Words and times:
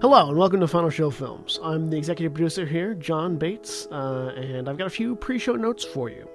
Hello 0.00 0.30
and 0.30 0.38
welcome 0.38 0.60
to 0.60 0.66
Final 0.66 0.88
Show 0.88 1.10
Films. 1.10 1.60
I'm 1.62 1.90
the 1.90 1.98
executive 1.98 2.32
producer 2.32 2.64
here, 2.64 2.94
John 2.94 3.36
Bates, 3.36 3.86
uh, 3.92 4.32
and 4.34 4.66
I've 4.66 4.78
got 4.78 4.86
a 4.86 4.90
few 4.90 5.14
pre-show 5.14 5.56
notes 5.56 5.84
for 5.84 6.08
you. 6.08 6.26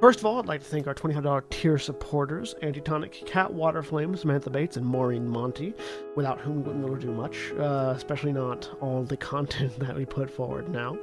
First 0.00 0.20
of 0.20 0.26
all, 0.26 0.38
I'd 0.38 0.46
like 0.46 0.62
to 0.62 0.68
thank 0.68 0.86
our 0.86 0.94
$25 0.94 1.42
tier 1.50 1.76
supporters, 1.76 2.54
Antitonic, 2.62 3.26
Kat 3.26 3.52
Waterflame, 3.52 4.16
Samantha 4.16 4.48
Bates, 4.48 4.76
and 4.76 4.86
Maureen 4.86 5.26
Montee, 5.26 5.74
without 6.14 6.40
whom 6.40 6.58
we 6.58 6.62
wouldn't 6.62 6.82
be 6.82 6.86
able 6.86 7.00
to 7.00 7.06
do 7.08 7.12
much, 7.12 7.50
uh, 7.58 7.94
especially 7.96 8.32
not 8.32 8.70
all 8.80 9.02
the 9.02 9.16
content 9.32 9.76
that 9.80 9.96
we 9.96 10.06
put 10.06 10.30
forward 10.30 10.68
now. 10.68 10.96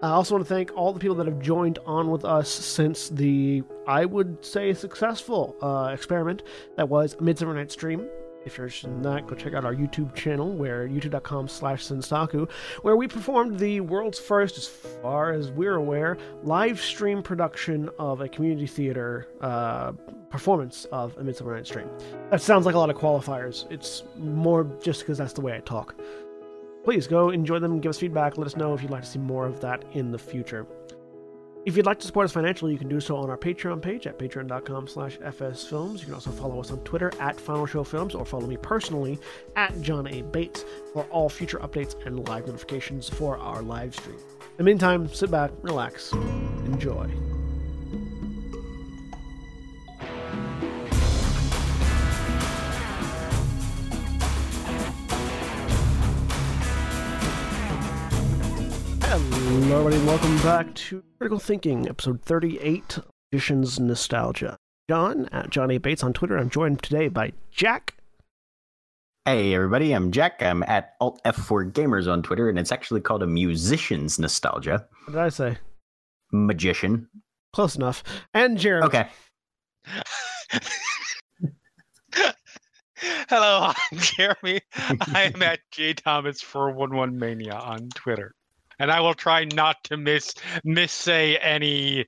I 0.00 0.10
also 0.10 0.36
want 0.36 0.46
to 0.46 0.54
thank 0.54 0.70
all 0.76 0.92
the 0.92 1.00
people 1.00 1.16
that 1.16 1.26
have 1.26 1.40
joined 1.40 1.80
on 1.84 2.08
with 2.08 2.24
us 2.24 2.48
since 2.48 3.08
the, 3.08 3.64
I 3.84 4.04
would 4.04 4.44
say, 4.44 4.72
successful 4.74 5.56
uh, 5.60 5.90
experiment 5.92 6.44
that 6.76 6.88
was 6.88 7.20
Midsummer 7.20 7.54
Night 7.54 7.72
Stream. 7.72 8.06
If 8.44 8.56
you're 8.56 8.66
interested 8.66 8.88
in 8.90 9.02
that, 9.02 9.26
go 9.26 9.34
check 9.34 9.54
out 9.54 9.64
our 9.64 9.74
YouTube 9.74 10.14
channel, 10.14 10.52
where 10.52 10.88
youtube.com 10.88 11.48
slash 11.48 11.84
Sensaku, 11.84 12.50
where 12.82 12.96
we 12.96 13.06
performed 13.06 13.58
the 13.58 13.80
world's 13.80 14.18
first, 14.18 14.56
as 14.56 14.66
far 14.66 15.32
as 15.32 15.50
we're 15.50 15.74
aware, 15.74 16.16
live 16.44 16.80
stream 16.80 17.22
production 17.22 17.90
of 17.98 18.20
a 18.20 18.28
community 18.28 18.66
theater 18.66 19.28
uh, 19.40 19.92
performance 20.30 20.86
of 20.92 21.16
A 21.18 21.24
Midsummer 21.24 21.54
Night's 21.54 21.70
Dream. 21.70 21.88
That 22.30 22.40
sounds 22.40 22.64
like 22.64 22.74
a 22.74 22.78
lot 22.78 22.90
of 22.90 22.96
qualifiers. 22.96 23.70
It's 23.70 24.04
more 24.16 24.64
just 24.82 25.00
because 25.00 25.18
that's 25.18 25.32
the 25.32 25.40
way 25.40 25.54
I 25.54 25.60
talk. 25.60 25.94
Please 26.84 27.06
go 27.06 27.30
enjoy 27.30 27.58
them, 27.58 27.80
give 27.80 27.90
us 27.90 27.98
feedback, 27.98 28.38
let 28.38 28.46
us 28.46 28.56
know 28.56 28.72
if 28.72 28.82
you'd 28.82 28.90
like 28.90 29.02
to 29.02 29.08
see 29.08 29.18
more 29.18 29.46
of 29.46 29.60
that 29.60 29.84
in 29.92 30.10
the 30.10 30.18
future. 30.18 30.66
If 31.64 31.76
you'd 31.76 31.86
like 31.86 31.98
to 31.98 32.06
support 32.06 32.24
us 32.24 32.32
financially, 32.32 32.72
you 32.72 32.78
can 32.78 32.88
do 32.88 33.00
so 33.00 33.16
on 33.16 33.28
our 33.28 33.36
Patreon 33.36 33.82
page 33.82 34.06
at 34.06 34.18
patreon.com 34.18 34.88
slash 34.88 35.18
fsfilms. 35.18 36.00
You 36.00 36.06
can 36.06 36.14
also 36.14 36.30
follow 36.30 36.60
us 36.60 36.70
on 36.70 36.78
Twitter 36.80 37.12
at 37.20 37.38
Final 37.38 37.66
Show 37.66 37.84
Films 37.84 38.14
or 38.14 38.24
follow 38.24 38.46
me 38.46 38.56
personally 38.56 39.18
at 39.56 39.78
John 39.82 40.06
A. 40.06 40.22
Bates 40.22 40.64
for 40.92 41.04
all 41.10 41.28
future 41.28 41.58
updates 41.58 41.94
and 42.06 42.26
live 42.26 42.46
notifications 42.46 43.08
for 43.08 43.36
our 43.36 43.60
live 43.60 43.94
stream. 43.94 44.16
In 44.16 44.56
the 44.56 44.64
meantime, 44.64 45.08
sit 45.08 45.30
back, 45.30 45.50
relax, 45.62 46.12
enjoy. 46.12 47.10
Hello, 59.18 59.80
everybody, 59.80 59.98
welcome 60.06 60.36
back 60.38 60.72
to 60.74 61.02
Critical 61.18 61.40
Thinking, 61.40 61.88
episode 61.88 62.22
38, 62.22 63.00
Magician's 63.32 63.80
Nostalgia. 63.80 64.56
John, 64.88 65.28
at 65.32 65.50
John 65.50 65.72
A. 65.72 65.78
Bates 65.78 66.04
on 66.04 66.12
Twitter. 66.12 66.38
I'm 66.38 66.48
joined 66.48 66.84
today 66.84 67.08
by 67.08 67.32
Jack. 67.50 67.96
Hey 69.24 69.52
everybody, 69.54 69.92
I'm 69.92 70.12
Jack. 70.12 70.40
I'm 70.40 70.62
at 70.62 70.94
Alt 71.00 71.20
F4 71.24 71.72
Gamers 71.72 72.10
on 72.10 72.22
Twitter, 72.22 72.48
and 72.48 72.60
it's 72.60 72.70
actually 72.70 73.00
called 73.00 73.24
a 73.24 73.26
musician's 73.26 74.20
nostalgia. 74.20 74.86
What 75.06 75.14
did 75.14 75.20
I 75.20 75.28
say? 75.30 75.58
Magician. 76.30 77.08
Close 77.52 77.74
enough. 77.74 78.04
And 78.34 78.56
Jeremy. 78.56 78.86
Okay. 78.86 79.08
Hello, 83.28 83.72
I'm 83.92 83.98
Jeremy. 83.98 84.60
I 84.76 85.32
am 85.34 85.42
at 85.42 85.58
J 85.72 85.94
Thomas 85.94 86.40
411 86.40 87.18
Mania 87.18 87.54
on 87.54 87.88
Twitter. 87.96 88.32
And 88.78 88.90
I 88.90 89.00
will 89.00 89.14
try 89.14 89.44
not 89.44 89.82
to 89.84 89.96
miss 89.96 90.34
miss 90.64 90.92
say 90.92 91.36
any 91.38 92.06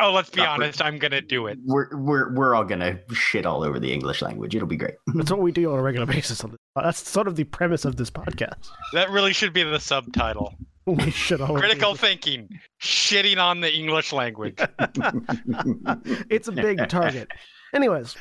Oh, 0.00 0.12
let's 0.12 0.30
be 0.30 0.40
Uh, 0.40 0.44
we're- 0.44 0.54
honest, 0.66 0.80
I'm 0.80 0.98
gonna 0.98 1.20
do 1.20 1.48
it. 1.48 1.58
We're 1.64 1.88
we're 1.96 2.32
we're 2.32 2.54
all 2.54 2.64
gonna 2.64 3.00
shit 3.12 3.44
all 3.46 3.64
over 3.64 3.80
the 3.80 3.92
English 3.92 4.22
language. 4.22 4.54
It'll 4.54 4.68
be 4.68 4.76
great. 4.76 4.94
That's 5.14 5.30
what 5.32 5.40
we 5.40 5.50
do 5.50 5.72
on 5.72 5.78
a 5.78 5.82
regular 5.82 6.06
basis. 6.06 6.42
On 6.44 6.50
this. 6.50 6.58
That's 6.76 7.08
sort 7.08 7.26
of 7.26 7.34
the 7.36 7.42
premise 7.44 7.84
of 7.84 7.96
this 7.96 8.08
podcast. 8.10 8.68
That 8.92 9.10
really 9.10 9.32
should 9.32 9.52
be 9.52 9.62
the 9.64 9.80
subtitle. 9.80 10.54
We 10.86 11.10
should 11.10 11.42
all 11.42 11.54
Critical 11.58 11.94
thinking. 11.94 12.48
Shitting 12.80 13.36
on 13.36 13.60
the 13.60 13.70
English 13.70 14.10
language. 14.10 14.58
It's 16.30 16.48
a 16.48 16.52
big 16.52 16.88
target. 16.88 17.28
Anyways, 17.74 18.16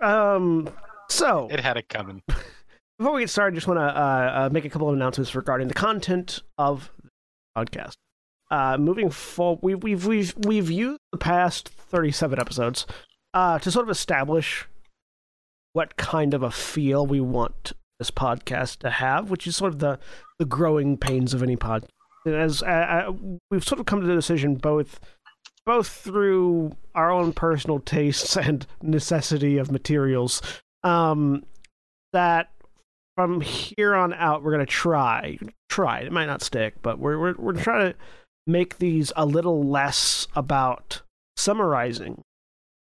um, 0.00 0.68
so 1.10 1.48
It 1.50 1.58
had 1.60 1.76
it 1.76 1.88
coming. 1.88 2.22
before 2.98 3.14
we 3.14 3.22
get 3.22 3.30
started, 3.30 3.54
I 3.54 3.56
just 3.56 3.66
want 3.66 3.78
to 3.80 3.84
uh, 3.84 4.32
uh, 4.46 4.48
make 4.52 4.64
a 4.64 4.70
couple 4.70 4.88
of 4.88 4.94
announcements 4.94 5.34
regarding 5.34 5.66
the 5.66 5.74
content 5.74 6.40
of 6.56 6.90
the 6.93 6.93
podcast. 7.56 7.94
Uh, 8.50 8.76
moving 8.78 9.10
forward, 9.10 9.60
we've 9.62 9.82
we've 9.82 10.06
we've 10.06 10.34
we've 10.46 10.70
used 10.70 11.00
the 11.12 11.18
past 11.18 11.68
thirty-seven 11.68 12.38
episodes 12.38 12.86
uh, 13.32 13.58
to 13.58 13.70
sort 13.70 13.84
of 13.86 13.90
establish 13.90 14.66
what 15.72 15.96
kind 15.96 16.34
of 16.34 16.42
a 16.42 16.50
feel 16.50 17.06
we 17.06 17.20
want 17.20 17.72
this 17.98 18.10
podcast 18.10 18.78
to 18.78 18.90
have, 18.90 19.30
which 19.30 19.46
is 19.46 19.56
sort 19.56 19.72
of 19.72 19.78
the 19.78 19.98
the 20.38 20.44
growing 20.44 20.96
pains 20.96 21.34
of 21.34 21.42
any 21.42 21.56
pod. 21.56 21.86
And 22.24 22.34
As 22.34 22.62
uh, 22.62 22.66
uh, 23.08 23.12
we've 23.50 23.64
sort 23.64 23.80
of 23.80 23.86
come 23.86 24.00
to 24.00 24.06
the 24.06 24.14
decision, 24.14 24.54
both 24.54 25.00
both 25.66 25.88
through 25.88 26.76
our 26.94 27.10
own 27.10 27.32
personal 27.32 27.80
tastes 27.80 28.36
and 28.36 28.66
necessity 28.82 29.58
of 29.58 29.70
materials, 29.70 30.42
um, 30.82 31.44
that 32.12 32.50
from 33.16 33.40
here 33.40 33.94
on 33.94 34.12
out 34.12 34.42
we're 34.42 34.52
gonna 34.52 34.66
try 34.66 35.38
try 35.74 35.98
it 36.00 36.12
might 36.12 36.26
not 36.26 36.40
stick 36.42 36.74
but 36.82 36.98
we're 36.98 37.18
we're, 37.18 37.34
we're 37.38 37.52
trying 37.52 37.92
to 37.92 37.98
make 38.46 38.78
these 38.78 39.12
a 39.16 39.26
little 39.26 39.62
less 39.64 40.28
about 40.36 41.02
summarizing 41.36 42.22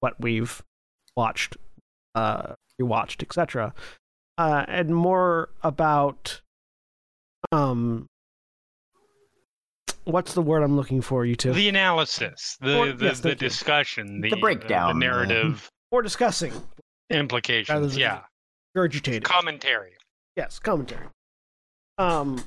what 0.01 0.13
we've 0.19 0.61
watched 1.17 1.57
uh 2.15 2.53
rewatched 2.79 3.23
etc 3.23 3.73
uh 4.37 4.65
and 4.67 4.93
more 4.93 5.49
about 5.63 6.41
um 7.51 8.05
what's 10.03 10.33
the 10.33 10.41
word 10.41 10.61
i'm 10.63 10.75
looking 10.75 11.01
for 11.01 11.25
you 11.25 11.35
two 11.35 11.53
The 11.53 11.69
analysis, 11.69 12.57
the 12.61 12.77
Or- 12.77 12.91
the, 12.91 13.05
yes, 13.05 13.19
the 13.21 13.35
discussion, 13.35 14.21
the, 14.21 14.29
The 14.29 14.35
breakdown. 14.37 14.99
the 14.99 15.05
narrative 15.05 15.69
more 15.91 16.01
discussing 16.01 16.51
implications. 17.09 17.95
Yeah. 17.97 18.21
regurgitated 18.75 19.23
Commentary. 19.23 19.93
Yes, 20.35 20.57
commentary. 20.59 21.05
Um, 21.99 22.43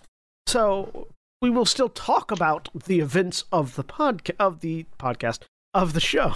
so 0.47 1.09
we 1.43 1.51
will 1.51 1.67
still 1.67 1.89
talk 1.89 2.31
about 2.31 2.69
the 2.87 3.01
events 3.01 3.45
of 3.53 3.77
the 3.77 3.85
podca- 3.85 4.37
of 4.39 4.61
the 4.61 4.87
podcast 4.99 5.41
of 5.75 5.93
the 5.93 6.01
show. 6.01 6.33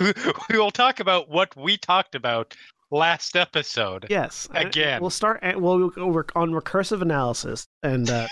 we 0.00 0.58
will 0.58 0.70
talk 0.70 1.00
about 1.00 1.28
what 1.28 1.54
we 1.56 1.76
talked 1.76 2.14
about 2.14 2.54
last 2.90 3.36
episode. 3.36 4.06
Yes, 4.08 4.48
Again. 4.52 5.00
we'll 5.00 5.10
start. 5.10 5.42
We'll 5.60 5.90
go 5.90 6.06
work 6.06 6.32
on 6.34 6.52
recursive 6.52 7.02
analysis, 7.02 7.66
and 7.82 8.10
uh, 8.10 8.28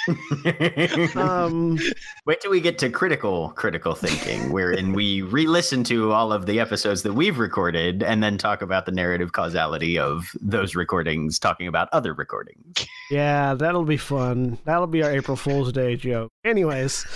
um, 1.19 1.79
Wait 2.27 2.41
till 2.41 2.51
we 2.51 2.61
get 2.61 2.79
to 2.79 2.91
critical 2.91 3.51
critical 3.51 3.95
thinking, 3.95 4.53
wherein 4.53 4.93
we 4.93 5.23
re-listen 5.23 5.85
to 5.85 6.13
all 6.13 6.33
of 6.33 6.47
the 6.47 6.61
episodes 6.61 7.03
that 7.03 7.13
we've 7.13 7.39
recorded 7.39 8.03
and 8.03 8.23
then 8.23 8.39
talk 8.39 8.63
about 8.63 8.87
the 8.87 8.93
narrative 8.93 9.33
causality 9.33 9.99
of 9.99 10.31
those 10.41 10.75
recordings, 10.75 11.39
talking 11.39 11.67
about 11.69 11.89
other 11.93 12.15
recordings. 12.15 12.87
yeah, 13.11 13.55
that'll 13.55 13.85
be 13.85 13.97
fun. 13.97 14.59
That'll 14.65 14.87
be 14.87 15.03
our 15.03 15.11
April 15.11 15.37
Fool's 15.37 15.73
Day 15.73 15.97
joke. 15.97 16.31
Anyways, 16.45 17.07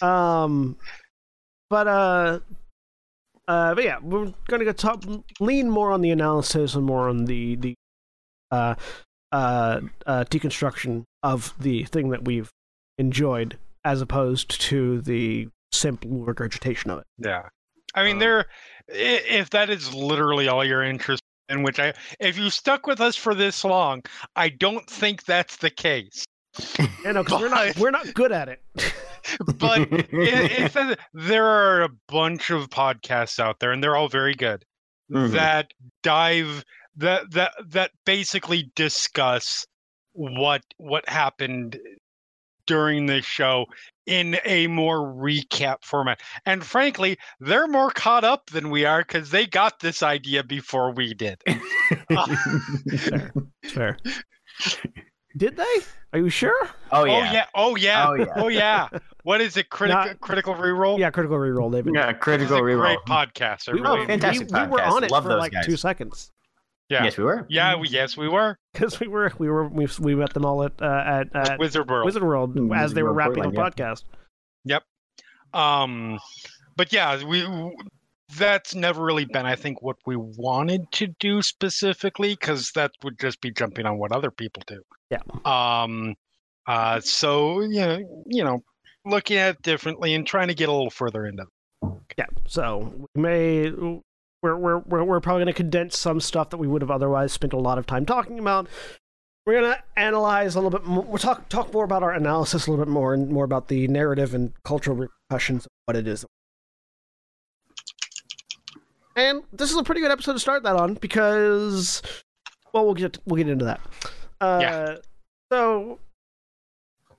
um, 0.00 0.76
but 1.70 1.86
uh. 1.86 2.40
Uh, 3.48 3.74
but 3.74 3.84
yeah, 3.84 3.98
we're 4.02 4.32
gonna 4.48 4.64
go 4.64 4.72
talk, 4.72 5.02
lean 5.40 5.68
more 5.68 5.90
on 5.92 6.00
the 6.00 6.10
analysis 6.10 6.74
and 6.74 6.84
more 6.84 7.08
on 7.08 7.24
the 7.24 7.56
the 7.56 7.74
uh, 8.50 8.74
uh, 9.32 9.80
uh, 10.06 10.24
deconstruction 10.24 11.04
of 11.22 11.54
the 11.58 11.84
thing 11.84 12.10
that 12.10 12.24
we've 12.24 12.50
enjoyed, 12.98 13.58
as 13.84 14.00
opposed 14.00 14.60
to 14.60 15.00
the 15.00 15.48
simple 15.72 16.10
regurgitation 16.24 16.90
of 16.90 16.98
it. 16.98 17.06
Yeah. 17.18 17.48
I 17.94 18.04
mean, 18.04 18.14
Um, 18.14 18.18
there. 18.20 18.46
If 18.88 19.50
that 19.50 19.70
is 19.70 19.92
literally 19.94 20.48
all 20.48 20.64
you're 20.64 20.82
interested 20.82 21.24
in, 21.48 21.62
which 21.62 21.78
I, 21.78 21.94
if 22.20 22.36
you 22.36 22.50
stuck 22.50 22.86
with 22.86 23.00
us 23.00 23.16
for 23.16 23.34
this 23.34 23.64
long, 23.64 24.02
I 24.36 24.48
don't 24.50 24.88
think 24.88 25.24
that's 25.24 25.56
the 25.56 25.70
case. 25.70 26.24
Because 26.54 27.40
we're 27.40 27.48
not 27.48 27.76
we're 27.78 27.90
not 27.90 28.12
good 28.14 28.32
at 28.32 28.48
it. 28.48 28.62
But 29.56 29.80
i- 29.92 30.06
if 30.12 30.72
that- 30.74 30.98
there 31.14 31.46
are 31.46 31.82
a 31.82 31.88
bunch 32.08 32.50
of 32.50 32.68
podcasts 32.70 33.38
out 33.38 33.60
there, 33.60 33.72
and 33.72 33.82
they're 33.82 33.96
all 33.96 34.08
very 34.08 34.34
good, 34.34 34.64
Mhm. 35.10 35.32
that 35.32 35.72
dive 36.02 36.64
that 36.96 37.30
that 37.32 37.52
that 37.70 37.90
basically 38.04 38.70
discuss 38.76 39.66
what 40.12 40.62
what 40.76 41.08
happened 41.08 41.78
during 42.66 43.06
this 43.06 43.24
show 43.24 43.66
in 44.06 44.38
a 44.44 44.66
more 44.68 44.98
recap 44.98 45.76
format. 45.82 46.20
And 46.46 46.64
frankly, 46.64 47.18
they're 47.40 47.66
more 47.66 47.90
caught 47.90 48.22
up 48.24 48.50
than 48.50 48.70
we 48.70 48.84
are 48.84 49.00
because 49.02 49.30
they 49.30 49.46
got 49.46 49.80
this 49.80 50.02
idea 50.02 50.44
before 50.44 50.92
we 50.92 51.12
did. 51.14 51.42
Fair, 52.98 53.32
fair. 53.64 53.96
Did 55.36 55.56
they? 55.56 55.76
Are 56.12 56.18
you 56.18 56.28
sure? 56.28 56.54
oh 56.90 57.02
Oh 57.02 57.04
yeah, 57.04 57.32
yeah! 57.32 57.46
Oh 57.54 57.74
yeah! 57.76 58.06
Oh, 58.08 58.14
yeah. 58.14 58.26
Oh 58.36 58.48
yeah! 58.48 58.88
What 59.24 59.40
is 59.40 59.56
it? 59.56 59.70
Critical 59.70 60.04
Not- 60.04 60.20
critical 60.20 60.54
reroll. 60.54 60.98
Yeah, 60.98 61.10
critical 61.10 61.36
reroll. 61.36 61.70
They've 61.70 61.84
been. 61.84 61.94
yeah, 61.94 62.06
This 62.06 62.16
is 62.16 62.22
critical 62.22 62.56
a 62.56 62.60
reroll. 62.62 62.80
great 62.80 62.98
podcast. 63.06 63.68
I 63.68 63.72
We, 63.72 63.80
really 63.80 64.00
Oh, 64.02 64.06
fantastic 64.06 64.50
we, 64.50 64.60
we 64.62 64.66
were 64.66 64.82
on 64.82 65.04
it 65.04 65.10
Love 65.10 65.24
for 65.24 65.36
like 65.36 65.52
guys. 65.52 65.64
two 65.66 65.76
seconds. 65.76 66.30
Yeah. 66.88 67.04
Yes, 67.04 67.16
we 67.16 67.24
were. 67.24 67.46
Yeah, 67.48 67.76
we, 67.76 67.88
yes, 67.88 68.16
we 68.16 68.28
were. 68.28 68.58
because 68.74 68.98
we 69.00 69.06
were 69.06 69.32
we 69.38 69.48
were 69.48 69.68
we, 69.68 69.86
we 70.00 70.14
met 70.14 70.34
them 70.34 70.44
all 70.44 70.64
at 70.64 70.72
uh, 70.82 70.84
at, 71.06 71.34
at 71.36 71.58
Wizard 71.58 71.88
World. 71.88 72.04
Wizard 72.04 72.22
World 72.24 72.54
Mm, 72.56 72.76
as 72.76 72.92
they 72.94 73.02
were 73.02 73.08
World 73.14 73.16
wrapping 73.36 73.46
up 73.46 73.54
Portland, 73.54 73.76
podcast. 73.76 74.04
Yep. 74.64 74.82
Um, 75.54 76.18
but 76.76 76.92
yeah, 76.92 77.22
we 77.24 77.46
that's 78.38 78.74
never 78.74 79.02
really 79.04 79.26
been, 79.26 79.44
I 79.46 79.56
think, 79.56 79.82
what 79.82 79.96
we 80.06 80.16
wanted 80.16 80.90
to 80.92 81.06
do 81.20 81.42
specifically, 81.42 82.30
because 82.30 82.72
that 82.74 82.90
would 83.04 83.18
just 83.20 83.40
be 83.42 83.50
jumping 83.52 83.84
on 83.86 83.98
what 83.98 84.10
other 84.12 84.30
people 84.30 84.62
do. 84.66 84.82
Yeah. 85.10 85.20
Um. 85.44 86.14
Uh. 86.66 87.00
So 87.00 87.60
you 87.60 87.80
know, 87.80 88.24
you 88.26 88.44
know, 88.44 88.62
looking 89.04 89.36
at 89.36 89.56
it 89.56 89.62
differently 89.62 90.14
and 90.14 90.26
trying 90.26 90.48
to 90.48 90.54
get 90.54 90.68
a 90.68 90.72
little 90.72 90.90
further 90.90 91.26
into. 91.26 91.46
Yeah, 92.18 92.26
so 92.46 92.92
we 93.14 93.20
may 93.22 93.70
we're 93.70 94.56
we're 94.56 94.78
we're, 94.78 95.04
we're 95.04 95.20
probably 95.20 95.44
going 95.44 95.52
to 95.54 95.56
condense 95.56 95.98
some 95.98 96.20
stuff 96.20 96.50
that 96.50 96.58
we 96.58 96.66
would 96.66 96.82
have 96.82 96.90
otherwise 96.90 97.32
spent 97.32 97.52
a 97.52 97.58
lot 97.58 97.78
of 97.78 97.86
time 97.86 98.06
talking 98.06 98.38
about. 98.38 98.68
We're 99.44 99.60
going 99.60 99.74
to 99.74 99.82
analyze 100.00 100.54
a 100.54 100.60
little 100.60 100.70
bit 100.70 100.86
more. 100.86 101.02
We'll 101.02 101.18
talk 101.18 101.48
talk 101.48 101.72
more 101.72 101.84
about 101.84 102.02
our 102.04 102.12
analysis 102.12 102.66
a 102.66 102.70
little 102.70 102.84
bit 102.84 102.90
more 102.90 103.12
and 103.14 103.28
more 103.30 103.44
about 103.44 103.68
the 103.68 103.88
narrative 103.88 104.34
and 104.34 104.52
cultural 104.62 104.96
repercussions 104.96 105.66
of 105.66 105.70
what 105.86 105.96
it 105.96 106.06
is. 106.06 106.24
And 109.16 109.42
this 109.52 109.70
is 109.70 109.76
a 109.76 109.82
pretty 109.82 110.00
good 110.00 110.10
episode 110.10 110.34
to 110.34 110.38
start 110.38 110.62
that 110.62 110.76
on 110.76 110.94
because, 110.94 112.02
well, 112.72 112.84
we'll 112.84 112.94
get 112.94 113.18
we'll 113.26 113.36
get 113.36 113.48
into 113.48 113.64
that. 113.64 113.80
Uh, 114.40 114.58
Yeah. 114.60 114.96
So, 115.52 115.98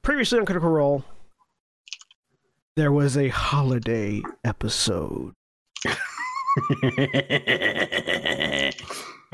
previously 0.02 0.40
on 0.40 0.46
Critical 0.46 0.70
Role, 0.70 1.04
there 2.76 2.92
was 2.92 3.18
a 3.18 3.30
holiday 3.30 4.22
episode. 4.44 5.34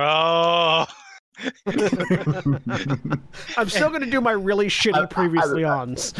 Oh. 0.01 0.85
I'm 1.67 3.67
still 3.69 3.89
going 3.89 3.99
to 4.01 4.09
do 4.09 4.21
my 4.21 4.31
really 4.31 4.67
shitty 4.67 4.95
I- 4.95 5.03
I- 5.03 5.07
previously 5.07 5.65
ons. 5.65 6.13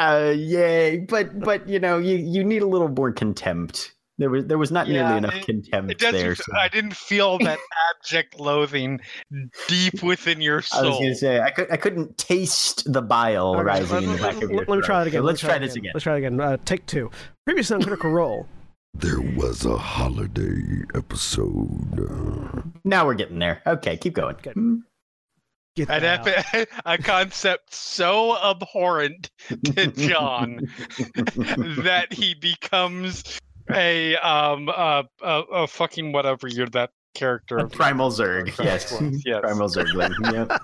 uh, 0.00 0.34
yay! 0.36 1.06
But 1.08 1.38
but 1.38 1.68
you 1.68 1.78
know 1.78 1.98
you 1.98 2.16
you 2.16 2.42
need 2.42 2.62
a 2.62 2.66
little 2.66 2.88
more 2.88 3.12
contempt. 3.12 3.92
There 4.20 4.28
was 4.28 4.44
there 4.44 4.58
was 4.58 4.70
not 4.70 4.86
Yeah, 4.86 5.02
nearly 5.02 5.16
enough 5.18 5.34
it- 5.36 5.46
contempt 5.46 5.90
It 5.92 5.98
there. 5.98 6.34
so- 6.34 6.42
I 6.54 6.68
didn't 6.68 6.94
feel 6.94 7.38
that 7.38 7.58
abject 7.90 8.38
loathing 8.38 9.00
deep 9.66 10.02
within 10.02 10.42
your 10.42 10.60
soul. 10.60 10.84
I 10.84 10.88
was 10.90 10.98
gonna 10.98 11.14
say 11.14 11.40
I 11.40 11.50
could 11.50 11.72
I 11.72 11.78
couldn't 11.78 12.18
taste 12.18 12.92
the 12.92 13.00
bile 13.00 13.54
Okay, 13.54 13.62
rising 13.62 13.94
let, 13.94 14.02
in 14.04 14.12
the 14.12 14.18
back 14.18 14.34
of 14.36 14.42
your 14.42 14.58
let- 14.58 14.68
let 14.68 14.76
me 14.78 14.82
try 14.84 15.00
it 15.02 15.06
again. 15.08 15.20
So 15.20 15.24
let 15.24 15.24
me 15.24 15.26
let's 15.32 15.40
try 15.40 15.56
it 15.56 15.58
this 15.60 15.74
again. 15.74 15.90
Let's 15.94 16.04
try 16.04 16.14
it 16.16 16.18
again. 16.18 16.38
Uh, 16.40 16.58
take 16.66 16.84
two. 16.84 17.10
Previously 17.46 17.74
on 17.76 17.82
Critical 17.82 18.10
Role. 18.20 18.46
There 18.92 19.20
was 19.22 19.64
a 19.64 19.78
holiday 19.78 20.82
episode. 20.94 22.70
Now 22.84 23.06
we're 23.06 23.14
getting 23.14 23.38
there. 23.38 23.62
Okay, 23.66 23.96
keep 23.96 24.12
going. 24.12 24.36
Good. 24.42 24.52
Hmm. 24.52 24.76
Get 25.76 25.88
An 25.88 26.02
that 26.02 26.26
out. 26.26 26.54
epi- 26.54 26.70
a 26.84 26.98
concept 26.98 27.72
so 27.72 28.36
abhorrent 28.36 29.30
to 29.66 29.86
John 29.86 30.68
that 31.84 32.08
he 32.12 32.34
becomes 32.34 33.38
a 33.74 34.16
um 34.16 34.68
uh, 34.68 35.02
a, 35.22 35.42
a 35.52 35.66
fucking 35.66 36.12
whatever 36.12 36.48
you're 36.48 36.68
that 36.68 36.90
character 37.14 37.58
A 37.58 37.64
of 37.64 37.72
primal 37.72 38.10
Zerg, 38.10 38.56
yes. 38.58 38.94
yes. 39.24 39.40
Primal 39.40 39.68
Zergling. 39.68 40.14
Yep. 40.32 40.60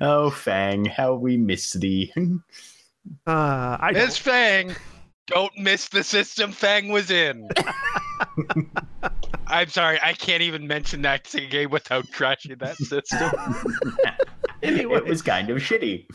oh, 0.00 0.30
Fang, 0.30 0.84
how 0.84 1.14
we 1.14 1.36
miss 1.36 1.72
thee. 1.72 2.12
Uh, 3.26 3.76
I 3.80 3.90
Miss 3.92 4.18
Fang, 4.18 4.74
don't 5.26 5.56
miss 5.56 5.88
the 5.88 6.04
system 6.04 6.52
Fang 6.52 6.88
was 6.88 7.10
in. 7.10 7.48
I'm 9.46 9.68
sorry, 9.68 9.98
I 10.02 10.12
can't 10.12 10.42
even 10.42 10.66
mention 10.66 11.00
that 11.02 11.24
game 11.50 11.70
without 11.70 12.06
trashing 12.06 12.58
that 12.60 12.76
system. 12.76 13.30
Anyway. 14.62 14.96
It 14.96 15.06
was 15.06 15.22
kind 15.22 15.50
of 15.50 15.58
shitty. 15.58 16.06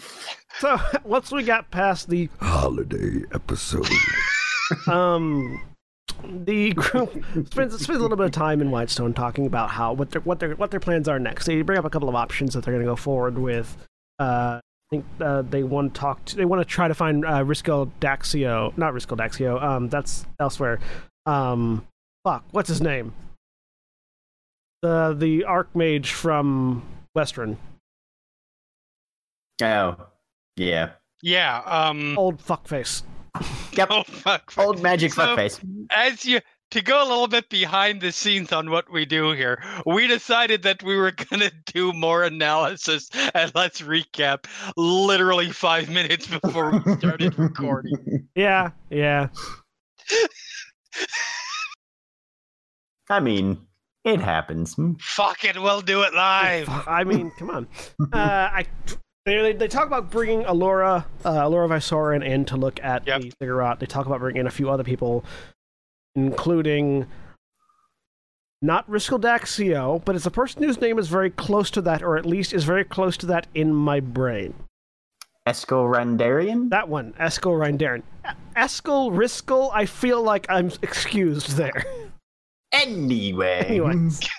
So 0.59 0.79
once 1.03 1.31
we 1.31 1.43
got 1.43 1.71
past 1.71 2.09
the 2.09 2.29
Holiday 2.39 3.23
episode. 3.33 3.87
um 4.87 5.61
the 6.23 6.71
group 6.73 7.11
spends 7.51 7.73
spends 7.81 7.99
a 7.99 8.01
little 8.01 8.17
bit 8.17 8.25
of 8.25 8.31
time 8.31 8.61
in 8.61 8.71
Whitestone 8.71 9.13
talking 9.13 9.45
about 9.45 9.69
how 9.69 9.93
what 9.93 10.11
their 10.11 10.21
what 10.21 10.39
their 10.39 10.55
what 10.55 10.71
their 10.71 10.79
plans 10.79 11.07
are 11.07 11.19
next. 11.19 11.45
They 11.45 11.61
bring 11.61 11.77
up 11.77 11.85
a 11.85 11.89
couple 11.89 12.09
of 12.09 12.15
options 12.15 12.53
that 12.53 12.63
they're 12.63 12.73
going 12.73 12.85
to 12.85 12.91
go 12.91 12.95
forward 12.95 13.37
with. 13.37 13.75
Uh, 14.19 14.59
I 14.61 14.89
think 14.89 15.05
uh, 15.19 15.41
they 15.41 15.63
want 15.63 15.93
to 15.93 15.99
talk. 15.99 16.23
To, 16.25 16.35
they 16.35 16.45
want 16.45 16.61
to 16.61 16.65
try 16.65 16.87
to 16.87 16.93
find 16.93 17.25
uh, 17.25 17.43
Risco 17.43 17.91
Daxio, 17.99 18.75
not 18.77 18.93
Risco 18.93 19.17
Daxio. 19.17 19.61
Um, 19.61 19.89
that's 19.89 20.25
elsewhere. 20.39 20.79
Um, 21.25 21.85
fuck, 22.23 22.43
what's 22.51 22.69
his 22.69 22.81
name? 22.81 23.13
The 24.81 25.15
the 25.17 25.45
Archmage 25.47 26.07
from 26.07 26.83
Western, 27.13 27.57
Oh, 29.61 29.95
yeah. 30.57 30.91
Yeah, 31.21 31.59
um 31.65 32.17
old 32.17 32.37
fuckface. 32.41 33.03
Yep. 33.73 33.87
oh 33.91 34.03
fuck. 34.03 34.53
Old 34.57 34.81
magic 34.81 35.13
So- 35.13 35.21
fuckface. 35.35 35.59
as 35.91 36.25
you 36.25 36.39
to 36.71 36.81
go 36.81 37.01
a 37.01 37.07
little 37.07 37.27
bit 37.27 37.47
behind 37.49 38.01
the 38.01 38.11
scenes 38.11 38.51
on 38.51 38.69
what 38.69 38.91
we 38.91 39.05
do 39.05 39.31
here, 39.31 39.63
we 39.85 40.07
decided 40.07 40.63
that 40.63 40.83
we 40.83 40.95
were 40.97 41.11
gonna 41.29 41.51
do 41.67 41.93
more 41.93 42.23
analysis 42.23 43.09
and 43.33 43.51
let's 43.55 43.81
recap 43.81 44.45
literally 44.75 45.51
five 45.51 45.89
minutes 45.89 46.27
before 46.27 46.71
we 46.85 46.95
started 46.97 47.37
recording. 47.39 48.27
Yeah, 48.35 48.71
yeah. 48.89 49.27
I 53.09 53.19
mean, 53.19 53.59
it 54.03 54.19
happens. 54.19 54.75
Fuck 54.99 55.43
it, 55.45 55.61
we'll 55.61 55.81
do 55.81 56.01
it 56.01 56.13
live. 56.13 56.67
I 56.69 57.03
mean, 57.03 57.31
come 57.37 57.49
on. 57.51 57.67
Uh, 58.11 58.17
I 58.51 58.65
they, 59.25 59.41
they, 59.41 59.53
they 59.53 59.67
talk 59.67 59.87
about 59.87 60.11
bringing 60.11 60.45
Alora, 60.45 61.05
uh, 61.23 61.31
Allura 61.31 61.67
Vysoren 61.67 62.23
in 62.25 62.45
to 62.45 62.57
look 62.57 62.81
at 62.83 63.05
Yep. 63.07 63.21
the 63.21 63.31
ziggurat. 63.39 63.79
They 63.79 63.85
talk 63.85 64.05
about 64.05 64.19
bringing 64.19 64.41
in 64.41 64.47
a 64.47 64.51
few 64.51 64.69
other 64.69 64.83
people, 64.83 65.25
including 66.15 67.07
not 68.61 68.89
Riskel 68.89 69.19
Daxio, 69.19 70.03
but 70.05 70.15
it's 70.15 70.25
a 70.25 70.31
person 70.31 70.63
whose 70.63 70.79
name 70.79 70.97
is 70.99 71.07
very 71.07 71.29
close 71.29 71.69
to 71.71 71.81
that, 71.81 72.01
or 72.01 72.17
at 72.17 72.25
least 72.25 72.53
is 72.53 72.63
very 72.63 72.83
close 72.83 73.17
to 73.17 73.25
that 73.27 73.47
in 73.53 73.73
my 73.73 73.99
brain. 73.99 74.53
Esco 75.47 75.85
Randarian? 75.87 76.69
That 76.71 76.89
one, 76.89 77.13
Eskel 77.19 77.53
Rindaren. 77.59 78.01
Eskel 78.55 79.11
Riskel, 79.11 79.69
I 79.73 79.85
feel 79.85 80.23
like 80.23 80.47
I'm 80.49 80.71
excused 80.81 81.51
there. 81.51 81.83
Anyway. 82.71 83.63
Anyways. 83.67 84.21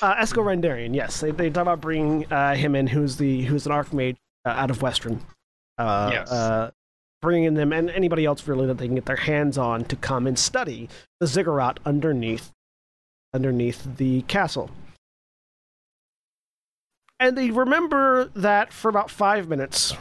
Uh, 0.00 0.14
Esco 0.16 0.38
Rendarian, 0.44 0.94
yes. 0.94 1.20
They, 1.20 1.30
they 1.30 1.50
talk 1.50 1.62
about 1.62 1.80
bringing 1.80 2.30
uh, 2.32 2.54
him 2.54 2.74
in, 2.74 2.86
who's 2.86 3.16
the 3.16 3.42
who's 3.42 3.66
an 3.66 3.72
archmage 3.72 4.16
uh, 4.46 4.50
out 4.50 4.70
of 4.70 4.80
Western. 4.82 5.20
Uh, 5.78 6.10
Yes. 6.12 6.30
Uh, 6.30 6.70
bringing 7.20 7.44
in 7.44 7.54
them 7.54 7.72
and 7.72 7.88
anybody 7.90 8.24
else 8.24 8.48
really 8.48 8.66
that 8.66 8.78
they 8.78 8.86
can 8.86 8.96
get 8.96 9.06
their 9.06 9.14
hands 9.14 9.56
on 9.56 9.84
to 9.84 9.94
come 9.94 10.26
and 10.26 10.36
study 10.36 10.88
the 11.20 11.26
ziggurat 11.26 11.78
underneath 11.86 12.50
underneath 13.32 13.96
the 13.96 14.22
castle. 14.22 14.70
And 17.20 17.38
they 17.38 17.50
remember 17.50 18.24
that 18.34 18.72
for 18.72 18.88
about 18.88 19.08
five 19.10 19.48
minutes 19.48 19.94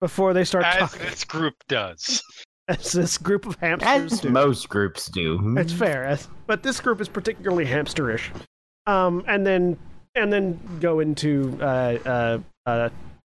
before 0.00 0.32
they 0.32 0.44
start 0.44 0.64
As 0.64 0.78
talking. 0.90 1.00
this 1.06 1.24
group 1.24 1.54
does. 1.68 2.22
As 2.68 2.92
this 2.92 3.18
group 3.18 3.44
of 3.46 3.56
hamsters 3.56 4.12
As 4.14 4.20
do. 4.20 4.30
most 4.30 4.68
groups 4.70 5.06
do. 5.10 5.54
It's 5.58 5.72
fair, 5.72 6.16
but 6.46 6.62
this 6.62 6.80
group 6.80 7.00
is 7.00 7.08
particularly 7.08 7.66
hamsterish. 7.66 8.30
Um, 8.90 9.24
and 9.28 9.46
then 9.46 9.78
and 10.14 10.32
then 10.32 10.58
go 10.80 11.00
into 11.00 11.56
uh, 11.60 11.98
uh, 12.04 12.38
uh, 12.66 12.88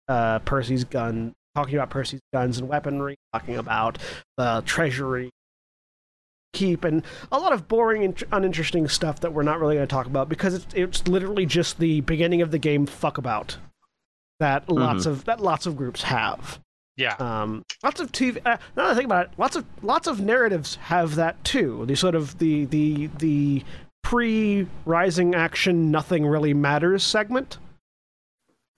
uh, 0.08 0.38
Percy's 0.40 0.84
gun, 0.84 1.32
talking 1.54 1.74
about 1.74 1.90
Percy's 1.90 2.20
guns 2.32 2.58
and 2.58 2.68
weaponry, 2.68 3.16
talking 3.32 3.56
about 3.56 3.98
the 4.36 4.62
treasury 4.66 5.30
keep, 6.52 6.84
and 6.84 7.04
a 7.30 7.38
lot 7.38 7.52
of 7.52 7.68
boring 7.68 8.02
and 8.04 8.24
uninteresting 8.32 8.88
stuff 8.88 9.20
that 9.20 9.32
we're 9.32 9.42
not 9.42 9.60
really 9.60 9.76
going 9.76 9.86
to 9.86 9.90
talk 9.90 10.06
about 10.06 10.28
because 10.28 10.54
it's 10.54 10.66
it's 10.74 11.08
literally 11.08 11.46
just 11.46 11.78
the 11.78 12.00
beginning 12.02 12.42
of 12.42 12.50
the 12.50 12.58
game 12.58 12.86
fuck 12.86 13.18
about 13.18 13.58
that 14.40 14.68
lots 14.68 15.06
of 15.06 15.24
that 15.24 15.40
lots 15.40 15.66
of 15.66 15.76
groups 15.76 16.02
have. 16.02 16.60
Yeah. 16.96 17.14
Um, 17.18 17.62
lots 17.84 18.00
of 18.00 18.10
TV. 18.10 18.38
Uh, 18.38 18.56
now 18.74 18.84
that 18.84 18.92
I 18.92 18.94
think 18.94 19.04
about 19.04 19.26
it, 19.26 19.32
lots 19.36 19.54
of 19.54 19.66
lots 19.82 20.08
of 20.08 20.20
narratives 20.20 20.76
have 20.76 21.14
that 21.16 21.42
too. 21.44 21.84
The 21.86 21.94
sort 21.94 22.14
of 22.14 22.38
the 22.38 22.64
the 22.66 23.08
the 23.18 23.64
pre-rising 24.06 25.34
action, 25.34 25.90
nothing 25.90 26.24
really 26.24 26.54
matters 26.54 27.02
segment. 27.02 27.58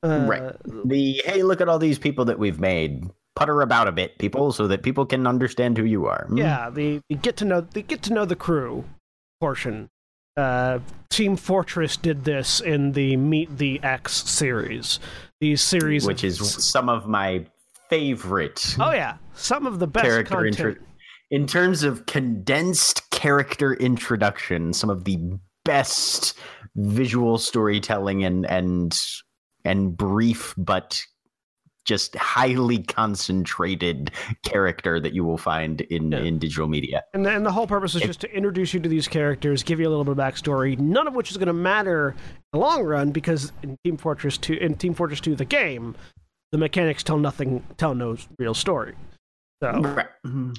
Uh, 0.02 0.25
Right. 0.28 0.52
The 0.87 1.20
hey, 1.26 1.42
look 1.42 1.61
at 1.61 1.68
all 1.68 1.78
these 1.78 1.99
people 1.99 2.25
that 2.26 2.38
we've 2.38 2.58
made. 2.58 3.04
Putter 3.37 3.61
about 3.61 3.87
a 3.88 3.92
bit, 3.92 4.18
people, 4.18 4.52
so 4.52 4.66
that 4.66 4.82
people 4.82 5.04
can 5.06 5.26
understand 5.26 5.76
who 5.76 5.85
you 5.85 6.06
are. 6.06 6.25
Hmm? 6.28 6.38
Yeah, 6.38 6.70
the, 6.70 7.00
the 7.11 7.14
get 7.16 7.37
to 7.37 7.44
know 7.44 7.61
the 7.61 7.82
get 7.82 8.02
to 8.04 8.12
know 8.14 8.25
the 8.25 8.35
crew 8.37 8.85
portion. 9.40 9.90
Uh, 10.37 10.78
Team 11.11 11.37
Fortress 11.37 11.97
did 11.97 12.25
this 12.25 12.61
in 12.61 12.92
the 12.92 13.16
Meet 13.16 13.58
the 13.58 13.80
X 13.82 14.14
series. 14.28 14.99
These 15.40 15.61
series, 15.61 16.06
Which 16.06 16.25
of- 16.25 16.30
is 16.30 16.64
some 16.64 16.88
of 16.88 17.06
my 17.06 17.44
favorite 17.90 18.76
oh 18.80 18.92
yeah, 18.92 19.16
some 19.35 19.66
of 19.66 19.78
the 19.78 19.87
best 19.87 20.04
character 20.04 20.35
content. 20.44 20.78
in 21.30 21.47
terms 21.47 21.82
of 21.85 22.06
condensed 22.06 23.08
character 23.22 23.75
introduction, 23.75 24.72
some 24.72 24.90
of 24.90 25.02
the 25.02 25.18
best 25.64 26.38
visual 26.76 27.37
storytelling 27.37 28.22
and 28.25 28.46
and 28.46 28.96
and 29.64 29.96
brief 29.96 30.54
but 30.56 31.02
just 31.84 32.14
highly 32.16 32.78
concentrated 32.82 34.12
character 34.44 35.00
that 35.00 35.14
you 35.14 35.25
will 35.25 35.37
find 35.38 35.80
in 35.80 36.12
Yeah. 36.12 36.18
in 36.20 36.38
digital 36.38 36.68
media. 36.68 37.02
And 37.12 37.26
the, 37.26 37.30
and 37.34 37.44
the 37.44 37.50
whole 37.50 37.66
purpose 37.66 37.96
is 37.96 38.02
It- 38.02 38.06
just 38.06 38.20
to 38.20 38.32
introduce 38.32 38.72
you 38.72 38.78
to 38.80 38.88
these 38.88 39.08
characters, 39.08 39.64
give 39.64 39.80
you 39.80 39.88
a 39.88 39.90
little 39.90 40.04
bit 40.04 40.12
of 40.12 40.18
backstory, 40.18 40.78
none 40.78 41.08
of 41.08 41.14
which 41.14 41.30
is 41.32 41.37
going 41.38 41.48
to 41.48 41.52
matter 41.52 42.10
in 42.10 42.16
the 42.52 42.58
long 42.60 42.84
run 42.84 43.10
because 43.10 43.52
in 43.64 43.76
Team 43.84 43.96
Fortress 43.96 44.38
2, 44.38 44.54
in 44.54 44.75
Team 44.76 44.94
Fortress 44.94 45.20
2, 45.20 45.34
the 45.34 45.44
game, 45.44 45.96
the 46.52 46.58
mechanics 46.58 47.02
tell 47.02 47.18
nothing, 47.18 47.64
tell 47.78 47.94
no 47.96 48.16
real 48.38 48.54
story. 48.54 48.94
So, 49.62 49.72
Right. 49.72 50.06
Mm-hmm. 50.26 50.52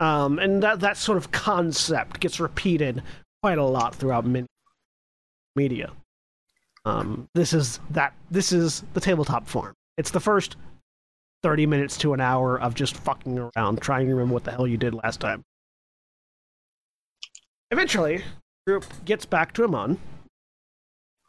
Um, 0.00 0.38
and 0.38 0.62
that 0.62 0.80
that 0.80 0.96
sort 0.96 1.18
of 1.18 1.32
concept 1.32 2.20
gets 2.20 2.38
repeated 2.38 3.02
quite 3.42 3.58
a 3.58 3.64
lot 3.64 3.94
throughout 3.94 4.24
media. 5.56 5.92
Um, 6.84 7.28
this 7.34 7.52
is 7.52 7.80
that. 7.90 8.14
This 8.30 8.52
is 8.52 8.84
the 8.94 9.00
tabletop 9.00 9.48
form. 9.48 9.74
It's 9.96 10.10
the 10.10 10.20
first 10.20 10.56
thirty 11.42 11.66
minutes 11.66 11.98
to 11.98 12.14
an 12.14 12.20
hour 12.20 12.60
of 12.60 12.74
just 12.74 12.96
fucking 12.96 13.38
around, 13.38 13.80
trying 13.80 14.06
to 14.06 14.14
remember 14.14 14.34
what 14.34 14.44
the 14.44 14.52
hell 14.52 14.66
you 14.66 14.76
did 14.76 14.94
last 14.94 15.20
time. 15.20 15.42
Eventually, 17.70 18.22
group 18.66 18.84
gets 19.04 19.26
back 19.26 19.52
to 19.54 19.62
Emon. 19.62 19.98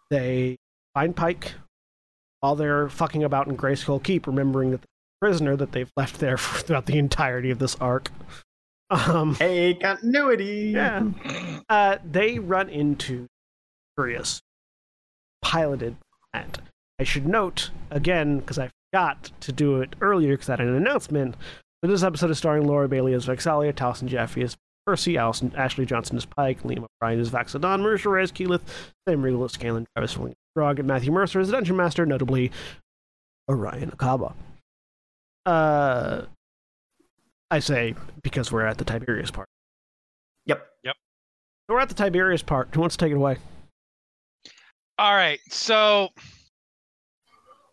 They 0.10 0.58
find 0.94 1.16
Pike 1.16 1.54
while 2.40 2.56
they're 2.56 2.90
fucking 2.90 3.24
about 3.24 3.48
in 3.48 3.58
Greyskull 3.58 4.02
Keep, 4.04 4.28
remembering 4.28 4.72
that 4.72 4.82
the 4.82 4.88
prisoner 5.20 5.56
that 5.56 5.72
they've 5.72 5.92
left 5.98 6.20
there 6.20 6.38
for, 6.38 6.60
throughout 6.64 6.86
the 6.86 6.98
entirety 6.98 7.52
of 7.52 7.60
this 7.60 7.76
arc. 7.76 8.12
Um, 8.90 9.36
Hey, 9.40 9.74
continuity. 9.76 10.72
yeah. 10.76 11.04
Uh, 11.70 11.98
they 12.10 12.40
run 12.40 12.70
into 12.70 13.28
Curious, 13.98 14.40
piloted 15.42 15.96
at. 16.34 16.60
I 17.00 17.04
should 17.04 17.28
note 17.28 17.70
again 17.92 18.40
because 18.40 18.58
I 18.60 18.70
forgot 18.92 19.32
to 19.42 19.52
do 19.52 19.82
it 19.82 19.96
earlier 20.02 20.34
because 20.34 20.50
I 20.50 20.54
had 20.54 20.62
an 20.62 20.76
announcement. 20.76 21.36
That 21.82 21.88
this 21.90 22.04
episode 22.04 22.32
is 22.32 22.38
starring 22.38 22.66
Laura 22.68 22.88
Bailey 22.90 23.14
as 23.14 23.26
Vex'ahlia, 23.26 23.74
Taliesin 23.74 24.08
Jaffe 24.08 24.42
as 24.42 24.56
Percy, 24.86 25.18
Allison, 25.18 25.54
Ashley 25.56 25.86
Johnson 25.86 26.18
as 26.18 26.26
Pike, 26.26 26.64
Liam 26.64 26.86
O'Brien 26.86 27.20
as 27.20 27.30
Vaxadon, 27.30 27.82
Marisha 27.82 28.22
as 28.22 28.32
Keyleth, 28.32 28.62
Sam 29.08 29.22
Riegel 29.22 29.44
as 29.46 29.52
Scanlan, 29.54 29.86
Travis 29.96 30.18
Williams 30.18 30.36
as 30.36 30.56
Grog, 30.60 30.80
and 30.80 30.88
Matthew 30.88 31.12
Mercer 31.12 31.40
as 31.40 31.48
the 31.48 31.54
Dungeon 31.54 31.76
Master, 31.78 32.06
notably 32.06 32.52
Orion 33.50 33.92
Acaba. 33.92 34.34
Uh, 35.46 36.24
I 37.52 37.60
say 37.60 37.96
because 38.24 38.52
we're 38.52 38.66
at 38.66 38.78
the 38.78 38.86
Tiberius 38.86 39.32
part. 39.32 39.48
Yep. 40.46 40.66
Yep. 40.84 40.96
So 41.68 41.74
we're 41.74 41.80
at 41.80 41.90
the 41.90 41.96
Tiberius 41.96 42.44
part. 42.44 42.70
Who 42.74 42.82
wants 42.82 42.96
to 42.98 43.06
take 43.06 43.12
it 43.12 43.16
away? 43.16 43.38
All 45.00 45.16
right, 45.16 45.40
so 45.50 46.10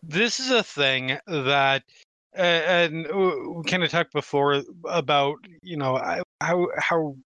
this 0.01 0.39
is 0.39 0.49
a 0.49 0.63
thing 0.63 1.17
that, 1.27 1.83
uh, 2.37 2.41
and 2.41 3.05
we 3.05 3.63
kind 3.65 3.83
of 3.83 3.91
talked 3.91 4.13
before 4.13 4.63
about 4.85 5.35
you 5.61 5.75
know 5.75 5.97
how 6.39 6.67
how 6.77 7.17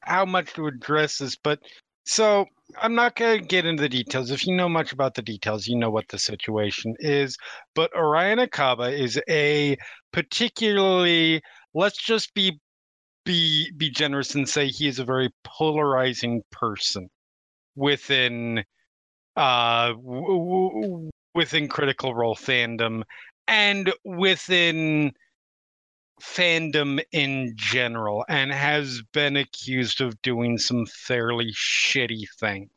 how 0.00 0.24
much 0.24 0.54
to 0.54 0.66
address 0.66 1.18
this, 1.18 1.36
but 1.36 1.58
so 2.06 2.46
I'm 2.80 2.94
not 2.94 3.14
going 3.14 3.40
to 3.40 3.46
get 3.46 3.66
into 3.66 3.82
the 3.82 3.90
details. 3.90 4.30
If 4.30 4.46
you 4.46 4.56
know 4.56 4.70
much 4.70 4.92
about 4.92 5.14
the 5.14 5.22
details, 5.22 5.66
you 5.66 5.76
know 5.76 5.90
what 5.90 6.08
the 6.08 6.18
situation 6.18 6.94
is. 7.00 7.36
But 7.74 7.94
Orion 7.94 8.38
Acaba 8.38 8.90
is 8.90 9.20
a 9.28 9.76
particularly 10.14 11.42
let's 11.74 11.98
just 11.98 12.32
be 12.34 12.56
be 13.24 13.68
be 13.76 13.90
generous 13.90 14.36
and 14.36 14.48
say 14.48 14.68
he 14.68 14.86
is 14.86 15.00
a 15.00 15.04
very 15.04 15.28
polarizing 15.42 16.40
person 16.52 17.08
within 17.74 18.62
uh 19.36 19.88
w- 19.88 20.70
w- 20.80 21.10
within 21.34 21.66
critical 21.66 22.14
role 22.14 22.36
fandom 22.36 23.02
and 23.48 23.92
within 24.04 25.10
fandom 26.22 27.02
in 27.10 27.52
general 27.56 28.24
and 28.28 28.52
has 28.52 29.02
been 29.12 29.36
accused 29.36 30.00
of 30.00 30.22
doing 30.22 30.56
some 30.58 30.86
fairly 30.86 31.52
shitty 31.52 32.24
things 32.38 32.70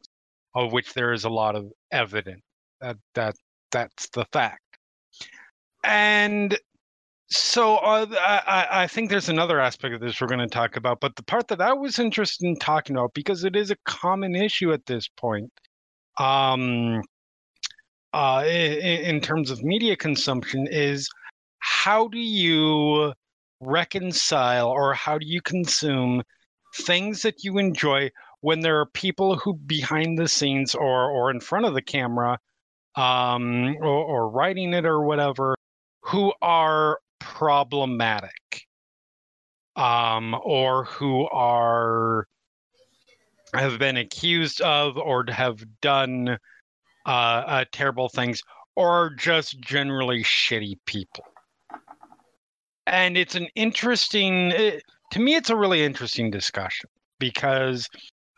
of 0.56 0.72
which 0.74 0.91
there 0.96 1.13
is 1.13 1.24
a 1.24 1.29
lot 1.29 1.56
of 1.56 1.72
evidence. 1.91 2.41
That 2.82 2.98
that 3.13 3.36
that's 3.72 4.10
the 4.10 4.25
fact. 4.34 4.63
And 5.84 6.58
so 7.30 7.78
uh, 7.78 8.06
I, 8.20 8.84
I- 8.84 8.88
think 8.88 9.10
there's 9.10 9.30
another 9.30 9.60
aspect 9.60 9.94
of 9.94 10.00
this 10.02 10.22
we're 10.22 10.28
going 10.28 10.40
to 10.40 10.48
talk 10.48 10.78
about, 10.78 11.00
but 11.02 11.16
the 11.16 11.24
part 11.24 11.48
that 11.50 11.62
I 11.62 11.74
was 11.74 12.00
interested 12.00 12.46
in 12.46 12.56
talking 12.58 12.96
about 12.96 13.14
because 13.14 13.44
it 13.44 13.56
is 13.56 13.72
a 13.72 13.76
common 13.86 14.36
issue 14.36 14.72
at 14.72 14.86
this 14.86 15.08
point, 15.10 15.52
um, 16.20 17.02
uh, 18.14 18.44
in, 18.48 19.16
in 19.16 19.22
terms 19.22 19.52
of 19.52 19.64
media 19.64 19.96
consumption, 19.96 20.68
is 20.68 21.10
how 21.60 22.08
do 22.08 22.20
you 22.20 23.14
reconcile 23.60 24.70
or 24.70 24.94
how 24.94 25.18
do 25.18 25.26
you 25.28 25.42
consume 25.42 26.24
things 26.76 27.22
that 27.24 27.44
you 27.44 27.58
enjoy 27.58 28.10
when 28.42 28.62
there 28.62 28.80
are 28.80 28.86
people 28.88 29.36
who 29.36 29.54
behind 29.56 30.18
the 30.18 30.28
scenes 30.28 30.76
or 30.76 31.10
or 31.12 31.32
in 31.32 31.40
front 31.40 31.66
of 31.66 31.74
the 31.74 31.82
camera, 31.82 32.40
um, 32.96 33.76
or, 33.82 33.88
or 33.88 34.30
writing 34.30 34.74
it 34.74 34.86
or 34.86 35.04
whatever, 35.04 35.56
who 36.04 36.32
are 36.42 37.00
problematic 37.20 38.68
um, 39.76 40.36
or 40.44 40.86
who 40.86 41.28
are 41.30 42.28
have 43.54 43.80
been 43.80 43.98
accused 43.98 44.60
of 44.62 44.98
or 44.98 45.24
have 45.30 45.64
done 45.82 46.38
uh, 47.06 47.10
uh, 47.10 47.66
terrible 47.72 48.10
things 48.10 48.42
or 48.76 49.12
just 49.18 49.60
generally 49.60 50.24
shitty 50.24 50.78
people. 50.86 51.24
And 52.86 53.18
it's 53.18 53.36
an 53.36 53.48
interesting 53.56 54.52
it, 54.52 54.84
to 55.12 55.20
me 55.20 55.36
it's 55.36 55.50
a 55.50 55.56
really 55.56 55.84
interesting 55.84 56.30
discussion 56.32 56.90
because 57.20 57.88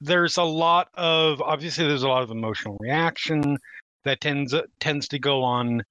there's 0.01 0.37
a 0.37 0.43
lot 0.43 0.87
of 0.93 1.41
obviously 1.41 1.87
there's 1.87 2.03
a 2.03 2.07
lot 2.07 2.23
of 2.23 2.31
emotional 2.31 2.77
reaction 2.79 3.57
that 4.05 4.21
tends 4.21 4.53
tends 4.79 5.07
to 5.09 5.19
go 5.19 5.43
on 5.43 5.81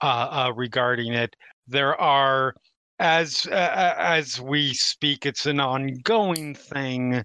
uh, 0.00 0.28
uh, 0.30 0.52
regarding 0.54 1.12
it 1.12 1.34
there 1.70 1.98
are 2.00 2.54
as 2.98 3.46
uh, 3.50 3.94
as 3.96 4.40
we 4.40 4.74
speak 4.74 5.24
it's 5.24 5.46
an 5.46 5.60
ongoing 5.60 6.54
thing 6.54 7.22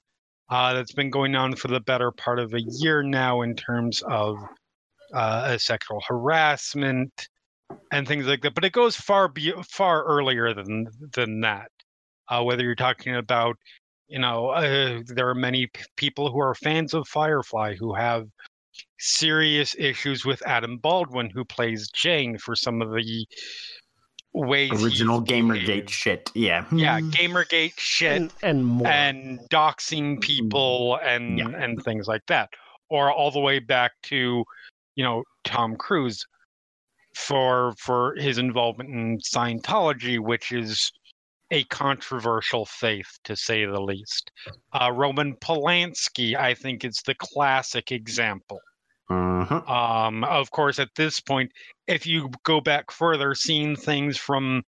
uh, 0.50 0.74
that's 0.74 0.94
been 0.94 1.10
going 1.10 1.36
on 1.36 1.56
for 1.56 1.68
the 1.68 1.80
better 1.82 2.12
part 2.12 2.40
of 2.40 2.54
a 2.54 2.62
year 2.80 3.04
now 3.04 3.42
in 3.42 3.56
terms 3.56 4.02
of 4.08 4.38
uh, 5.14 5.58
sexual 5.58 6.02
harassment 6.08 7.28
and 7.92 8.08
things 8.08 8.26
like 8.28 8.42
that 8.42 8.54
but 8.54 8.64
it 8.64 8.72
goes 8.72 8.96
far 8.96 9.28
be- 9.28 9.54
far 9.70 10.04
earlier 10.06 10.54
than 10.54 10.88
than 11.14 11.42
that. 11.42 11.70
Uh, 12.28 12.42
whether 12.44 12.64
you're 12.64 12.76
talking 12.76 13.16
about 13.16 13.56
you 14.08 14.20
know 14.20 14.50
uh, 14.50 15.02
there 15.08 15.28
are 15.28 15.36
many 15.36 15.68
p- 15.68 15.84
people 15.98 16.32
who 16.32 16.40
are 16.40 16.56
fans 16.56 16.94
of 16.94 17.08
firefly 17.08 17.76
who 17.76 17.94
have 17.94 18.26
serious 19.00 19.76
issues 19.78 20.26
with 20.26 20.46
adam 20.46 20.78
baldwin 20.78 21.30
who 21.30 21.46
plays 21.46 21.90
jayne 21.94 22.38
for 22.38 22.56
some 22.56 22.82
of 22.82 22.90
the 22.92 23.26
ways 24.36 24.84
Original 24.84 25.22
Gamergate 25.24 25.66
behaved. 25.66 25.90
shit. 25.90 26.32
Yeah. 26.36 26.66
yeah 26.72 27.00
gamergate 27.00 27.74
shit 27.78 28.12
And, 28.18 28.34
and 28.44 28.66
more. 28.66 28.88
and 28.88 29.40
doxing 29.50 30.20
people 30.22 31.00
and 31.04 31.38
Yeah. 31.40 31.48
and 31.56 31.82
things 31.84 32.08
like 32.08 32.26
that 32.28 32.50
or 32.90 33.12
all 33.12 33.32
the 33.32 33.40
way 33.40 33.60
back 33.60 33.94
to 34.04 34.44
you 34.96 35.04
know 35.04 35.24
tom 35.46 35.76
cruise 35.78 36.26
for 37.16 37.74
for 37.80 38.16
his 38.18 38.38
involvement 38.38 38.90
in 38.90 39.18
scientology 39.20 40.20
which 40.20 40.52
is 40.52 40.92
a 41.52 41.64
controversial 41.66 42.66
faith 42.66 43.08
to 43.24 43.36
say 43.36 43.66
the 43.66 43.80
least 43.82 44.32
uh, 44.74 44.92
roman 44.92 45.34
polanski 45.38 46.36
i 46.36 46.54
think 46.54 46.84
is 46.84 47.02
the 47.06 47.16
classic 47.16 47.92
example 47.92 48.60
Mhm. 49.10 49.70
um, 49.70 50.24
of 50.24 50.50
course, 50.52 50.80
at 50.80 50.90
this 50.96 51.20
point, 51.20 51.52
if 51.88 52.08
you 52.08 52.30
go 52.44 52.60
back 52.60 52.90
further, 52.92 53.36
seeing 53.36 53.76
things 53.76 54.18
from 54.18 54.64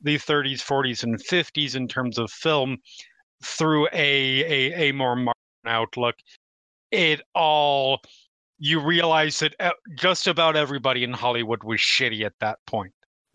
the 0.00 0.16
30s, 0.18 0.60
40s, 0.62 1.02
and 1.02 1.18
50s 1.18 1.76
in 1.76 1.86
terms 1.88 2.18
of 2.18 2.30
film 2.30 2.78
through 3.44 3.86
a 3.92 4.44
a, 4.72 4.88
a 4.88 4.92
more 4.92 5.14
modern 5.16 5.34
outlook, 5.66 6.14
it 6.90 7.20
all 7.34 8.00
you 8.58 8.80
realize 8.80 9.40
that 9.40 9.54
uh, 9.60 9.70
just 9.96 10.26
about 10.26 10.56
everybody 10.56 11.02
in 11.04 11.12
Hollywood 11.12 11.62
was 11.64 11.80
shitty 11.80 12.24
at 12.24 12.32
that 12.40 12.58
point. 12.66 12.92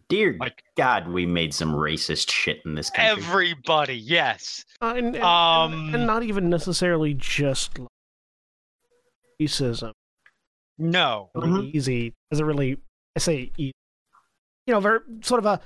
Dear 0.09 0.37
Like- 0.39 0.63
God, 0.77 1.09
we 1.09 1.25
made 1.25 1.53
some 1.53 1.73
racist 1.73 2.31
shit 2.31 2.61
in 2.65 2.75
this 2.75 2.89
country. 2.89 3.23
Everybody, 3.23 3.97
yes. 3.97 4.63
Uh, 4.81 4.93
and, 4.95 5.15
and, 5.17 5.23
Um, 5.23 5.93
and 5.93 6.07
not 6.07 6.23
even 6.23 6.49
necessarily 6.49 7.13
just 7.13 7.77
racism. 9.41 9.91
No. 10.77 11.29
Really 11.35 11.71
Mhm. 11.71 11.75
easy. 11.75 12.13
Doesn't 12.31 12.45
really. 12.45 12.77
I 13.15 13.19
say 13.19 13.51
easy. 13.57 13.73
you 14.65 14.73
know, 14.73 14.81
very 14.81 14.99
sort 15.21 15.39
of 15.39 15.45
a 15.45 15.61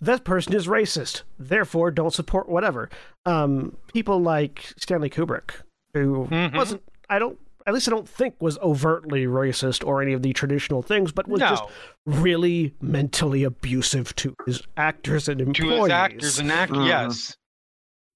that 0.00 0.24
person 0.24 0.54
is 0.54 0.66
racist, 0.66 1.22
therefore 1.38 1.92
don't 1.92 2.12
support 2.12 2.48
whatever. 2.48 2.90
Um, 3.24 3.76
people 3.94 4.20
like 4.20 4.72
Stanley 4.76 5.08
Kubrick, 5.08 5.52
who 5.94 6.26
Mhm. 6.26 6.56
wasn't, 6.56 6.82
I 7.08 7.20
don't, 7.20 7.38
at 7.64 7.74
least 7.74 7.86
I 7.86 7.92
don't 7.92 8.08
think 8.08 8.34
was 8.40 8.58
overtly 8.58 9.26
racist 9.26 9.86
or 9.86 10.02
any 10.02 10.12
of 10.14 10.22
the 10.22 10.32
traditional 10.32 10.82
things, 10.82 11.12
but 11.12 11.28
was 11.28 11.38
just 11.38 11.62
really 12.06 12.74
mentally 12.80 13.44
abusive 13.44 14.16
to 14.16 14.34
his 14.46 14.62
actors 14.76 15.28
and 15.28 15.40
employees. 15.40 15.76
to 15.76 15.82
his 15.84 15.90
actors 15.92 16.38
and 16.40 16.50
act. 16.50 16.72
Mhm. 16.72 16.88
Yes. 16.88 17.36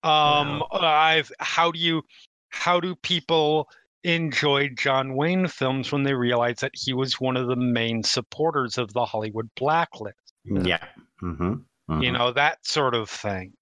Um, 0.03 0.65
I've. 0.73 1.31
How 1.39 1.71
do 1.71 1.79
you? 1.79 2.03
How 2.49 2.81
do 2.81 2.97
people 2.97 3.69
enjoy 4.05 4.69
John 4.77 5.15
Wayne 5.15 5.49
films 5.49 5.91
when 5.91 6.03
they 6.03 6.15
realized 6.15 6.61
that 6.61 6.73
he 6.75 6.93
was 6.93 7.21
one 7.21 7.37
of 7.37 7.49
the 7.49 7.57
main 7.57 8.03
supporters 8.03 8.79
of 8.79 8.93
the 8.93 9.05
Hollywood 9.05 9.51
blacklist? 9.57 10.19
Yeah. 10.45 10.85
hmm 11.21 11.55
you 12.01 12.11
know 12.13 12.33
that 12.33 12.67
sort 12.67 12.95
of 12.95 13.11
thing. 13.11 13.53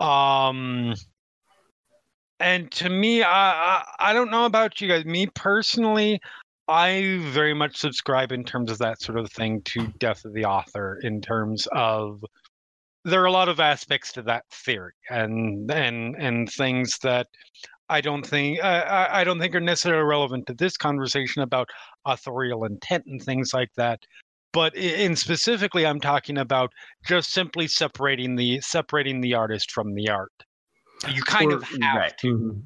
Um 0.00 0.94
and 2.40 2.70
to 2.72 2.88
me 2.88 3.22
I, 3.22 3.52
I 3.52 3.84
i 4.00 4.12
don't 4.12 4.30
know 4.30 4.44
about 4.44 4.80
you 4.80 4.88
guys. 4.88 5.04
Me 5.04 5.26
personally 5.34 6.20
i 6.66 7.18
very 7.30 7.54
much 7.54 7.76
subscribe 7.76 8.32
in 8.32 8.42
terms 8.42 8.70
of 8.70 8.78
that 8.78 9.00
sort 9.00 9.18
of 9.18 9.30
thing 9.30 9.62
to 9.62 9.86
death 9.98 10.24
of 10.24 10.32
the 10.32 10.44
author 10.44 10.98
in 11.02 11.20
terms 11.20 11.68
of 11.72 12.24
there 13.04 13.22
are 13.22 13.26
a 13.26 13.32
lot 13.32 13.48
of 13.48 13.60
aspects 13.60 14.12
to 14.12 14.22
that 14.22 14.44
theory 14.50 14.94
and 15.10 15.70
and 15.70 16.16
and 16.16 16.50
things 16.50 16.98
that 16.98 17.28
i 17.94 18.00
don't 18.00 18.26
think 18.26 18.62
I, 18.62 19.20
I- 19.20 19.24
don't 19.24 19.38
think 19.40 19.54
are 19.54 19.60
necessarily 19.60 20.04
relevant 20.04 20.46
to 20.48 20.54
this 20.54 20.76
conversation 20.76 21.42
about 21.42 21.68
authorial 22.04 22.64
intent 22.64 23.04
and 23.06 23.22
things 23.22 23.54
like 23.54 23.70
that 23.76 24.00
but 24.52 24.74
in 24.76 25.16
specifically 25.16 25.86
i'm 25.86 26.00
talking 26.00 26.38
about 26.38 26.70
just 27.06 27.32
simply 27.32 27.66
separating 27.68 28.36
the 28.36 28.60
separating 28.60 29.20
the 29.20 29.34
artist 29.34 29.70
from 29.70 29.94
the 29.94 30.08
art 30.08 30.32
you 31.14 31.22
kind 31.22 31.52
Or- 31.52 31.56
of 31.56 31.62
have 31.64 31.96
right. 31.96 32.18
to 32.18 32.62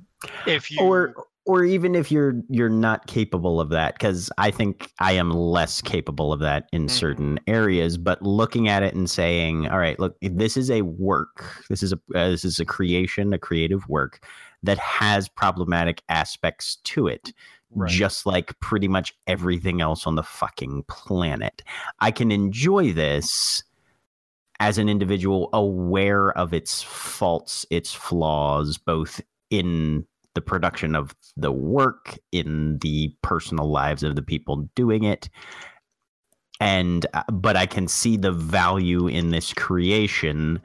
if 0.47 0.71
you 0.71 0.81
or 0.83 1.15
or 1.47 1.65
even 1.65 1.95
if 1.95 2.11
you're 2.13 2.35
you're 2.51 2.69
not 2.69 3.07
capable 3.07 3.61
of 3.61 3.71
that 3.71 3.95
because 3.95 4.31
i 4.39 4.51
think 4.51 4.91
i 4.99 5.13
am 5.13 5.31
less 5.31 5.81
capable 5.81 6.33
of 6.33 6.41
that 6.41 6.69
in 6.73 6.87
Mhm. 6.87 6.91
certain 6.91 7.41
areas 7.47 7.97
but 7.97 8.21
looking 8.23 8.69
at 8.69 8.83
it 8.83 8.95
and 8.95 9.09
saying 9.09 9.69
all 9.69 9.79
right 9.79 9.99
look 9.99 10.17
this 10.21 10.57
is 10.57 10.71
a 10.71 10.83
work 10.83 11.63
this 11.71 11.83
is 11.83 11.93
a 11.93 11.97
uh, 12.15 12.29
this 12.29 12.45
is 12.45 12.59
a 12.59 12.65
creation 12.67 13.33
a 13.33 13.39
creative 13.39 13.89
work 13.89 14.27
that 14.63 14.79
has 14.79 15.29
problematic 15.29 16.03
aspects 16.09 16.77
to 16.85 17.07
it 17.07 17.33
Right. 17.75 17.91
just 17.91 18.25
like 18.25 18.59
pretty 18.61 18.89
much 18.89 19.15
everything 19.27 19.83
else 19.83 20.07
on 20.07 20.15
the 20.15 20.23
fucking 20.23 20.85
planet 20.89 21.63
i 22.01 22.11
can 22.11 22.33
enjoy 22.33 22.93
this 22.95 23.63
as 24.59 24.79
an 24.79 24.89
individual 24.89 25.51
aware 25.53 26.33
of 26.33 26.55
its 26.55 26.83
faults 26.83 27.67
its 27.69 27.93
flaws 27.93 28.79
both 28.79 29.21
in 29.51 30.07
the 30.35 30.41
production 30.41 30.95
of 30.95 31.15
the 31.37 31.53
work 31.53 32.19
in 32.33 32.79
the 32.79 33.15
personal 33.23 33.71
lives 33.71 34.03
of 34.03 34.17
the 34.17 34.23
people 34.23 34.69
doing 34.75 35.05
it 35.05 35.29
and 36.59 37.05
uh, 37.13 37.23
but 37.31 37.55
i 37.55 37.67
can 37.67 37.87
see 37.87 38.17
the 38.17 38.33
value 38.33 39.07
in 39.09 39.29
this 39.31 39.53
creation 39.53 40.59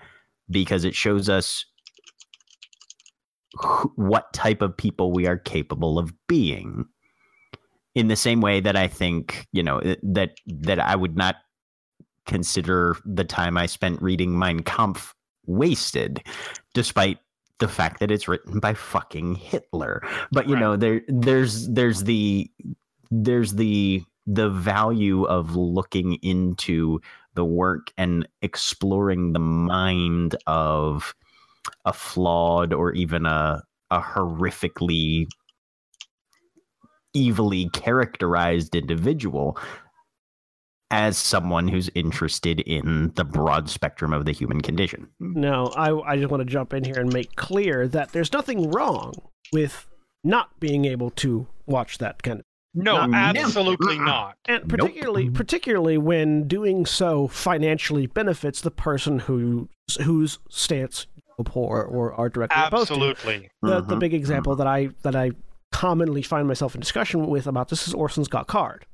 because 0.50 0.86
it 0.86 0.96
shows 0.96 1.28
us 1.28 1.66
what 3.96 4.32
type 4.34 4.62
of 4.62 4.76
people 4.76 5.12
we 5.12 5.28
are 5.28 5.38
capable 5.38 6.00
of 6.00 6.14
being 6.28 6.86
in 7.96 8.08
the 8.08 8.16
same 8.16 8.42
way 8.42 8.60
that 8.60 8.76
i 8.76 8.88
think 8.88 9.46
you 9.52 9.62
know 9.62 9.80
that 10.02 10.32
that 10.48 10.80
i 10.80 10.96
would 10.96 11.16
not 11.16 11.36
consider 12.26 12.96
the 13.06 13.24
time 13.24 13.58
i 13.58 13.66
spent 13.66 14.02
reading 14.02 14.38
mein 14.40 14.62
kampf 14.62 15.14
wasted 15.46 16.24
despite 16.74 17.20
the 17.60 17.68
fact 17.68 18.00
that 18.00 18.12
it's 18.12 18.28
written 18.28 18.60
by 18.60 18.74
fucking 18.74 19.36
Hitler. 19.36 20.02
But 20.32 20.48
you 20.48 20.56
Right. 20.56 20.60
know, 20.60 20.76
there 20.76 21.02
there's 21.08 21.68
there's 21.70 22.04
the 22.04 22.50
there's 23.12 23.54
the 23.54 24.04
the 24.26 24.50
value 24.50 25.24
of 25.26 25.56
looking 25.56 26.16
into 26.16 27.00
the 27.36 27.46
work 27.46 27.92
and 27.98 28.28
exploring 28.42 29.34
the 29.34 29.40
mind 29.40 30.36
of 30.48 31.14
a 31.86 31.94
flawed 31.94 32.74
or 32.74 32.94
even 32.94 33.26
a 33.26 33.62
a 33.92 34.00
horrifically 34.02 35.28
evilly 37.16 37.70
characterized 37.70 38.76
individual 38.76 39.58
as 40.90 41.18
someone 41.18 41.68
who's 41.68 41.90
interested 41.96 42.60
in 42.62 43.12
the 43.16 43.24
broad 43.24 43.70
spectrum 43.70 44.14
of 44.14 44.26
the 44.26 44.32
human 44.32 44.62
condition. 44.62 45.08
No, 45.20 45.68
I, 45.76 46.14
I 46.14 46.18
just 46.18 46.30
want 46.30 46.42
to 46.42 46.46
jump 46.46 46.74
in 46.74 46.84
here 46.84 47.00
and 47.00 47.12
make 47.12 47.36
clear 47.36 47.88
that 47.88 48.12
there's 48.12 48.32
nothing 48.34 48.70
wrong 48.72 49.14
with 49.52 49.88
not 50.24 50.60
being 50.60 50.86
able 50.86 51.10
to 51.12 51.48
watch 51.66 51.98
that 52.00 52.24
kind 52.24 52.40
of 52.40 52.46
no 52.76 53.06
Not- 53.06 53.38
absolutely 53.38 54.00
not 54.00 54.36
and 54.48 54.64
Nope. 54.64 54.70
particularly 54.70 55.30
particularly 55.30 55.98
when 56.00 56.48
doing 56.48 56.88
so 56.88 57.28
financially 57.28 58.08
benefits 58.08 58.62
the 58.62 58.72
person 58.72 59.20
who 59.20 59.70
whose 60.02 60.40
stance 60.50 61.06
you 61.13 61.13
or, 61.38 61.84
or 61.84 62.14
are 62.14 62.30
directly 62.30 62.62
opposed 62.62 62.88
to. 62.88 62.94
absolutely 62.94 63.50
The, 63.62 63.82
the 63.82 63.96
Mhm. 63.96 64.00
big 64.00 64.14
example 64.14 64.56
that 64.56 64.68
I 64.68 64.90
that 65.04 65.16
I 65.16 65.32
commonly 65.72 66.22
find 66.22 66.48
myself 66.48 66.76
in 66.76 66.82
discussion 66.82 67.28
with 67.28 67.48
about 67.48 67.70
this 67.70 67.88
is 67.88 67.94
Orson 67.94 68.24
Scott 68.26 68.48
Card. 68.48 68.86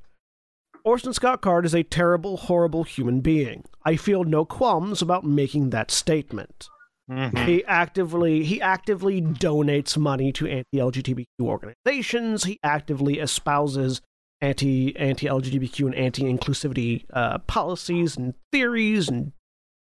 Orson 0.85 1.13
Scott 1.13 1.41
Card 1.41 1.65
is 1.65 1.75
a 1.75 1.83
terrible, 1.83 2.37
horrible 2.37 2.83
human 2.83 3.19
being. 3.19 3.65
I 3.85 3.95
feel 3.97 4.23
no 4.23 4.45
qualms 4.45 5.01
about 5.01 5.25
making 5.25 5.71
that 5.71 5.91
statement. 5.91 6.69
Mhm. 7.11 7.45
He 7.45 7.65
actively 7.65 8.43
he 8.43 8.61
actively 8.61 9.21
donates 9.21 9.97
money 9.97 10.31
to 10.33 10.47
anti-LGBTQ 10.47 11.25
organizations. 11.41 12.43
He 12.45 12.59
actively 12.63 13.19
espouses 13.19 14.01
anti 14.41 14.95
anti-LGBTQ 14.95 15.87
and 15.87 15.95
anti-inclusivity 15.95 17.05
uh, 17.11 17.39
policies 17.39 18.15
and 18.15 18.35
theories 18.51 19.09
and 19.09 19.33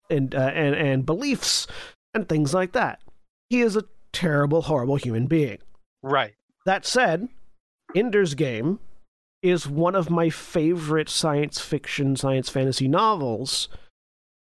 and, 0.10 0.34
uh, 0.36 0.52
and 0.54 0.76
and 0.76 1.06
beliefs 1.06 1.68
and 2.16 2.28
things 2.28 2.54
like 2.54 2.72
that. 2.72 3.02
He 3.50 3.62
is 3.62 3.76
a 3.76 3.84
terrible, 4.12 4.64
horrible 4.64 4.96
human 4.96 5.28
being. 5.28 5.60
right 6.02 6.34
That 6.66 6.86
said, 6.86 7.28
Ender's 7.94 8.34
Game 8.34 8.80
is 9.44 9.68
one 9.68 9.94
of 9.94 10.10
my 10.10 10.30
favorite 10.30 11.10
science 11.10 11.60
fiction, 11.60 12.16
science 12.16 12.50
fantasy 12.50 12.88
novels, 12.88 13.68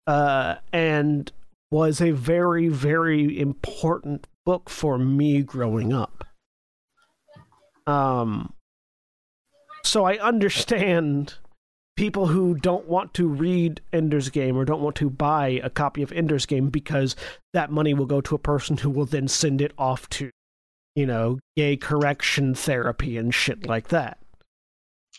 uh, 0.06 0.56
and 0.72 1.32
was 1.72 2.00
a 2.00 2.12
very, 2.12 2.68
very 2.68 3.40
important 3.40 4.28
book 4.46 4.70
for 4.70 5.00
me 5.00 5.42
growing 5.42 5.92
up. 5.92 6.28
Um, 7.88 8.54
so 9.84 10.06
I 10.06 10.18
understand 10.18 11.36
people 11.96 12.28
who 12.28 12.56
don't 12.56 12.88
want 12.88 13.14
to 13.16 13.28
read 13.28 13.82
Ender's 13.92 14.30
Game 14.30 14.58
or 14.58 14.66
don't 14.66 14.82
want 14.82 14.96
to 14.98 15.10
buy 15.10 15.60
a 15.64 15.70
copy 15.70 16.02
of 16.02 16.12
Ender's 16.12 16.46
Game 16.46 16.70
because 16.70 17.16
that 17.54 17.72
money 17.72 17.94
will 17.94 18.06
go 18.06 18.22
to 18.22 18.36
a 18.36 18.40
person 18.40 18.78
who 18.78 18.90
will 18.90 19.06
then 19.06 19.28
send 19.28 19.62
it 19.62 19.74
off 19.78 20.10
to 20.10 20.30
you 20.96 21.08
know, 21.08 21.40
gay 21.56 21.76
correction 21.76 22.54
therapy 22.54 23.18
and 23.18 23.34
shit 23.34 23.66
like 23.66 23.88
that. 23.88 24.20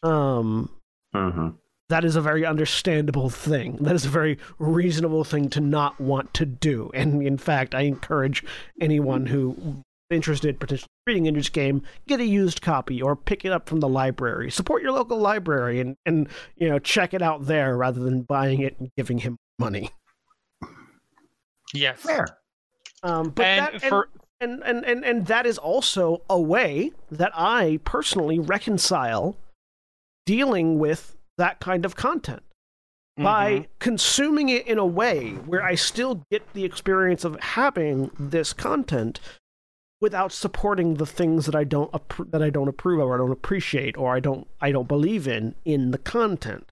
Um, 0.04 0.70
Mhm. 1.12 1.56
that 1.88 2.04
is 2.04 2.14
a 2.14 2.20
very 2.20 2.46
understandable 2.46 3.28
thing. 3.28 3.76
That 3.80 3.96
is 3.96 4.04
a 4.04 4.08
very 4.08 4.38
reasonable 4.60 5.24
thing 5.24 5.48
to 5.50 5.60
not 5.60 6.00
want 6.00 6.32
to 6.34 6.46
do. 6.46 6.92
And 6.94 7.22
in 7.26 7.38
fact, 7.38 7.74
I 7.74 7.80
encourage 7.82 8.44
anyone 8.80 9.26
who 9.26 9.82
interested 10.10 10.60
potentially 10.60 10.88
reading 11.06 11.26
in 11.26 11.34
this 11.34 11.48
Game, 11.48 11.82
get 12.06 12.20
a 12.20 12.24
used 12.24 12.60
copy 12.62 13.00
or 13.00 13.16
pick 13.16 13.44
it 13.44 13.52
up 13.52 13.68
from 13.68 13.80
the 13.80 13.88
library. 13.88 14.50
Support 14.50 14.82
your 14.82 14.92
local 14.92 15.18
library 15.18 15.80
and, 15.80 15.96
and 16.06 16.28
you 16.56 16.68
know, 16.68 16.78
check 16.78 17.14
it 17.14 17.22
out 17.22 17.46
there 17.46 17.76
rather 17.76 18.00
than 18.00 18.22
buying 18.22 18.60
it 18.60 18.78
and 18.78 18.90
giving 18.96 19.18
him 19.18 19.36
money. 19.58 19.90
yes 21.72 22.00
Fair. 22.00 22.26
Um, 23.02 23.30
but 23.30 23.44
and 23.46 23.60
that, 23.66 23.72
and- 23.74 23.82
for 23.82 24.08
and, 24.40 24.62
and 24.64 24.84
and 24.84 25.04
and 25.04 25.26
that 25.26 25.46
is 25.46 25.58
also 25.58 26.22
a 26.28 26.40
way 26.40 26.90
that 27.10 27.32
I 27.34 27.78
personally 27.84 28.38
reconcile 28.38 29.36
dealing 30.26 30.78
with 30.78 31.16
that 31.38 31.60
kind 31.60 31.84
of 31.84 31.96
content 31.96 32.42
by 33.16 33.52
Mhm. 33.52 33.66
consuming 33.78 34.48
it 34.48 34.66
in 34.66 34.76
a 34.78 34.84
way 34.86 35.30
where 35.32 35.62
I 35.62 35.76
still 35.76 36.24
get 36.30 36.52
the 36.52 36.64
experience 36.64 37.24
of 37.24 37.38
having 37.40 38.10
this 38.18 38.52
content 38.52 39.20
without 40.04 40.30
supporting 40.32 40.94
the 40.94 41.06
things 41.06 41.46
that 41.46 41.54
I 41.54 41.64
don't 41.64 41.90
that 42.32 42.42
I 42.42 42.50
don't 42.50 42.68
approve 42.68 43.00
of 43.00 43.06
or 43.08 43.14
I 43.14 43.18
don't 43.18 43.32
appreciate 43.40 43.96
or 43.96 44.14
I 44.14 44.20
don't 44.20 44.46
I 44.60 44.70
don't 44.70 44.86
believe 44.88 45.26
in 45.26 45.54
in 45.64 45.90
the 45.92 45.98
content 45.98 46.64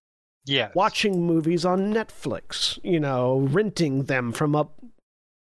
Yeah. 0.44 0.68
watching 0.74 1.14
movies 1.26 1.64
on 1.64 1.92
Netflix, 1.92 2.78
you 2.84 3.00
know, 3.00 3.38
renting 3.58 4.04
them 4.04 4.32
from 4.32 4.54
up 4.54 4.70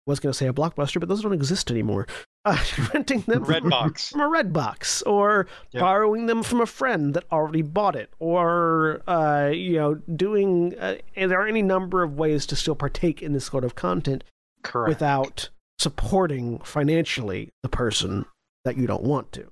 was 0.07 0.21
going 0.21 0.33
to 0.33 0.37
say 0.37 0.47
a 0.47 0.53
blockbuster, 0.53 1.01
but 1.01 1.09
those 1.09 1.23
don't 1.23 1.33
exist 1.33 1.71
anymore. 1.71 2.07
uh, 2.45 2.63
renting 2.93 3.21
them 3.23 3.43
Red 3.45 3.63
from, 3.63 3.71
box. 3.71 4.09
from 4.13 4.21
a 4.21 4.29
red 4.29 4.53
box, 4.53 5.01
or 5.03 5.47
Yep. 5.73 5.81
borrowing 5.81 6.27
them 6.27 6.43
from 6.43 6.61
a 6.61 6.67
friend 6.67 7.15
that 7.15 7.25
already 7.33 7.63
bought 7.63 7.97
it, 7.97 8.11
or 8.19 9.01
uh, 9.07 9.49
you 9.53 9.77
know, 9.81 9.95
doing. 9.95 10.75
Uh, 10.79 10.97
there 11.17 11.41
are 11.41 11.47
any 11.49 11.63
number 11.63 12.03
of 12.03 12.17
ways 12.19 12.45
to 12.47 12.55
still 12.57 12.75
partake 12.77 13.23
in 13.23 13.33
this 13.33 13.47
sort 13.47 13.65
of 13.65 13.75
content 13.77 14.25
Correct. 14.63 14.89
without 14.91 15.49
supporting 15.85 16.59
financially 16.61 17.51
the 17.63 17.69
person 17.69 18.25
that 18.65 18.79
you 18.79 18.87
don't 18.87 19.03
want 19.05 19.31
to. 19.33 19.47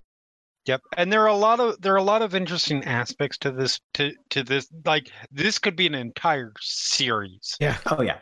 Yep, 0.64 0.80
and 0.96 1.12
there 1.12 1.20
are 1.22 1.26
a 1.26 1.36
lot 1.36 1.60
of 1.60 1.78
there 1.82 1.92
are 1.92 1.98
a 1.98 2.02
lot 2.02 2.22
of 2.22 2.34
interesting 2.34 2.82
aspects 2.84 3.36
to 3.38 3.50
this 3.50 3.78
to 3.94 4.12
to 4.30 4.42
this. 4.42 4.66
Like 4.86 5.10
this 5.30 5.58
could 5.58 5.76
be 5.76 5.86
an 5.86 5.94
entire 5.94 6.52
series 6.60 7.54
Yeah. 7.60 7.76
Oh 7.86 8.00
yeah. 8.00 8.18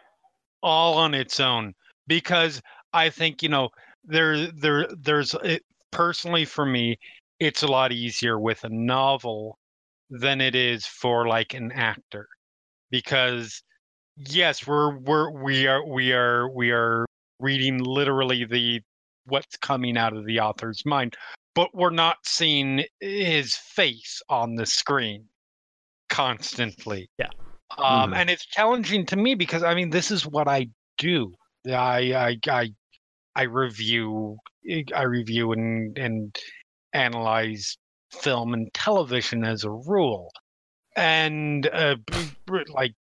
all 0.60 0.98
on 0.98 1.14
its 1.14 1.38
own 1.38 1.72
because 2.08 2.60
I 2.92 3.10
think 3.10 3.42
you 3.44 3.48
know 3.48 3.68
there 4.04 4.50
there 4.52 4.88
there's 5.00 5.34
it, 5.44 5.62
personally 5.92 6.44
for 6.44 6.66
me 6.66 6.98
it's 7.38 7.62
a 7.62 7.68
lot 7.68 7.92
easier 7.92 8.40
with 8.40 8.64
a 8.64 8.68
novel 8.70 9.56
than 10.10 10.40
it 10.40 10.56
is 10.56 10.84
for 10.86 11.28
like 11.28 11.54
an 11.54 11.70
actor 11.72 12.26
because 12.90 13.62
yes 14.16 14.66
we're 14.66 14.98
we're 14.98 15.30
we 15.30 15.66
are 15.68 15.86
we 15.86 16.12
are 16.12 16.48
we 16.50 16.70
are 16.72 17.06
reading 17.40 17.78
literally 17.78 18.44
the 18.44 18.80
what's 19.26 19.56
coming 19.56 19.96
out 19.96 20.16
of 20.16 20.24
the 20.26 20.40
author's 20.40 20.82
mind 20.84 21.16
but 21.54 21.74
we're 21.74 21.90
not 21.90 22.16
seeing 22.24 22.84
his 23.00 23.54
face 23.54 24.22
on 24.28 24.54
the 24.54 24.66
screen 24.66 25.24
constantly 26.08 27.08
Yeah. 27.18 27.28
um 27.78 28.12
Mhm. 28.12 28.16
and 28.16 28.30
it's 28.30 28.46
challenging 28.46 29.06
to 29.06 29.16
me 29.16 29.34
because 29.34 29.62
i 29.62 29.74
mean 29.74 29.90
this 29.90 30.10
is 30.10 30.26
what 30.26 30.48
i 30.48 30.66
do 30.98 31.32
i 31.66 32.12
i 32.12 32.38
i, 32.48 32.70
I 33.36 33.42
review 33.42 34.38
i 34.94 35.02
review 35.02 35.52
and 35.52 35.96
and 35.98 36.36
analyze 36.92 37.76
film 38.12 38.54
and 38.54 38.72
television 38.74 39.44
as 39.44 39.62
a 39.64 39.70
rule 39.70 40.32
and 40.96 41.68
uh, 41.68 41.96
like 42.70 42.94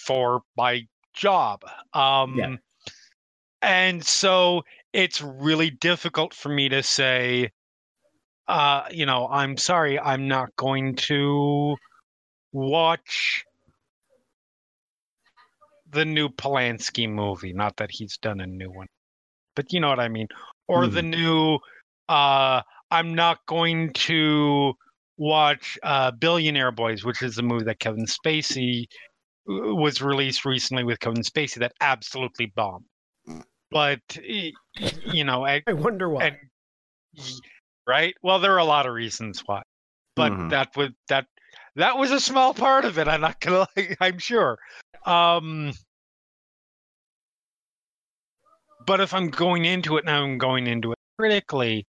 for 0.00 0.42
my 0.56 0.82
job 1.14 1.62
um 1.94 2.34
Yeah. 2.36 2.56
And 3.66 4.04
so 4.04 4.62
it's 4.92 5.20
really 5.20 5.70
difficult 5.70 6.32
for 6.32 6.48
me 6.48 6.68
to 6.68 6.82
say 6.82 7.50
uh 8.48 8.84
you 8.90 9.04
know 9.04 9.28
i'm 9.28 9.56
sorry 9.56 9.98
i'm 10.00 10.28
not 10.28 10.54
going 10.56 10.94
to 10.94 11.76
watch 12.52 13.44
the 15.90 16.04
new 16.04 16.28
Polanski 16.28 17.08
movie. 17.08 17.52
Not 17.52 17.76
that 17.76 17.90
he's 17.90 18.16
done 18.18 18.40
a 18.40 18.46
new 18.46 18.70
one, 18.70 18.88
but 19.54 19.72
you 19.72 19.80
know 19.80 19.88
what 19.88 20.00
I 20.00 20.08
mean. 20.08 20.28
Or 20.68 20.86
the 20.86 21.02
new. 21.02 21.58
Uh, 22.08 22.62
I'm 22.90 23.14
not 23.14 23.38
going 23.46 23.92
to 23.94 24.74
watch 25.16 25.78
uh, 25.82 26.10
Billionaire 26.12 26.72
Boys, 26.72 27.04
which 27.04 27.22
is 27.22 27.38
a 27.38 27.42
movie 27.42 27.64
that 27.64 27.80
Kevin 27.80 28.06
Spacey 28.06 28.86
uh, 29.48 29.74
was 29.74 30.02
released 30.02 30.44
recently 30.44 30.84
with 30.84 31.00
Kevin 31.00 31.22
Spacey 31.22 31.58
that 31.60 31.72
absolutely 31.80 32.46
bombed. 32.46 32.84
But 33.70 34.00
you 35.10 35.24
know, 35.24 35.44
I, 35.44 35.62
I 35.66 35.72
wonder 35.72 36.08
why. 36.08 36.24
and 36.26 36.36
right 37.86 38.14
well 38.22 38.38
there 38.40 38.52
are 38.52 38.58
a 38.58 38.64
lot 38.64 38.84
of 38.86 38.92
reasons 38.92 39.42
why 39.46 39.62
but 40.16 40.32
Mhm. 40.32 40.50
that 40.50 40.76
was 40.76 40.90
that 41.08 41.26
that 41.76 41.96
was 41.96 42.10
a 42.10 42.20
small 42.20 42.52
part 42.52 42.84
of 42.84 42.98
it 42.98 43.08
i'm 43.08 43.20
not 43.22 43.40
gonna 43.40 43.66
lie, 43.76 43.96
i'm 44.00 44.18
sure 44.18 44.58
um 45.06 45.72
but 48.86 49.00
if 49.00 49.14
i'm 49.14 49.28
going 49.30 49.64
into 49.64 49.96
it 49.96 50.04
and 50.06 50.10
i'm 50.10 50.36
going 50.36 50.66
into 50.66 50.92
it 50.92 50.98
critically 51.18 51.86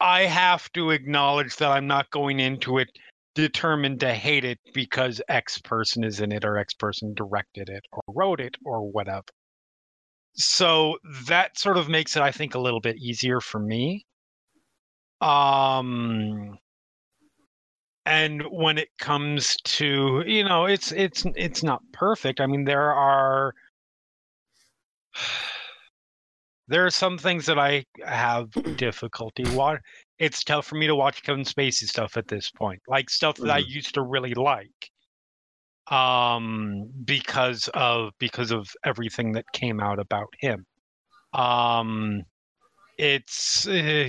i 0.00 0.22
have 0.22 0.70
to 0.72 0.90
acknowledge 0.90 1.56
that 1.56 1.70
i'm 1.70 1.86
not 1.86 2.10
going 2.10 2.40
into 2.40 2.78
it 2.78 2.88
determined 3.34 4.00
to 4.00 4.12
hate 4.12 4.44
it 4.44 4.58
because 4.74 5.22
x 5.28 5.58
person 5.58 6.04
is 6.04 6.20
in 6.20 6.32
it 6.32 6.44
or 6.44 6.58
x 6.58 6.74
person 6.74 7.14
directed 7.14 7.68
it 7.70 7.84
or 7.92 8.02
wrote 8.08 8.40
it 8.40 8.56
or 8.66 8.90
whatever 8.90 9.24
so 10.34 10.96
that 11.26 11.58
sort 11.58 11.76
of 11.76 11.88
makes 11.88 12.16
it 12.16 12.22
i 12.22 12.30
think 12.30 12.54
a 12.54 12.58
little 12.60 12.80
bit 12.80 12.96
easier 12.96 13.40
for 13.40 13.58
me. 13.60 14.06
Um 15.20 16.58
and 18.06 18.42
when 18.50 18.78
it 18.78 18.88
comes 18.98 19.56
to 19.64 20.22
you 20.26 20.44
know 20.44 20.64
it's 20.66 20.92
it's 20.92 21.24
it's 21.36 21.62
not 21.62 21.82
perfect. 21.92 22.40
I 22.40 22.46
mean 22.46 22.64
there 22.64 22.92
are 22.92 23.52
there 26.68 26.86
are 26.86 26.90
some 26.90 27.18
things 27.18 27.46
that 27.46 27.58
i 27.58 27.84
have 28.06 28.50
difficulty 28.76 29.44
wa 29.54 29.76
it's 30.18 30.44
tough 30.44 30.66
for 30.66 30.76
me 30.76 30.86
to 30.86 30.94
watch 30.94 31.22
kevin 31.22 31.44
spacey 31.44 31.84
stuff 31.88 32.16
at 32.16 32.28
this 32.28 32.50
point 32.50 32.80
like 32.88 33.10
stuff 33.10 33.36
that 33.36 33.50
i 33.50 33.58
used 33.58 33.94
to 33.94 34.02
really 34.02 34.34
like 34.34 34.89
um 35.90 36.88
because 37.04 37.68
of 37.74 38.12
because 38.18 38.50
of 38.50 38.68
everything 38.84 39.32
that 39.32 39.44
came 39.52 39.80
out 39.80 39.98
about 39.98 40.28
him 40.38 40.64
um 41.32 42.22
it's 42.98 43.66
uh, 43.66 44.08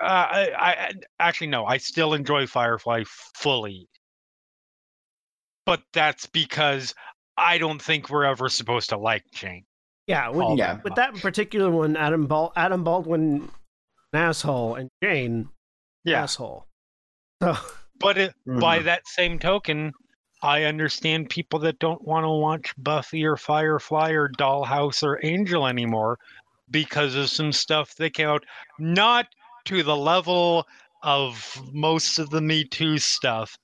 uh, 0.00 0.04
I, 0.04 0.48
I 0.58 0.92
actually 1.20 1.46
no 1.48 1.64
i 1.64 1.76
still 1.78 2.14
enjoy 2.14 2.46
firefly 2.46 3.04
fully 3.06 3.88
but 5.64 5.82
that's 5.92 6.26
because 6.26 6.94
i 7.36 7.58
don't 7.58 7.80
think 7.80 8.10
we're 8.10 8.24
ever 8.24 8.48
supposed 8.48 8.90
to 8.90 8.98
like 8.98 9.24
jayne 9.32 9.64
yeah, 10.06 10.28
with, 10.28 10.58
Yeah. 10.58 10.74
that 10.74 10.84
with 10.84 10.94
that 10.96 11.14
particular 11.14 11.70
one, 11.70 11.96
Adam 11.96 12.26
Bal- 12.26 12.52
Adam 12.56 12.84
Baldwin, 12.84 13.50
an 14.12 14.20
asshole, 14.20 14.74
and 14.74 14.90
Jayne, 15.02 15.48
yeah 16.04 16.22
asshole. 16.24 16.66
So 17.42 17.56
but 18.00 18.18
it, 18.18 18.34
by 18.44 18.80
Mhm. 18.80 18.84
that 18.84 19.06
same 19.08 19.38
token 19.38 19.92
i 20.44 20.64
understand 20.64 21.28
people 21.30 21.58
that 21.58 21.78
don't 21.78 22.06
want 22.06 22.24
to 22.24 22.28
watch 22.30 22.72
buffy 22.78 23.24
or 23.24 23.36
firefly 23.36 24.10
or 24.10 24.28
dollhouse 24.28 25.02
or 25.02 25.18
angel 25.24 25.66
anymore 25.66 26.18
because 26.70 27.14
of 27.14 27.28
some 27.30 27.50
stuff 27.50 27.94
that 27.96 28.14
came 28.14 28.28
out 28.28 28.44
not 28.78 29.26
to 29.64 29.82
the 29.82 29.96
level 29.96 30.66
of 31.02 31.60
most 31.72 32.18
of 32.18 32.30
the 32.30 32.40
me 32.40 32.62
too 32.64 32.98
stuff 32.98 33.56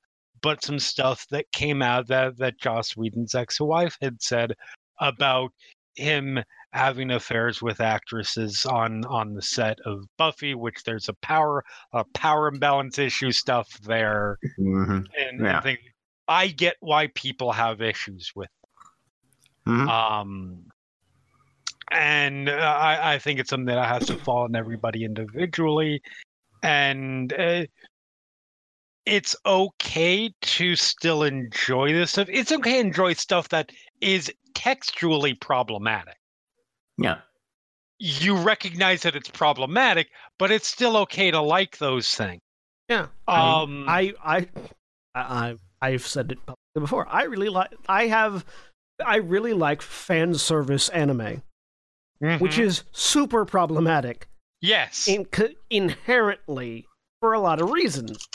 but 0.42 0.64
some 0.64 0.78
stuff 0.78 1.26
that 1.30 1.44
came 1.52 1.82
out 1.82 2.06
that 2.08 2.36
that 2.38 2.58
joss 2.58 2.96
whedon's 2.96 3.34
ex-wife 3.34 3.96
had 4.00 4.20
said 4.20 4.52
about 5.00 5.52
him 5.96 6.42
having 6.72 7.10
affairs 7.10 7.60
with 7.60 7.80
actresses 7.80 8.64
on 8.64 9.04
on 9.06 9.34
the 9.34 9.42
set 9.42 9.78
of 9.84 10.04
buffy 10.16 10.54
which 10.54 10.82
there's 10.84 11.08
a 11.08 11.14
power 11.14 11.62
a 11.92 12.04
power 12.14 12.48
imbalance 12.48 12.98
issue 12.98 13.32
stuff 13.32 13.68
there 13.82 14.38
Mhm. 14.58 15.06
and, 15.18 15.40
Yeah. 15.40 15.54
and 15.56 15.62
things. 15.62 15.78
I 16.30 16.46
get 16.48 16.76
why 16.80 17.08
people 17.08 17.52
have 17.52 17.82
issues 17.82 18.32
with 18.36 18.48
Mhm. 19.66 19.88
um 19.88 20.64
and 21.90 22.48
uh, 22.48 22.52
I, 22.52 23.14
I 23.14 23.18
think 23.18 23.40
it's 23.40 23.50
something 23.50 23.74
that 23.74 23.88
has 23.88 24.06
to 24.06 24.16
fall 24.18 24.44
on 24.44 24.54
everybody 24.54 25.04
individually. 25.04 26.00
And 26.62 27.32
uh, 27.32 27.64
it's 29.06 29.34
okay 29.44 30.32
to 30.40 30.76
still 30.76 31.24
enjoy 31.24 31.92
this 31.92 32.12
stuff. 32.12 32.28
It's 32.30 32.52
okay 32.52 32.74
to 32.74 32.78
enjoy 32.78 33.14
stuff 33.14 33.48
that 33.48 33.72
is 34.00 34.32
textually 34.54 35.34
problematic. 35.34 36.16
Yeah. 36.96 37.22
you 37.98 38.36
recognize 38.36 39.02
that 39.02 39.16
it's 39.16 39.28
problematic 39.28 40.08
but 40.38 40.50
it's 40.50 40.68
still 40.68 40.96
okay 40.96 41.30
to 41.30 41.40
like 41.40 41.78
those 41.78 42.14
things. 42.14 42.40
Yeah, 42.88 43.08
I- 43.26 43.62
um 43.62 43.84
I 43.88 44.14
I 44.24 44.48
I 45.14 45.54
I've 45.82 46.06
said 46.06 46.32
it 46.32 46.38
publicly 46.38 46.80
before. 46.80 47.06
I 47.08 47.24
really 47.24 47.48
like. 47.48 47.70
I 47.88 48.06
have. 48.06 48.44
I 49.04 49.16
really 49.16 49.54
like 49.54 49.80
fan 49.80 50.34
service 50.34 50.88
anime, 50.90 51.42
which 52.18 52.56
mhm. 52.56 52.64
is 52.64 52.84
super 52.92 53.44
problematic 53.46 54.28
yes 54.60 55.08
in, 55.08 55.26
inherently 55.70 56.86
for 57.20 57.32
a 57.32 57.40
lot 57.40 57.60
of 57.60 57.70
reasons. 57.70 58.26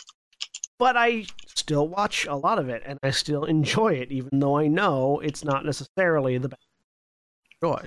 But 0.78 0.98
I 0.98 1.26
still 1.48 1.88
watch 1.88 2.26
a 2.26 2.36
lot 2.36 2.60
of 2.60 2.68
it, 2.70 2.84
and 2.86 3.00
I 3.04 3.12
still 3.12 3.46
enjoy 3.46 3.94
it, 3.94 4.12
even 4.12 4.40
though 4.40 4.58
I 4.58 4.68
know 4.68 5.20
it's 5.20 5.44
not 5.44 5.66
necessarily 5.66 6.38
the 6.38 6.50
best 6.50 6.68
joy. 7.64 7.86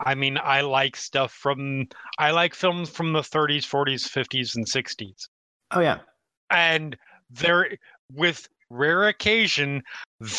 I 0.00 0.14
mean, 0.14 0.38
I 0.42 0.62
like 0.62 0.96
stuff 0.96 1.32
from 1.32 1.88
I 2.18 2.32
like 2.32 2.54
films 2.54 2.90
from 2.90 3.12
the 3.12 3.20
30s, 3.20 3.64
40s, 3.64 4.08
50s, 4.08 4.56
and 4.56 4.66
60s. 4.66 5.28
Oh 5.70 5.80
yeah. 5.80 6.00
And 6.50 6.96
there, 7.30 7.78
with 8.12 8.48
rare 8.70 9.08
occasion, 9.08 9.82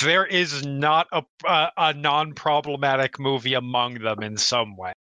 there 0.01 0.25
is 0.25 0.65
not 0.65 1.07
a 1.11 1.23
a, 1.45 1.69
a 1.77 1.93
non-problematic 1.93 3.19
movie 3.19 3.53
among 3.53 3.95
them 3.95 4.21
in 4.23 4.37
some 4.37 4.75
way. 4.77 4.93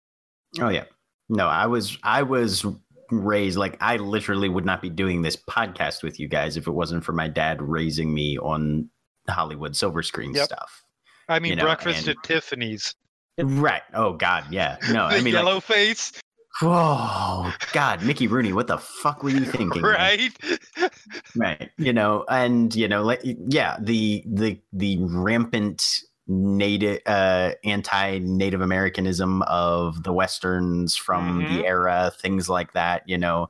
Oh 0.59 0.69
yeah. 0.69 0.85
No, 1.29 1.47
I 1.47 1.67
was 1.67 1.97
I 2.03 2.23
was 2.23 2.65
raised 3.11 3.57
like 3.57 3.77
I 3.81 3.97
literally 3.97 4.49
would 4.49 4.65
not 4.65 4.81
be 4.81 4.89
doing 4.89 5.21
this 5.21 5.35
podcast 5.35 6.03
with 6.03 6.19
you 6.19 6.27
guys 6.27 6.57
if 6.57 6.67
it 6.67 6.71
wasn't 6.71 7.03
for 7.03 7.13
my 7.13 7.27
dad 7.27 7.61
raising 7.61 8.13
me 8.13 8.37
on 8.37 8.89
Hollywood 9.29 9.75
silver 9.75 10.03
screen 10.03 10.33
Yep. 10.33 10.45
stuff. 10.45 10.83
I 11.29 11.39
mean, 11.39 11.51
You 11.51 11.55
know, 11.57 11.63
Breakfast 11.65 12.07
and- 12.07 12.17
at 12.17 12.23
Tiffany's, 12.23 12.93
Right. 13.39 13.81
Oh 13.93 14.13
God. 14.13 14.45
Yeah. 14.51 14.77
No. 14.89 15.09
the 15.09 15.15
I 15.15 15.21
mean, 15.21 15.33
like, 15.33 15.43
yellow 15.43 15.59
face. 15.59 16.11
Oh 16.61 17.53
God, 17.73 18.03
Mickey 18.03 18.27
Rooney, 18.27 18.53
what 18.53 18.67
the 18.67 18.77
fuck 18.77 19.23
were 19.23 19.29
you 19.31 19.45
thinking? 19.45 19.81
man? 19.81 19.91
right? 19.91 20.37
right 21.35 21.69
you 21.77 21.91
know 21.93 22.25
and 22.29 22.75
you 22.75 22.87
know 22.87 23.03
like 23.03 23.21
yeah 23.23 23.77
the 23.81 24.23
the 24.25 24.59
the 24.71 24.97
rampant 25.01 26.01
native 26.27 26.99
uh 27.05 27.51
anti-native 27.63 28.61
americanism 28.61 29.41
of 29.43 30.03
the 30.03 30.13
westerns 30.13 30.95
from 30.95 31.43
Mhm. 31.43 31.49
the 31.59 31.65
era 31.65 32.11
things 32.17 32.47
like 32.49 32.73
that 32.73 33.03
you 33.07 33.17
know 33.17 33.49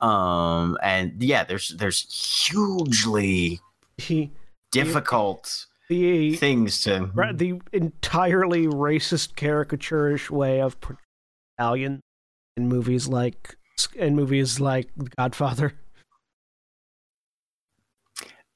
um 0.00 0.78
and 0.82 1.20
yeah 1.22 1.42
there's 1.44 1.70
there's 1.78 2.06
hugely 2.46 3.60
difficult 4.70 5.66
the 5.88 6.36
things 6.36 6.80
to 6.82 7.10
the 7.34 7.60
entirely 7.72 8.66
racist 8.66 9.34
caricaturish 9.34 10.30
way 10.30 10.60
of 10.60 10.80
portraying 10.80 10.98
Italian 11.58 12.00
in 12.56 12.68
movies 12.68 13.08
like 13.08 13.56
in 13.94 14.14
movies 14.14 14.60
like 14.60 14.90
Godfather. 15.16 15.72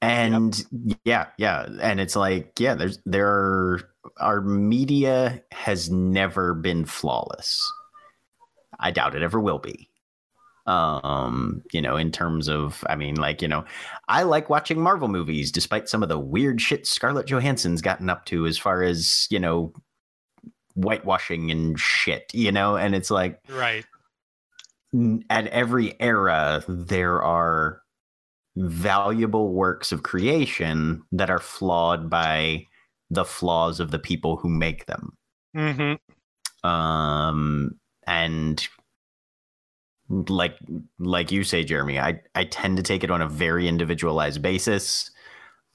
and 0.01 0.63
yeah 1.03 1.27
yeah. 1.37 1.67
And 1.81 1.99
it's 1.99 2.15
like 2.15 2.53
yeah 2.59 2.75
there's 2.75 2.99
there 3.05 3.27
are 3.27 3.81
our 4.19 4.41
media 4.41 5.41
has 5.51 5.89
never 5.89 6.53
been 6.53 6.85
flawless. 6.85 7.71
I 8.79 8.91
doubt 8.91 9.15
it 9.15 9.23
ever 9.23 9.39
will 9.39 9.59
be. 9.59 9.89
Um 10.67 11.63
you 11.71 11.81
know 11.81 11.95
in 11.95 12.11
terms 12.11 12.49
of 12.49 12.83
i 12.89 12.95
mean 12.97 13.15
like 13.15 13.41
you 13.41 13.47
know 13.47 13.63
i 14.09 14.23
like 14.23 14.49
watching 14.49 14.81
marvel 14.81 15.07
movies 15.07 15.49
despite 15.49 15.87
some 15.87 16.03
of 16.03 16.09
the 16.09 16.19
weird 16.19 16.59
shit 16.59 16.85
scarlett 16.85 17.25
johansson's 17.25 17.81
gotten 17.81 18.09
up 18.09 18.25
to 18.25 18.45
as 18.45 18.57
far 18.57 18.83
as 18.83 19.27
you 19.29 19.39
know 19.39 19.71
whitewashing 20.77 21.49
and 21.51 21.79
shit 21.79 22.29
you 22.33 22.51
know 22.51 22.75
and 22.77 22.93
it's 22.95 23.09
like 23.09 23.39
Right. 23.49 23.83
at 25.29 25.47
every 25.47 25.99
era 25.99 26.63
there 26.67 27.21
are 27.23 27.81
valuable 28.55 29.53
works 29.53 29.91
of 29.91 30.03
creation 30.03 31.01
that 31.11 31.29
are 31.29 31.39
flawed 31.39 32.09
by 32.09 32.65
the 33.09 33.25
flaws 33.25 33.79
of 33.79 33.91
the 33.91 33.99
people 33.99 34.37
who 34.37 34.49
make 34.49 34.85
them 34.85 35.17
Mm-hmm. 35.55 36.67
um 36.69 37.71
and 38.05 38.67
like 40.09 40.57
like 40.99 41.31
you 41.31 41.43
say 41.43 41.63
jeremy 41.63 41.99
i 41.99 42.21
i 42.35 42.43
tend 42.45 42.77
to 42.77 42.83
take 42.83 43.03
it 43.03 43.11
on 43.11 43.21
a 43.21 43.27
very 43.27 43.67
individualized 43.67 44.41
basis 44.41 45.11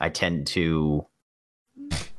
i 0.01 0.09
tend 0.09 0.47
to 0.47 1.05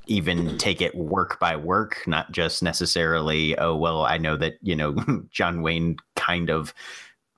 even 0.07 0.57
take 0.57 0.81
it 0.81 0.95
work 0.95 1.39
by 1.39 1.55
work 1.55 2.03
not 2.07 2.31
just 2.31 2.61
necessarily 2.63 3.57
oh 3.57 3.75
well 3.75 4.03
i 4.05 4.17
know 4.17 4.35
that 4.35 4.53
you 4.61 4.75
know 4.75 4.95
john 5.31 5.61
wayne 5.61 5.95
kind 6.15 6.49
of 6.49 6.73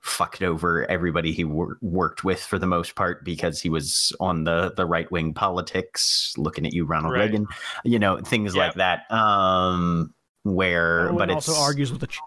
fucked 0.00 0.40
over 0.42 0.88
everybody 0.88 1.32
he 1.32 1.42
wor- 1.44 1.78
worked 1.80 2.22
with 2.22 2.40
for 2.40 2.58
the 2.58 2.66
most 2.66 2.94
part 2.94 3.24
because 3.24 3.60
he 3.60 3.68
was 3.68 4.12
on 4.20 4.44
the 4.44 4.72
the 4.76 4.86
right 4.86 5.10
wing 5.10 5.34
politics 5.34 6.32
looking 6.36 6.64
at 6.64 6.72
you 6.72 6.84
ronald 6.84 7.12
Right. 7.12 7.22
reagan 7.22 7.46
you 7.84 7.98
know 7.98 8.18
things 8.18 8.54
like 8.54 8.74
that 8.74 9.10
um 9.10 10.14
where 10.44 11.00
Everyone 11.08 11.18
but 11.28 11.34
also 11.34 11.52
it's 11.52 11.60
argues 11.60 11.90
with 11.90 12.00
the 12.00 12.06
ch- 12.06 12.20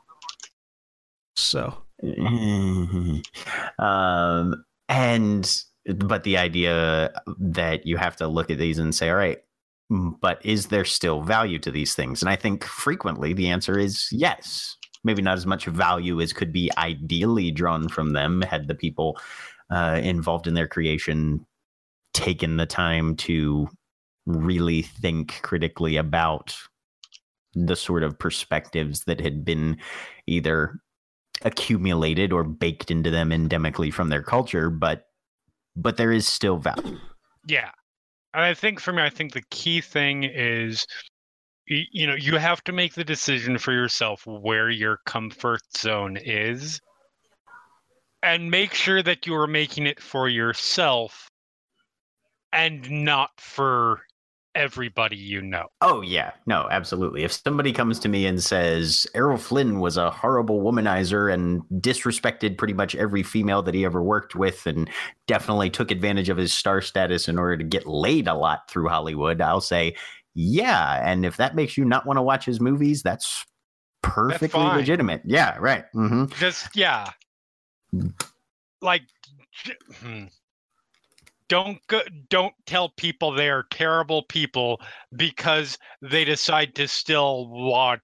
so 1.36 1.78
um 3.80 4.66
and 4.90 5.64
but 5.96 6.24
the 6.24 6.38
idea 6.38 7.14
that 7.40 7.86
you 7.86 7.98
have 7.98 8.16
to 8.18 8.28
look 8.28 8.50
at 8.52 8.58
these 8.58 8.78
and 8.78 8.94
say 8.94 9.10
all 9.10 9.16
right 9.16 9.40
but 9.90 10.44
is 10.46 10.68
there 10.68 10.86
still 10.86 11.22
value 11.22 11.60
to 11.60 11.72
these 11.72 11.96
things? 11.96 12.22
And 12.22 12.30
i 12.30 12.36
think 12.36 12.64
frequently 12.64 13.34
the 13.34 13.50
answer 13.50 13.78
is 13.78 14.08
yes. 14.12 14.76
Maybe 15.06 15.22
not 15.22 15.38
as 15.38 15.46
much 15.46 15.66
value 15.66 16.20
as 16.20 16.34
could 16.34 16.52
be 16.52 16.70
ideally 16.78 17.52
drawn 17.52 17.88
from 17.88 18.12
them 18.12 18.42
had 18.42 18.68
the 18.68 18.76
people 18.76 19.18
uh, 19.72 19.98
involved 20.04 20.46
in 20.46 20.56
their 20.56 20.68
creation 20.68 21.46
taken 22.14 22.58
the 22.58 22.66
time 22.66 23.16
to 23.16 23.70
really 24.26 24.82
think 24.82 25.40
critically 25.42 25.96
about 25.96 26.54
the 27.54 27.78
sort 27.78 28.04
of 28.04 28.20
perspectives 28.20 29.06
that 29.06 29.22
had 29.22 29.46
been 29.46 29.78
either 30.28 30.80
accumulated 31.44 32.34
or 32.34 32.44
baked 32.44 32.92
into 32.92 33.10
them 33.10 33.30
endemically 33.30 33.94
from 33.94 34.10
their 34.10 34.22
culture 34.22 34.70
but 34.70 35.06
but 35.76 35.96
there 35.98 36.12
is 36.12 36.28
still 36.28 36.58
value. 36.58 36.98
Yeah. 37.48 37.72
And 38.34 38.44
I 38.44 38.54
think 38.54 38.80
for 38.80 38.94
me, 38.94 39.02
I 39.02 39.10
think 39.10 39.34
the 39.34 39.44
key 39.50 39.82
thing 39.82 40.24
is, 40.24 40.86
you 41.68 42.08
know, 42.08 42.16
you 42.16 42.38
have 42.38 42.64
to 42.66 42.72
make 42.72 42.94
the 42.94 43.04
decision 43.04 43.58
for 43.58 43.72
yourself 43.72 44.26
where 44.26 44.70
your 44.70 45.00
comfort 45.06 45.62
zone 45.78 46.18
is 46.18 46.80
and 48.24 48.52
make 48.52 48.74
sure 48.74 49.02
that 49.04 49.26
you 49.26 49.36
are 49.36 49.48
making 49.48 49.88
it 49.88 50.02
for 50.02 50.28
yourself 50.28 51.30
and 52.52 52.90
not 52.90 53.30
for 53.38 54.02
everybody 54.60 55.16
you 55.16 55.42
know. 55.42 55.66
oh 55.82 56.02
yeah 56.02 56.32
no 56.46 56.68
absolutely 56.70 57.24
if 57.24 57.32
somebody 57.32 57.72
comes 57.72 57.98
to 57.98 58.10
me 58.10 58.26
and 58.26 58.44
says 58.44 59.08
errol 59.16 59.38
flynn 59.38 59.80
was 59.80 59.98
a 59.98 60.12
horrible 60.12 60.62
womanizer 60.62 61.34
and 61.34 61.62
disrespected 61.76 62.58
pretty 62.58 62.74
much 62.74 62.94
every 62.96 63.24
female 63.24 63.62
that 63.62 63.74
he 63.74 63.86
ever 63.86 64.04
worked 64.04 64.36
with 64.36 64.68
and 64.68 64.90
definitely 65.28 65.70
took 65.70 65.92
advantage 65.92 66.30
of 66.30 66.38
his 66.38 66.54
star 66.54 66.82
status 66.82 67.28
in 67.28 67.40
order 67.40 67.58
to 67.58 67.64
get 67.64 67.88
laid 67.88 68.28
a 68.28 68.34
lot 68.36 68.70
through 68.70 68.88
hollywood 68.88 69.42
i'll 69.42 69.62
say 69.62 69.96
yeah 70.36 71.02
and 71.10 71.26
if 71.26 71.38
that 71.38 71.56
makes 71.56 71.78
you 71.78 71.86
not 71.86 72.06
want 72.06 72.18
to 72.18 72.22
watch 72.22 72.46
his 72.46 72.60
movies 72.60 73.02
that's 73.02 73.46
perfectly 74.02 74.50
fine. 74.50 74.78
legitimate 74.78 75.22
yeah 75.26 75.58
right 75.60 75.86
Mm-hmm. 75.96 76.26
Just, 76.40 76.76
yeah. 76.76 77.12
Like, 78.82 79.04
hmm. 80.02 80.26
Don't 81.50 81.86
go, 81.88 82.02
don't 82.30 82.54
tell 82.66 82.90
people 82.90 83.32
they 83.34 83.50
are 83.50 83.64
terrible 83.72 84.24
people 84.24 84.80
because 85.16 85.78
they 86.02 86.24
decide 86.24 86.74
to 86.76 86.88
still 86.88 87.48
watch. 87.50 88.02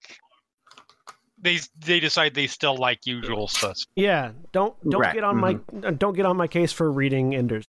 They 1.42 1.60
they 1.80 2.00
decide 2.00 2.34
they 2.34 2.48
still 2.48 2.76
like 2.76 3.06
Usual 3.06 3.48
Suspects. 3.48 3.88
yeah, 3.96 4.32
don't 4.52 4.74
don't 4.90 5.02
Right, 5.02 5.14
get 5.14 5.24
on 5.24 5.38
my 5.38 5.58
uh, 5.84 5.92
don't 5.92 6.16
get 6.16 6.26
on 6.26 6.38
my 6.38 6.48
case 6.48 6.72
for 6.72 6.92
reading 6.92 7.36
Enders 7.36 7.66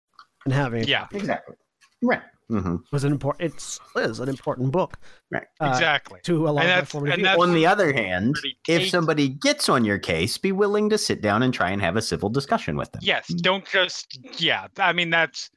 and 0.44 0.52
having 0.54 0.84
Yeah, 0.84 1.06
exactly 1.12 1.56
right 2.02 2.22
hmm 2.48 2.76
was 2.90 3.04
an 3.04 3.12
important 3.12 3.52
it's 3.52 3.78
is 3.96 4.18
an 4.18 4.28
important 4.30 4.72
book 4.72 4.98
Right. 5.30 5.46
uh, 5.60 5.66
exactly. 5.68 6.18
to 6.24 6.48
a 6.48 6.50
lot 6.50 6.50
of 6.50 6.56
my 6.56 6.64
that's- 6.64 6.90
formative 6.90 7.12
and 7.12 7.20
years. 7.20 7.26
that's- 7.28 7.42
on 7.48 7.54
the 7.54 7.66
other 7.66 7.92
hand, 7.92 8.34
if 8.66 8.88
somebody 8.88 9.28
gets 9.28 9.68
on 9.68 9.84
your 9.84 9.98
case, 9.98 10.36
be 10.38 10.50
willing 10.50 10.88
to 10.90 10.98
sit 10.98 11.20
down 11.20 11.42
and 11.44 11.52
try 11.54 11.70
and 11.70 11.80
have 11.82 11.96
a 11.96 12.02
civil 12.02 12.28
discussion 12.30 12.76
with 12.76 12.90
them. 12.90 13.02
Yes, 13.04 13.28
don't 13.28 13.64
just 13.66 14.18
yeah. 14.38 14.66
I 14.78 14.92
mean 14.94 15.10
that's 15.10 15.50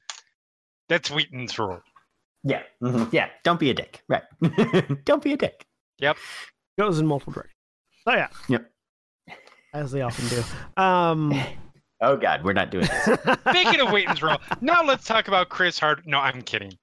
that's 0.93 1.10
Wheaton's 1.10 1.58
rule. 1.58 1.82
Yeah. 2.43 2.62
mhm, 2.84 3.12
Yeah. 3.12 3.29
Don't 3.43 3.60
be 3.60 3.69
a 3.69 3.73
dick. 3.73 4.01
Right. 4.08 4.23
Don't 5.06 5.23
be 5.23 5.34
a 5.34 5.38
dick. 5.38 5.65
Yep. 5.99 6.17
Goes 6.77 6.99
in 6.99 7.08
multiple 7.08 7.34
directions. 7.34 7.56
So 8.08 8.13
yeah. 8.13 8.27
Yep. 8.49 8.69
As 9.73 9.91
they 9.91 10.01
often 10.01 10.27
do. 10.27 10.43
Um 10.82 11.34
Oh 12.01 12.17
God, 12.17 12.43
we're 12.43 12.51
not 12.53 12.69
doing 12.69 12.86
this. 12.86 13.03
Speaking 13.49 13.79
of 13.79 13.89
Wheaton's 13.91 14.21
rule, 14.21 14.36
now 14.60 14.84
let's 14.84 15.06
talk 15.06 15.29
about 15.29 15.47
Chris 15.49 15.79
Hard. 15.79 16.03
No, 16.06 16.19
I'm 16.19 16.41
kidding. 16.41 16.73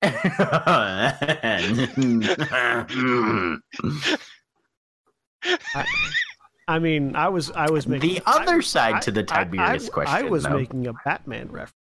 I 6.69 6.79
mean, 6.79 7.17
I 7.17 7.29
was 7.29 7.51
I 7.53 7.71
was 7.71 7.87
making 7.87 8.15
the 8.15 8.23
other 8.27 8.57
I- 8.57 8.61
side 8.61 8.95
I- 8.97 9.01
to 9.01 9.11
the 9.11 9.21
I- 9.23 9.25
Tiberius 9.45 9.89
I, 9.89 9.93
question. 9.93 10.15
I 10.17 10.23
was 10.23 10.45
though. 10.45 10.57
making 10.59 10.87
a 10.87 10.93
Batman 11.05 11.49
reference 11.51 11.75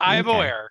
I'm 0.00 0.28
Okay. 0.28 0.36
aware. 0.36 0.70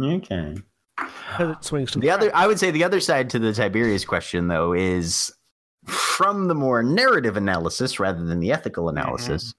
Okay. 0.00 0.56
because 0.96 1.56
it 1.56 1.64
swings 1.64 1.90
to 1.92 1.98
The 1.98 2.10
other, 2.10 2.30
I 2.34 2.46
would 2.46 2.58
say, 2.58 2.70
the 2.70 2.84
other 2.84 3.00
side 3.00 3.30
to 3.30 3.38
the 3.38 3.52
Tiberius 3.52 4.04
question, 4.04 4.48
though, 4.48 4.72
is 4.72 5.32
from 5.86 6.48
the 6.48 6.54
more 6.54 6.82
narrative 6.82 7.36
analysis 7.36 8.00
rather 8.00 8.24
than 8.24 8.40
the 8.40 8.52
ethical 8.52 8.88
analysis. 8.88 9.54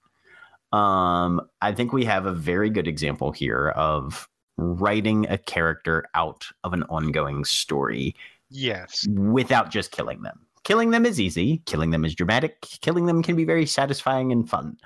Um, 0.72 1.40
I 1.62 1.72
think 1.72 1.92
we 1.92 2.04
have 2.04 2.26
a 2.26 2.32
very 2.32 2.70
good 2.70 2.88
example 2.88 3.30
here 3.32 3.68
of 3.70 4.28
writing 4.58 5.26
a 5.28 5.38
character 5.38 6.04
out 6.14 6.46
of 6.64 6.72
an 6.72 6.82
ongoing 6.84 7.44
story 7.44 8.16
Yes. 8.50 9.06
without 9.08 9.70
just 9.70 9.90
killing 9.92 10.22
them. 10.22 10.46
Killing 10.64 10.90
them 10.90 11.06
is 11.06 11.20
easy. 11.20 11.62
Killing 11.66 11.90
them 11.90 12.04
is 12.04 12.14
dramatic. 12.14 12.60
Killing 12.80 13.06
them 13.06 13.22
can 13.22 13.36
be 13.36 13.44
very 13.44 13.66
satisfying 13.66 14.32
and 14.32 14.48
fun. 14.48 14.76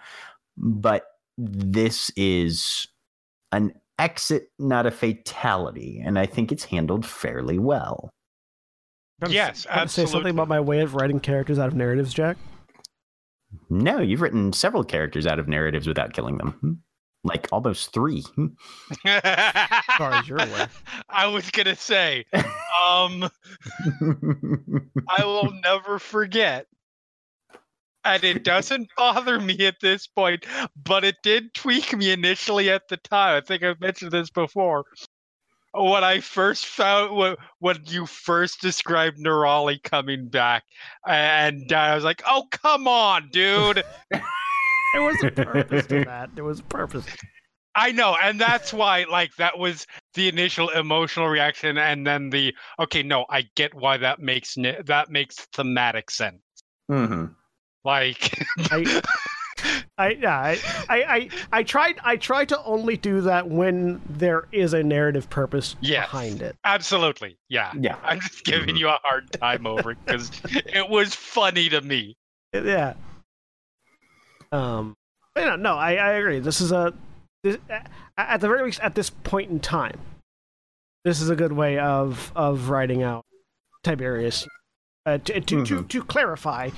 But 0.58 1.04
this 1.38 2.10
is 2.16 2.86
an 3.52 3.72
exit, 4.00 4.48
not 4.58 4.86
a 4.86 4.90
fatality. 4.90 6.02
And 6.04 6.18
I 6.18 6.26
think 6.26 6.50
it's 6.50 6.64
handled 6.64 7.04
fairly 7.06 7.58
well. 7.58 8.10
Trying 9.20 9.30
to- 9.30 9.34
Yes, 9.34 9.64
trying 9.64 9.86
to 9.86 9.92
say 9.92 10.06
something 10.06 10.30
about 10.30 10.48
my 10.48 10.60
way 10.60 10.80
of 10.80 10.94
writing 10.94 11.20
characters 11.20 11.58
out 11.58 11.68
of 11.68 11.74
narratives, 11.74 12.12
Jack. 12.14 12.36
No, 13.68 14.00
you've 14.00 14.20
written 14.20 14.52
several 14.52 14.84
characters 14.84 15.26
out 15.26 15.38
of 15.38 15.48
narratives 15.48 15.86
without 15.86 16.12
killing 16.12 16.38
them. 16.38 16.50
Hmm. 16.60 16.72
Like 17.22 17.48
almost 17.52 17.92
three. 17.92 18.24
As 19.04 19.84
far 19.98 20.12
as 20.14 20.26
you're 20.26 20.38
aware. 20.38 20.68
I 21.10 21.26
was 21.26 21.50
gonna 21.50 21.76
say, 21.76 22.24
um, 22.32 22.42
I 25.08 25.24
will 25.24 25.52
never 25.62 25.98
forget 25.98 26.66
and 28.04 28.24
it 28.24 28.44
doesn't 28.44 28.88
bother 28.96 29.40
me 29.40 29.66
at 29.66 29.80
this 29.80 30.06
point, 30.06 30.44
but 30.84 31.04
it 31.04 31.16
did 31.22 31.54
tweak 31.54 31.96
me 31.96 32.10
initially 32.12 32.70
at 32.70 32.88
the 32.88 32.96
time. 32.96 33.36
I 33.36 33.40
think 33.40 33.62
I've 33.62 33.80
mentioned 33.80 34.12
this 34.12 34.30
before. 34.30 34.84
When 35.72 36.02
I 36.02 36.18
first 36.18 36.66
found 36.66 37.14
when, 37.16 37.36
when 37.60 37.78
you 37.86 38.04
first 38.06 38.60
described 38.60 39.18
Nerali 39.18 39.80
coming 39.80 40.28
back, 40.28 40.64
and 41.06 41.72
I 41.72 41.94
was 41.94 42.02
like, 42.02 42.22
"Oh, 42.26 42.46
come 42.50 42.88
on, 42.88 43.28
dude!" 43.30 43.84
There 44.92 45.02
was 45.02 45.22
a 45.22 45.30
purpose 45.30 45.86
to 45.86 46.04
that. 46.04 46.34
There 46.34 46.44
was 46.44 46.58
a 46.60 46.64
purpose. 46.64 47.06
I 47.76 47.92
know, 47.92 48.16
and 48.20 48.40
that's 48.40 48.72
why, 48.72 49.04
like, 49.08 49.34
that 49.36 49.56
was 49.56 49.86
the 50.14 50.28
initial 50.28 50.70
emotional 50.70 51.28
reaction, 51.28 51.78
and 51.78 52.04
then 52.04 52.30
the 52.30 52.52
okay, 52.80 53.04
no, 53.04 53.26
I 53.30 53.44
get 53.54 53.72
why 53.74 53.96
that 53.98 54.18
makes 54.18 54.56
that 54.56 55.10
makes 55.10 55.36
thematic 55.52 56.10
sense. 56.10 56.42
hmm 56.88 57.26
Like, 57.84 58.44
I, 58.70 59.02
I 59.98 60.08
yeah, 60.10 60.38
I, 60.38 60.58
I, 60.88 61.02
I, 61.14 61.28
I 61.52 61.62
tried 61.62 61.96
I 62.04 62.16
try 62.16 62.44
to 62.44 62.62
only 62.64 62.96
do 62.96 63.22
that 63.22 63.48
when 63.48 64.00
there 64.08 64.46
is 64.52 64.74
a 64.74 64.82
narrative 64.82 65.30
purpose 65.30 65.76
Yes. 65.80 66.04
behind 66.06 66.42
it. 66.42 66.56
absolutely, 66.64 67.38
yeah. 67.48 67.72
Yeah. 67.78 67.96
I'm 68.02 68.20
just 68.20 68.44
giving 68.44 68.74
Mhm. 68.74 68.78
you 68.78 68.88
a 68.88 68.98
hard 69.02 69.30
time 69.32 69.66
over 69.66 69.92
it 69.92 69.98
because 70.04 70.30
it 70.44 70.88
was 70.90 71.14
funny 71.14 71.68
to 71.70 71.80
me. 71.80 72.16
Yeah. 72.52 72.94
Um. 74.52 74.94
but 75.34 75.44
yeah, 75.44 75.56
no, 75.56 75.74
I, 75.76 75.94
I 75.94 76.10
agree. 76.12 76.40
This 76.40 76.60
is 76.60 76.72
a 76.72 76.92
this, 77.44 77.56
at 78.18 78.40
the 78.40 78.48
very 78.48 78.64
least 78.64 78.80
at 78.80 78.94
this 78.94 79.08
point 79.10 79.50
in 79.50 79.60
time, 79.60 79.98
this 81.04 81.20
is 81.20 81.30
a 81.30 81.36
good 81.36 81.52
way 81.52 81.78
of 81.78 82.32
of 82.34 82.68
writing 82.68 83.02
out 83.02 83.24
Tiberius. 83.84 84.46
Uh, 85.06 85.16
to, 85.18 85.40
to, 85.40 85.64
to 85.64 85.76
Mhm. 85.76 85.88
to 85.88 86.02
clarify, 86.04 86.68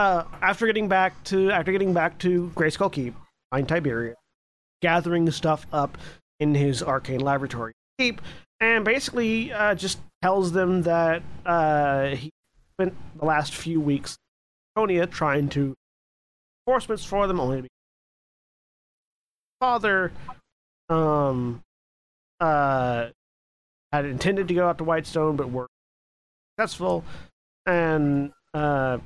uh, 0.00 0.24
after 0.40 0.66
getting 0.66 0.88
back 0.88 1.22
to 1.24 1.50
after 1.50 1.72
getting 1.72 1.92
back 1.92 2.18
to 2.18 2.50
Greyskull 2.54 2.90
Keep, 2.90 3.14
find 3.50 3.68
Tiberius, 3.68 4.16
gathering 4.80 5.30
stuff 5.30 5.66
up 5.72 5.98
in 6.38 6.54
his 6.54 6.82
arcane 6.82 7.20
laboratory. 7.20 7.74
Keep, 7.98 8.22
and 8.60 8.84
basically 8.84 9.52
uh, 9.52 9.74
just 9.74 9.98
tells 10.22 10.52
them 10.52 10.82
that 10.82 11.22
uh, 11.44 12.08
he 12.08 12.30
spent 12.74 12.94
the 13.18 13.26
last 13.26 13.54
few 13.54 13.80
weeks 13.80 14.16
in 14.76 15.06
trying 15.08 15.48
to 15.50 15.74
enforcements 16.66 17.04
for 17.04 17.26
them 17.26 17.38
only 17.38 17.56
to 17.58 17.62
be 17.64 17.68
father 19.60 20.10
um 20.88 21.60
uh 22.40 23.08
had 23.92 24.06
intended 24.06 24.48
to 24.48 24.54
go 24.54 24.66
out 24.66 24.78
to 24.78 24.84
Whitestone 24.84 25.36
but 25.36 25.50
were 25.50 25.66
successful 26.56 27.04
and 27.66 28.32
uh 28.54 28.96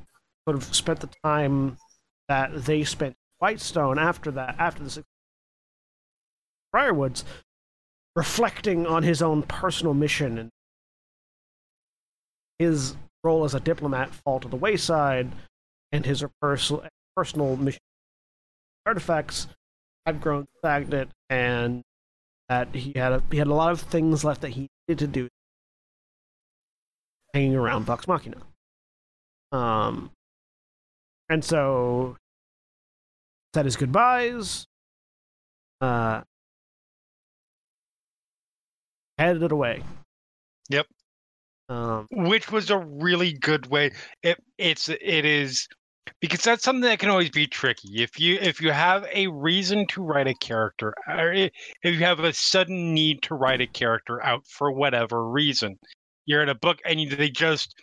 sort 0.46 0.56
of 0.56 0.74
spent 0.74 1.00
the 1.00 1.10
time 1.24 1.76
that 2.28 2.64
they 2.64 2.84
spent 2.84 3.14
Whitestone 3.38 3.98
after 3.98 4.30
that 4.32 4.56
after 4.58 4.82
the 4.82 5.04
Briarwoods 6.74 7.24
reflecting 8.16 8.86
on 8.86 9.02
his 9.02 9.22
own 9.22 9.42
personal 9.42 9.94
mission 9.94 10.38
and 10.38 10.50
his 12.58 12.96
role 13.22 13.44
as 13.44 13.54
a 13.54 13.60
diplomat 13.60 14.14
fall 14.14 14.40
to 14.40 14.48
the 14.48 14.56
wayside 14.56 15.32
and 15.92 16.06
his 16.06 16.24
personal 16.40 16.86
personal 17.16 17.56
mission 17.56 17.80
artifacts 18.86 19.46
had 20.04 20.20
grown 20.20 20.46
stagnant 20.58 21.10
and 21.30 21.82
that 22.48 22.74
he 22.74 22.92
had 22.96 23.12
a, 23.12 23.22
he 23.30 23.38
had 23.38 23.46
a 23.46 23.54
lot 23.54 23.72
of 23.72 23.80
things 23.80 24.24
left 24.24 24.42
that 24.42 24.50
he 24.50 24.68
needed 24.88 24.98
to 24.98 25.06
do 25.06 25.28
hanging 27.32 27.54
around 27.56 27.84
Vox 27.84 28.06
Machina. 28.06 28.36
Um 29.50 30.10
and 31.28 31.44
so 31.44 32.16
said 33.54 33.64
his 33.64 33.76
goodbyes 33.76 34.66
uh 35.80 36.22
headed 39.18 39.52
away. 39.52 39.82
Yep. 40.70 40.86
Um 41.68 42.06
which 42.10 42.50
was 42.50 42.70
a 42.70 42.78
really 42.78 43.32
good 43.32 43.66
way 43.66 43.92
it 44.22 44.42
it's 44.58 44.88
it 44.88 45.24
is 45.24 45.68
because 46.20 46.42
that's 46.42 46.62
something 46.62 46.82
that 46.82 46.98
can 46.98 47.10
always 47.10 47.30
be 47.30 47.46
tricky 47.46 48.02
if 48.02 48.18
you 48.20 48.38
if 48.40 48.60
you 48.60 48.70
have 48.70 49.06
a 49.12 49.26
reason 49.28 49.86
to 49.86 50.02
write 50.02 50.26
a 50.26 50.34
character 50.34 50.94
or 51.08 51.32
if 51.32 51.52
you 51.82 51.98
have 51.98 52.20
a 52.20 52.32
sudden 52.32 52.92
need 52.92 53.22
to 53.22 53.34
write 53.34 53.60
a 53.60 53.66
character 53.66 54.22
out 54.22 54.46
for 54.46 54.70
whatever 54.70 55.28
reason 55.28 55.78
you're 56.26 56.42
in 56.42 56.48
a 56.48 56.54
book 56.54 56.78
and 56.84 57.10
they 57.12 57.30
just 57.30 57.74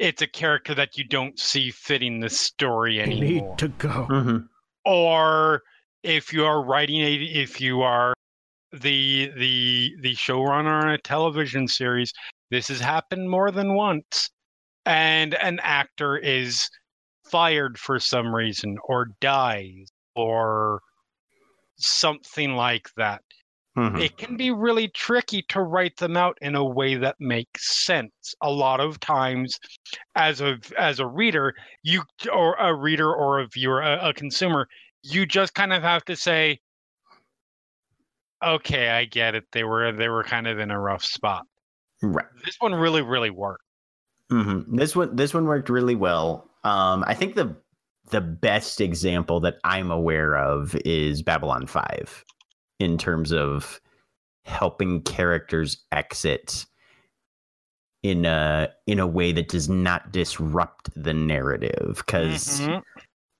it's 0.00 0.22
a 0.22 0.26
character 0.26 0.74
that 0.74 0.96
you 0.96 1.04
don't 1.04 1.38
see 1.38 1.70
fitting 1.70 2.20
the 2.20 2.30
story 2.30 2.96
you 2.96 3.02
anymore. 3.02 3.50
need 3.50 3.58
to 3.58 3.68
go. 3.68 4.06
hmm 4.08 4.38
or 4.86 5.62
if 6.02 6.32
you 6.32 6.44
are 6.46 6.64
writing 6.64 7.02
a 7.02 7.14
if 7.16 7.60
you 7.60 7.82
are 7.82 8.14
the 8.72 9.30
the 9.36 9.92
the 10.00 10.14
showrunner 10.14 10.82
on 10.82 10.88
a 10.88 10.98
television 10.98 11.68
series 11.68 12.12
this 12.50 12.68
has 12.68 12.80
happened 12.80 13.28
more 13.28 13.50
than 13.50 13.74
once 13.74 14.30
and 14.86 15.34
an 15.34 15.60
actor 15.62 16.16
is 16.16 16.70
fired 17.30 17.78
for 17.78 18.00
some 18.00 18.34
reason 18.34 18.78
or 18.84 19.08
dies 19.20 19.86
or 20.16 20.80
something 21.76 22.54
like 22.54 22.88
that 22.96 23.20
hmm 23.76 23.96
it 23.96 24.16
can 24.16 24.36
be 24.36 24.50
really 24.50 24.88
tricky 24.88 25.42
to 25.48 25.62
write 25.62 25.96
them 25.96 26.16
out 26.16 26.36
in 26.40 26.54
a 26.54 26.64
way 26.64 26.96
that 26.96 27.16
makes 27.20 27.84
sense. 27.84 28.34
A 28.42 28.50
lot 28.50 28.80
of 28.80 28.98
times 29.00 29.58
as 30.16 30.40
a 30.40 30.58
as 30.78 31.00
a 31.00 31.06
reader 31.06 31.54
you 31.82 32.02
or 32.32 32.54
a 32.54 32.74
reader 32.74 33.14
or 33.14 33.40
a 33.40 33.46
viewer 33.46 33.80
a, 33.80 34.08
a 34.08 34.12
consumer 34.12 34.66
you 35.02 35.24
just 35.24 35.54
kind 35.54 35.72
of 35.72 35.82
have 35.82 36.04
to 36.04 36.14
say 36.16 36.58
okay 38.44 38.88
i 38.90 39.04
get 39.04 39.34
it. 39.34 39.44
They 39.52 39.64
were 39.64 39.92
they 39.92 40.08
were 40.08 40.24
kind 40.24 40.46
of 40.46 40.58
in 40.58 40.70
a 40.70 40.80
rough 40.80 41.04
spot. 41.04 41.46
Right. 42.02 42.26
this 42.44 42.56
one 42.58 42.74
really 42.74 43.02
really 43.02 43.30
worked. 43.30 43.64
Hmm 44.30 44.62
This 44.68 44.96
one, 44.96 45.14
this 45.16 45.34
one 45.34 45.44
worked 45.44 45.68
really 45.68 45.94
well. 45.94 46.50
Um, 46.64 47.04
I 47.06 47.14
think 47.14 47.34
the 47.34 47.56
the 48.10 48.20
best 48.20 48.80
example 48.80 49.40
that 49.40 49.58
I'm 49.64 49.90
aware 49.90 50.36
of 50.36 50.74
is 50.84 51.22
Babylon 51.22 51.66
Five, 51.66 52.24
in 52.80 52.98
terms 52.98 53.32
of 53.32 53.80
helping 54.44 55.02
characters 55.02 55.84
exit 55.92 56.66
in 58.02 58.24
a 58.24 58.68
in 58.86 58.98
a 58.98 59.06
way 59.06 59.30
that 59.32 59.48
does 59.48 59.68
not 59.68 60.10
disrupt 60.12 60.90
the 60.96 61.12
narrative. 61.14 62.02
Because 62.04 62.60
Mhm. 62.60 62.82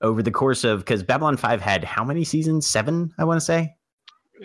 over 0.01 0.21
the 0.23 0.31
course 0.31 0.63
of 0.63 0.79
because 0.79 1.03
Babylon 1.03 1.35
Five 1.37 1.61
had 1.61 1.83
how 1.83 2.03
many 2.03 2.23
seasons? 2.23 2.67
Seven, 2.67 3.11
I 3.17 3.23
want 3.25 3.37
to 3.39 3.45
say. 3.45 3.75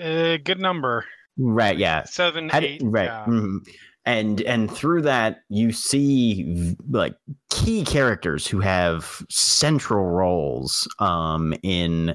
uh, 0.01 0.37
good 0.45 0.59
number 0.61 1.05
Right. 1.39 1.79
Yeah. 1.79 2.05
seven 2.05 2.49
Had- 2.51 2.65
eight 2.65 2.83
right 2.85 3.07
yeah. 3.07 3.25
mhm. 3.27 3.59
and 4.05 4.41
and 4.43 4.71
through 4.71 5.03
that 5.03 5.41
you 5.49 5.73
see 5.73 6.77
like 6.91 7.15
key 7.51 7.83
characters 7.85 8.47
who 8.47 8.61
have 8.61 9.23
central 9.31 10.05
roles 10.05 10.87
um 10.99 11.55
in 11.63 12.15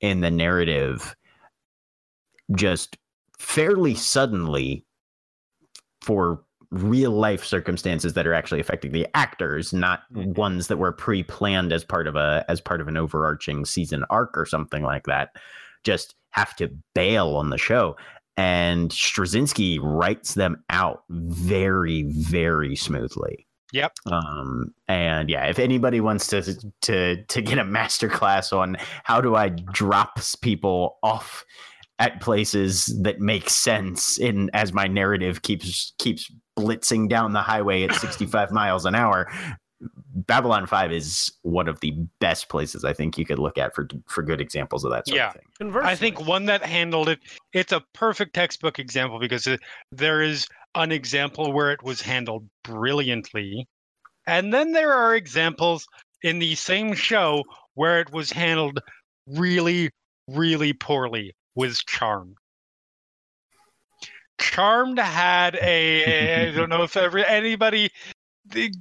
in 0.00 0.20
the 0.20 0.30
narrative 0.30 1.14
just 2.54 2.96
fairly 3.38 3.94
suddenly 3.94 4.84
for 6.02 6.42
real 6.70 7.12
life 7.12 7.44
circumstances 7.44 8.12
that 8.12 8.26
are 8.26 8.34
actually 8.34 8.60
affecting 8.60 8.92
the 8.92 9.06
actors 9.14 9.72
not 9.72 10.02
Mhm. 10.12 10.36
ones 10.36 10.66
that 10.66 10.76
were 10.76 10.92
pre-planned 10.92 11.72
as 11.72 11.82
part 11.82 12.06
of 12.06 12.14
a 12.14 12.44
as 12.48 12.60
part 12.60 12.80
of 12.82 12.88
an 12.88 12.96
overarching 12.96 13.64
season 13.64 14.04
arc 14.10 14.36
or 14.36 14.44
something 14.44 14.82
like 14.82 15.04
that 15.06 15.30
just 15.84 16.14
have 16.30 16.54
to 16.56 16.68
bail 16.94 17.36
on 17.36 17.48
the 17.50 17.56
show 17.56 17.96
and 18.36 18.90
Straczynski 18.90 19.80
writes 19.82 20.34
them 20.34 20.62
out 20.70 21.02
very, 21.08 22.04
very 22.04 22.76
smoothly. 22.76 23.46
Yep. 23.72 23.92
Um, 24.06 24.72
and 24.86 25.28
yeah, 25.28 25.46
if 25.46 25.58
anybody 25.58 26.00
wants 26.00 26.28
to 26.28 26.42
to 26.82 27.24
to 27.24 27.42
get 27.42 27.58
a 27.58 27.64
master 27.64 28.08
class 28.08 28.52
on 28.52 28.76
how 29.04 29.20
do 29.20 29.34
I 29.34 29.48
drop 29.48 30.20
people 30.40 30.98
off 31.02 31.44
at 31.98 32.20
places 32.20 32.86
that 33.02 33.20
make 33.20 33.50
sense 33.50 34.18
in 34.18 34.50
as 34.54 34.72
my 34.72 34.86
narrative 34.86 35.42
keeps 35.42 35.92
keeps 35.98 36.30
blitzing 36.58 37.08
down 37.08 37.32
the 37.32 37.42
highway 37.42 37.82
at 37.82 37.94
65 37.94 38.50
miles 38.52 38.84
an 38.84 38.94
hour, 38.94 39.30
Babylon 40.14 40.66
5 40.66 40.92
is 40.92 41.32
one 41.42 41.68
of 41.68 41.80
the 41.80 41.92
best 42.20 42.48
places 42.48 42.84
I 42.84 42.92
think 42.92 43.18
you 43.18 43.24
could 43.24 43.38
look 43.38 43.58
at 43.58 43.74
for 43.74 43.88
for 44.06 44.22
good 44.22 44.40
examples 44.40 44.84
of 44.84 44.90
that 44.92 45.06
sort 45.06 45.16
Yeah. 45.16 45.28
of 45.28 45.34
thing. 45.34 45.42
Conversely, 45.58 45.90
I 45.90 45.94
think 45.96 46.26
one 46.26 46.46
that 46.46 46.64
handled 46.64 47.08
it, 47.08 47.20
it's 47.52 47.72
a 47.72 47.82
perfect 47.94 48.34
textbook 48.34 48.78
example 48.78 49.18
because 49.18 49.46
it, 49.46 49.60
there 49.92 50.22
is 50.22 50.46
an 50.74 50.92
example 50.92 51.52
where 51.52 51.72
it 51.72 51.82
was 51.82 52.00
handled 52.00 52.48
brilliantly. 52.64 53.66
And 54.26 54.52
then 54.52 54.72
there 54.72 54.92
are 54.92 55.16
examples 55.16 55.86
in 56.22 56.38
the 56.38 56.54
same 56.54 56.94
show 56.94 57.44
where 57.74 58.00
it 58.00 58.12
was 58.12 58.30
handled 58.30 58.78
really, 59.26 59.90
really 60.28 60.72
poorly 60.72 61.32
with 61.58 61.84
Charmed. 61.86 62.36
Charmed 64.38 65.00
had 65.00 65.56
a, 65.60 66.46
I 66.46 66.54
don't 66.54 66.68
know 66.68 66.84
if 66.84 66.96
ever 66.96 67.18
anybody, 67.18 67.90
the, 68.46 68.72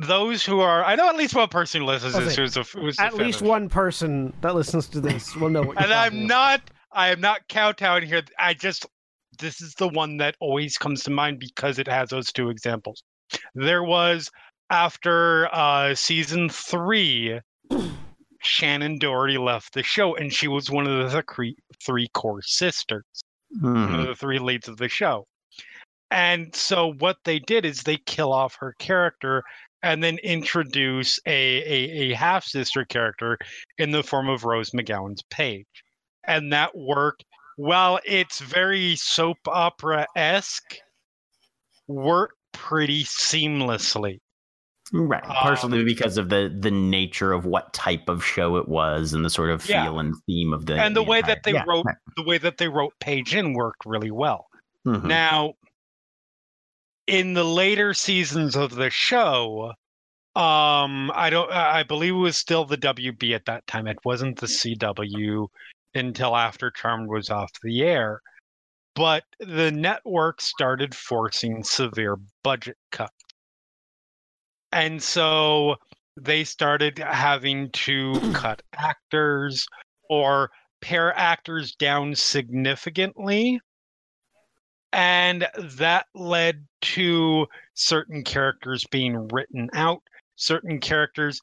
those 0.00 0.42
who 0.42 0.60
are, 0.60 0.82
I 0.82 0.94
know 0.94 1.10
at 1.10 1.16
least 1.16 1.34
one 1.34 1.48
person 1.48 1.82
who 1.82 1.88
listens 1.88 2.14
to 2.14 2.20
this 2.20 2.36
who's 2.36 2.56
a, 2.56 2.62
who's 2.62 2.98
At 2.98 3.14
least 3.16 3.42
one 3.42 3.68
person 3.68 4.32
that 4.40 4.54
listens 4.54 4.88
to 4.88 5.00
this 5.02 5.36
will 5.36 5.50
know 5.50 5.60
what 5.60 5.74
you're 5.74 5.84
And 5.84 5.92
I'm 5.92 6.14
about. 6.14 6.26
not, 6.26 6.70
I 6.92 7.10
am 7.10 7.20
not 7.20 7.46
kowtowing 7.50 8.06
here. 8.06 8.22
I 8.38 8.54
just, 8.54 8.86
this 9.38 9.60
is 9.60 9.74
the 9.74 9.88
one 9.88 10.16
that 10.16 10.34
always 10.40 10.78
comes 10.78 11.02
to 11.04 11.10
mind 11.10 11.38
because 11.38 11.78
it 11.78 11.86
has 11.86 12.08
those 12.08 12.32
two 12.32 12.48
examples. 12.48 13.02
There 13.54 13.84
was 13.84 14.30
after 14.70 15.54
uh, 15.54 15.94
season 15.94 16.48
three, 16.48 17.40
Shannen 18.44 18.98
Doherty 18.98 19.38
left 19.38 19.72
the 19.74 19.82
show, 19.82 20.16
and 20.16 20.32
she 20.32 20.48
was 20.48 20.70
one 20.70 20.86
of 20.86 21.10
the 21.10 21.22
three, 21.34 21.56
three 21.84 22.08
core 22.14 22.42
sisters. 22.42 23.04
one 23.60 23.74
Mhm. 23.74 24.00
of 24.00 24.06
the 24.06 24.14
three 24.14 24.38
leads 24.38 24.66
of 24.66 24.78
the 24.78 24.88
show. 24.88 25.26
And 26.10 26.54
so 26.54 26.94
what 26.94 27.18
they 27.24 27.38
did 27.38 27.66
is 27.66 27.82
they 27.82 27.98
kill 27.98 28.32
off 28.32 28.56
her 28.60 28.74
character 28.78 29.42
and 29.82 30.02
then 30.02 30.16
introduce 30.18 31.18
a, 31.26 31.58
a, 31.62 32.12
a 32.12 32.14
half 32.14 32.44
sister 32.44 32.84
character 32.86 33.36
in 33.78 33.90
the 33.90 34.02
form 34.02 34.28
of 34.28 34.44
Rose 34.44 34.70
McGowan's 34.70 35.22
Paige. 35.30 35.66
And 36.24 36.52
that 36.52 36.74
worked. 36.74 37.24
While 37.56 38.00
it's 38.04 38.40
very 38.40 38.96
soap 38.96 39.36
opera 39.46 40.06
esque, 40.16 40.78
worked 41.86 42.38
pretty 42.52 43.04
seamlessly. 43.04 44.20
Right, 44.94 45.24
Um, 45.24 45.30
partially 45.36 45.84
because 45.84 46.18
of 46.18 46.28
the 46.28 46.54
the 46.60 46.70
nature 46.70 47.32
of 47.32 47.46
what 47.46 47.72
type 47.72 48.08
of 48.10 48.22
show 48.24 48.56
it 48.56 48.68
was 48.68 49.14
and 49.14 49.24
the 49.24 49.30
sort 49.30 49.48
of 49.50 49.66
Yeah. 49.66 49.84
feel 49.84 49.98
and 49.98 50.14
theme 50.26 50.52
of 50.52 50.66
the 50.66 50.78
and 50.78 50.94
the 50.94 51.02
way 51.02 51.18
entire- 51.18 51.34
that 51.36 51.42
they 51.44 51.52
yeah, 51.54 51.64
wrote 51.66 51.86
the 52.16 52.22
way 52.24 52.36
that 52.38 52.58
they 52.58 52.68
wrote 52.68 52.92
Paige 53.00 53.34
in 53.34 53.54
worked 53.54 53.86
really 53.86 54.10
well. 54.10 54.46
Mhm. 54.86 55.04
Now, 55.04 55.54
in 57.06 57.32
the 57.34 57.44
later 57.44 57.94
seasons 57.94 58.54
of 58.54 58.74
the 58.74 58.90
show, 58.90 59.72
um, 60.36 61.10
I 61.14 61.28
don't, 61.30 61.50
I 61.50 61.82
believe 61.82 62.14
it 62.14 62.18
was 62.18 62.36
still 62.36 62.64
the 62.64 62.76
WB 62.76 63.34
at 63.34 63.44
that 63.46 63.66
time. 63.66 63.86
It 63.86 63.98
wasn't 64.04 64.38
the 64.40 64.46
CW 64.48 65.48
until 65.94 66.36
after 66.36 66.70
Charmed 66.70 67.08
was 67.08 67.28
off 67.30 67.50
the 67.62 67.82
air. 67.82 68.20
But 68.94 69.24
the 69.40 69.70
network 69.72 70.40
started 70.42 70.94
forcing 70.94 71.64
severe 71.64 72.18
budget 72.44 72.76
cuts. 72.90 73.12
And 74.72 75.02
so 75.02 75.76
they 76.20 76.44
started 76.44 76.98
having 76.98 77.70
to 77.70 78.12
cut 78.34 78.62
actors 78.74 79.66
or 80.08 80.50
pare 80.80 81.16
actors 81.16 81.74
down 81.74 82.14
significantly. 82.14 83.60
And 84.92 85.46
that 85.56 86.06
led 86.14 86.66
to 86.82 87.46
certain 87.74 88.24
characters 88.24 88.84
being 88.90 89.28
written 89.28 89.70
out 89.72 90.02
certain 90.36 90.80
characters 90.80 91.40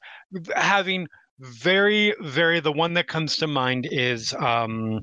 having 0.54 1.06
very 1.38 2.14
very 2.20 2.60
the 2.60 2.72
one 2.72 2.92
that 2.92 3.08
comes 3.08 3.36
to 3.36 3.46
mind 3.46 3.88
is 3.90 4.34
um 4.34 5.00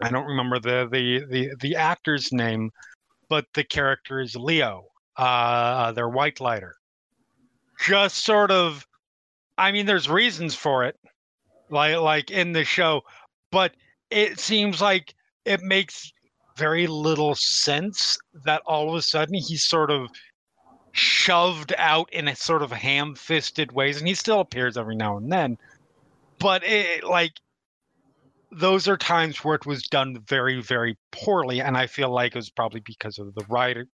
i 0.00 0.08
don't 0.08 0.26
remember 0.26 0.58
the 0.58 0.88
the 0.90 1.24
the, 1.28 1.54
the 1.60 1.76
actor's 1.76 2.32
name 2.32 2.70
but 3.28 3.44
the 3.54 3.64
character 3.64 4.20
is 4.20 4.34
leo 4.36 4.84
uh 5.16 5.92
their 5.92 6.08
white 6.08 6.40
lighter 6.40 6.74
just 7.80 8.24
sort 8.24 8.50
of 8.50 8.86
i 9.58 9.72
mean 9.72 9.86
there's 9.86 10.08
reasons 10.08 10.54
for 10.54 10.84
it 10.84 10.96
like 11.70 11.96
like 11.96 12.30
in 12.30 12.52
the 12.52 12.64
show 12.64 13.02
but 13.50 13.72
it 14.10 14.38
seems 14.38 14.80
like 14.80 15.14
it 15.44 15.62
makes 15.62 16.12
very 16.56 16.86
little 16.86 17.34
sense 17.34 18.18
that 18.44 18.60
all 18.66 18.88
of 18.88 18.94
a 18.94 19.02
sudden 19.02 19.34
he's 19.34 19.66
sort 19.66 19.90
of 19.90 20.08
shoved 20.92 21.72
out 21.78 22.12
in 22.12 22.28
a 22.28 22.36
sort 22.36 22.62
of 22.62 22.70
ham-fisted 22.70 23.72
ways 23.72 23.98
and 23.98 24.08
he 24.08 24.14
still 24.14 24.40
appears 24.40 24.76
every 24.76 24.96
now 24.96 25.16
and 25.16 25.32
then 25.32 25.56
but 26.38 26.62
it 26.64 27.04
like 27.04 27.32
those 28.52 28.88
are 28.88 28.96
times 28.96 29.44
where 29.44 29.54
it 29.54 29.64
was 29.64 29.84
done 29.84 30.18
very 30.26 30.60
very 30.60 30.98
poorly 31.12 31.60
and 31.60 31.76
i 31.76 31.86
feel 31.86 32.10
like 32.10 32.32
it 32.32 32.38
was 32.38 32.50
probably 32.50 32.80
because 32.80 33.18
of 33.18 33.32
the 33.34 33.44
writer 33.48 33.86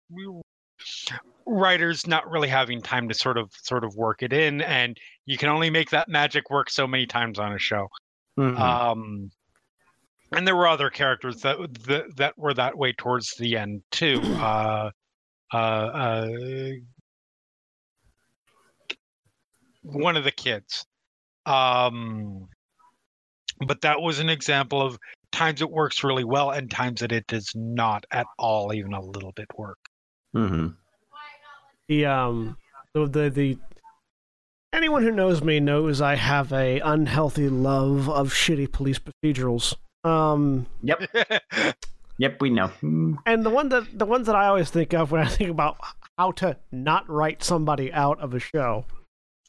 writers 1.46 2.06
not 2.06 2.30
really 2.30 2.48
having 2.48 2.80
time 2.80 3.08
to 3.08 3.14
sort 3.14 3.36
of 3.36 3.50
sort 3.62 3.84
of 3.84 3.94
work 3.96 4.22
it 4.22 4.32
in 4.32 4.60
and 4.62 4.98
you 5.26 5.36
can 5.36 5.48
only 5.48 5.70
make 5.70 5.90
that 5.90 6.08
magic 6.08 6.50
work 6.50 6.70
so 6.70 6.86
many 6.86 7.06
times 7.06 7.38
on 7.38 7.52
a 7.52 7.58
show 7.58 7.88
Mhm. 8.38 8.58
um 8.58 9.30
and 10.32 10.46
there 10.46 10.56
were 10.56 10.66
other 10.66 10.90
characters 10.90 11.40
that 11.42 11.56
that, 11.84 12.16
that 12.16 12.38
were 12.38 12.54
that 12.54 12.76
way 12.76 12.92
towards 12.92 13.34
the 13.36 13.56
end 13.56 13.82
too 13.90 14.20
uh 14.40 14.90
uh 15.52 15.56
uh 15.56 16.28
one 19.82 20.16
of 20.16 20.24
the 20.24 20.32
kids 20.32 20.86
um 21.46 22.48
but 23.66 23.82
that 23.82 24.00
was 24.00 24.18
an 24.18 24.30
example 24.30 24.80
of 24.80 24.98
times 25.30 25.60
it 25.60 25.70
works 25.70 26.02
really 26.02 26.24
well 26.24 26.50
and 26.50 26.70
times 26.70 27.00
that 27.00 27.12
it 27.12 27.26
does 27.26 27.52
not 27.54 28.04
at 28.10 28.26
all 28.38 28.72
even 28.72 28.94
a 28.94 29.00
little 29.00 29.32
bit 29.32 29.48
work 29.56 29.78
Mhm. 30.34 30.76
The 31.88 32.06
um 32.06 32.56
the, 32.94 33.06
the 33.06 33.30
the 33.30 33.58
anyone 34.72 35.02
who 35.02 35.10
knows 35.10 35.42
me 35.42 35.60
knows 35.60 36.00
I 36.00 36.14
have 36.16 36.52
a 36.52 36.80
unhealthy 36.80 37.48
love 37.48 38.08
of 38.08 38.32
shitty 38.32 38.70
police 38.72 38.98
procedurals. 38.98 39.74
Um 40.04 40.66
Yep. 40.82 41.02
Yep. 42.16 42.40
We 42.40 42.50
know. 42.50 42.70
And 43.26 43.44
the 43.44 43.50
one 43.50 43.70
that 43.70 43.98
the 43.98 44.06
ones 44.06 44.26
that 44.28 44.36
I 44.36 44.46
always 44.46 44.70
think 44.70 44.94
of 44.94 45.10
when 45.10 45.20
I 45.20 45.26
think 45.26 45.50
about 45.50 45.78
how 46.16 46.30
to 46.32 46.56
not 46.70 47.08
write 47.10 47.42
somebody 47.42 47.92
out 47.92 48.20
of 48.20 48.34
a 48.34 48.38
show. 48.38 48.84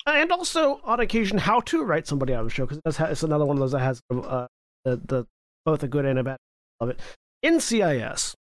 And 0.08 0.32
also 0.32 0.82
on 0.84 1.00
occasion 1.00 1.38
how 1.38 1.60
to 1.62 1.84
write 1.84 2.08
somebody 2.08 2.34
out 2.34 2.42
of 2.42 2.48
a 2.48 2.50
show 2.50 2.66
because 2.66 2.82
it's, 2.86 3.00
it's 3.00 3.24
another 3.24 3.46
one 3.46 3.58
of 3.58 3.60
those 3.60 3.72
that 3.72 3.80
has 3.80 4.02
uh, 4.12 4.48
the, 4.84 4.98
the 4.98 5.28
both 5.64 5.84
a 5.84 5.88
good 5.88 6.06
and 6.06 6.18
a 6.18 6.24
bad 6.24 6.38
of 6.80 6.90
it. 6.90 7.00
NCIS. 7.44 8.34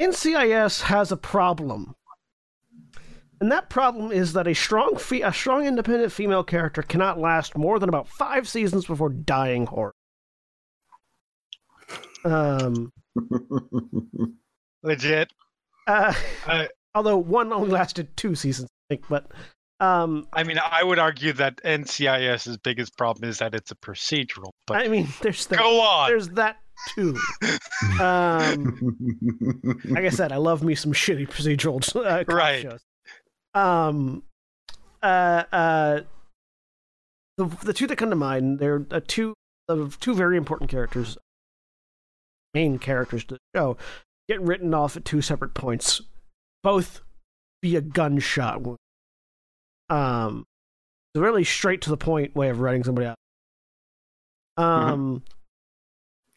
NCIS 0.00 0.82
has 0.82 1.12
a 1.12 1.16
problem 1.16 1.94
and 3.42 3.50
that 3.52 3.68
problem 3.68 4.12
is 4.12 4.32
that 4.34 4.46
a 4.46 4.54
strong, 4.54 4.96
fe- 4.96 5.22
a 5.22 5.32
strong, 5.32 5.66
independent 5.66 6.12
female 6.12 6.44
character 6.44 6.80
cannot 6.80 7.18
last 7.18 7.58
more 7.58 7.78
than 7.80 7.88
about 7.88 8.08
five 8.08 8.48
seasons 8.48 8.86
before 8.86 9.08
dying 9.10 9.66
horror. 9.66 9.92
Um, 12.24 12.92
legit 14.84 15.32
uh, 15.88 16.14
Uh, 16.46 16.66
although 16.94 17.18
one 17.18 17.52
only 17.52 17.70
lasted 17.70 18.16
two 18.16 18.34
seasons, 18.36 18.68
I 18.88 18.94
think. 18.94 19.08
But 19.08 19.26
um, 19.80 20.28
i 20.32 20.44
mean 20.44 20.58
i 20.64 20.84
would 20.84 21.00
argue 21.00 21.32
that 21.32 21.60
ncis's 21.64 22.56
biggest 22.58 22.96
problem 22.96 23.28
is 23.28 23.38
that 23.38 23.52
it's 23.52 23.72
a 23.72 23.74
procedural 23.74 24.50
but 24.68 24.76
I 24.76 24.86
mean, 24.86 25.08
there's 25.22 25.46
that. 25.46 25.58
go 25.58 25.80
on 25.80 26.08
There's 26.08 26.28
that 26.30 26.58
too. 26.94 27.16
Um, 28.00 28.78
like 29.86 30.04
I 30.04 30.08
said, 30.10 30.30
I 30.30 30.36
love 30.36 30.62
me 30.62 30.76
some 30.76 30.92
shitty 30.92 31.28
procedural 31.28 31.82
uh, 31.96 32.24
Right. 32.32 32.62
shows. 32.62 32.80
Um, 33.54 34.22
uh, 35.02 35.44
uh, 35.52 36.00
the 37.36 37.44
the 37.64 37.72
two 37.72 37.86
that 37.86 37.96
come 37.96 38.10
to 38.10 38.16
mind, 38.16 38.58
they're 38.58 38.86
uh, 38.90 39.00
two 39.06 39.34
of 39.68 39.98
two 40.00 40.14
very 40.14 40.36
important 40.36 40.70
characters, 40.70 41.16
main 42.54 42.78
characters 42.78 43.24
to 43.24 43.34
the 43.34 43.40
show, 43.58 43.76
get 44.28 44.40
written 44.40 44.72
off 44.74 44.96
at 44.96 45.04
two 45.04 45.20
separate 45.20 45.54
points, 45.54 46.00
both 46.62 47.02
via 47.62 47.80
gunshot 47.80 48.62
wound. 48.62 48.78
Um, 49.90 50.44
it's 51.14 51.20
a 51.20 51.22
really 51.22 51.44
straight 51.44 51.82
to 51.82 51.90
the 51.90 51.96
point 51.96 52.34
way 52.34 52.48
of 52.48 52.60
writing 52.60 52.84
somebody 52.84 53.06
out. 53.06 53.16
Um. 54.56 55.22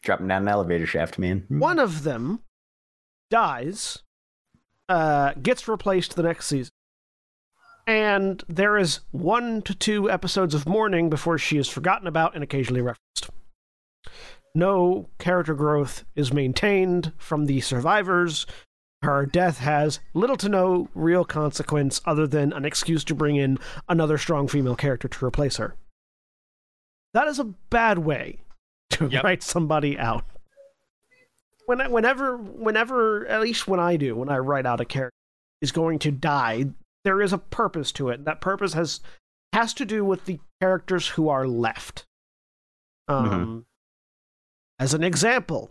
Dropping 0.02 0.28
down 0.28 0.42
an 0.42 0.48
elevator 0.48 0.86
shaft, 0.86 1.18
man. 1.18 1.46
One 1.48 1.78
of 1.80 2.04
them 2.04 2.40
dies, 3.30 4.02
uh, 4.88 5.32
gets 5.42 5.66
replaced 5.66 6.14
the 6.14 6.22
next 6.22 6.46
season, 6.46 6.70
and 7.86 8.42
there 8.48 8.76
is 8.76 9.00
one 9.12 9.62
to 9.62 9.74
two 9.74 10.10
episodes 10.10 10.54
of 10.54 10.68
mourning 10.68 11.08
before 11.08 11.38
she 11.38 11.56
is 11.56 11.68
forgotten 11.68 12.06
about 12.06 12.34
and 12.34 12.42
occasionally 12.42 12.80
referenced. 12.82 13.30
No 14.54 15.08
character 15.18 15.54
growth 15.54 16.04
is 16.14 16.32
maintained 16.32 17.12
from 17.18 17.46
the 17.46 17.60
survivors. 17.60 18.46
Her 19.02 19.26
death 19.26 19.58
has 19.58 20.00
little 20.14 20.38
to 20.38 20.48
no 20.48 20.88
real 20.94 21.24
consequence 21.24 22.00
other 22.06 22.26
than 22.26 22.52
an 22.52 22.64
excuse 22.64 23.04
to 23.04 23.14
bring 23.14 23.36
in 23.36 23.58
another 23.88 24.16
strong 24.18 24.48
female 24.48 24.74
character 24.74 25.08
to 25.08 25.24
replace 25.24 25.58
her. 25.58 25.76
That 27.12 27.28
is 27.28 27.38
a 27.38 27.44
bad 27.44 27.98
way 27.98 28.40
to 28.90 29.06
Yep. 29.08 29.24
write 29.24 29.42
somebody 29.42 29.98
out. 29.98 30.24
When, 31.66 31.90
whenever, 31.90 32.36
whenever, 32.36 33.26
at 33.26 33.40
least 33.42 33.68
when 33.68 33.80
I 33.80 33.96
do, 33.96 34.16
when 34.16 34.28
I 34.28 34.38
write 34.38 34.66
out 34.66 34.80
a 34.80 34.84
character 34.84 35.16
is 35.60 35.72
going 35.72 35.98
to 36.00 36.10
die, 36.10 36.66
there 37.06 37.22
is 37.22 37.32
a 37.32 37.38
purpose 37.38 37.92
to 37.92 38.08
it. 38.08 38.24
That 38.24 38.40
purpose 38.40 38.72
has 38.72 38.98
has 39.52 39.72
to 39.74 39.84
do 39.84 40.04
with 40.04 40.24
the 40.24 40.40
characters 40.60 41.06
who 41.06 41.28
are 41.28 41.46
left. 41.46 42.04
Um, 43.06 43.64
as 44.80 44.92
an 44.92 45.04
example, 45.04 45.70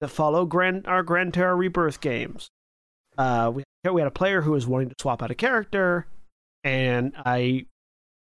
that 0.00 0.08
follow 0.08 0.46
Grand 0.46 0.86
our 0.86 1.02
Grand 1.02 1.34
Terra 1.34 1.54
Rebirth 1.54 2.00
games, 2.00 2.48
uh, 3.18 3.52
we 3.54 3.64
we 3.84 4.00
had 4.00 4.08
a 4.08 4.10
player 4.10 4.40
who 4.40 4.52
was 4.52 4.66
wanting 4.66 4.88
to 4.88 4.94
swap 4.98 5.22
out 5.22 5.30
a 5.30 5.34
character, 5.34 6.06
and 6.64 7.12
I, 7.16 7.66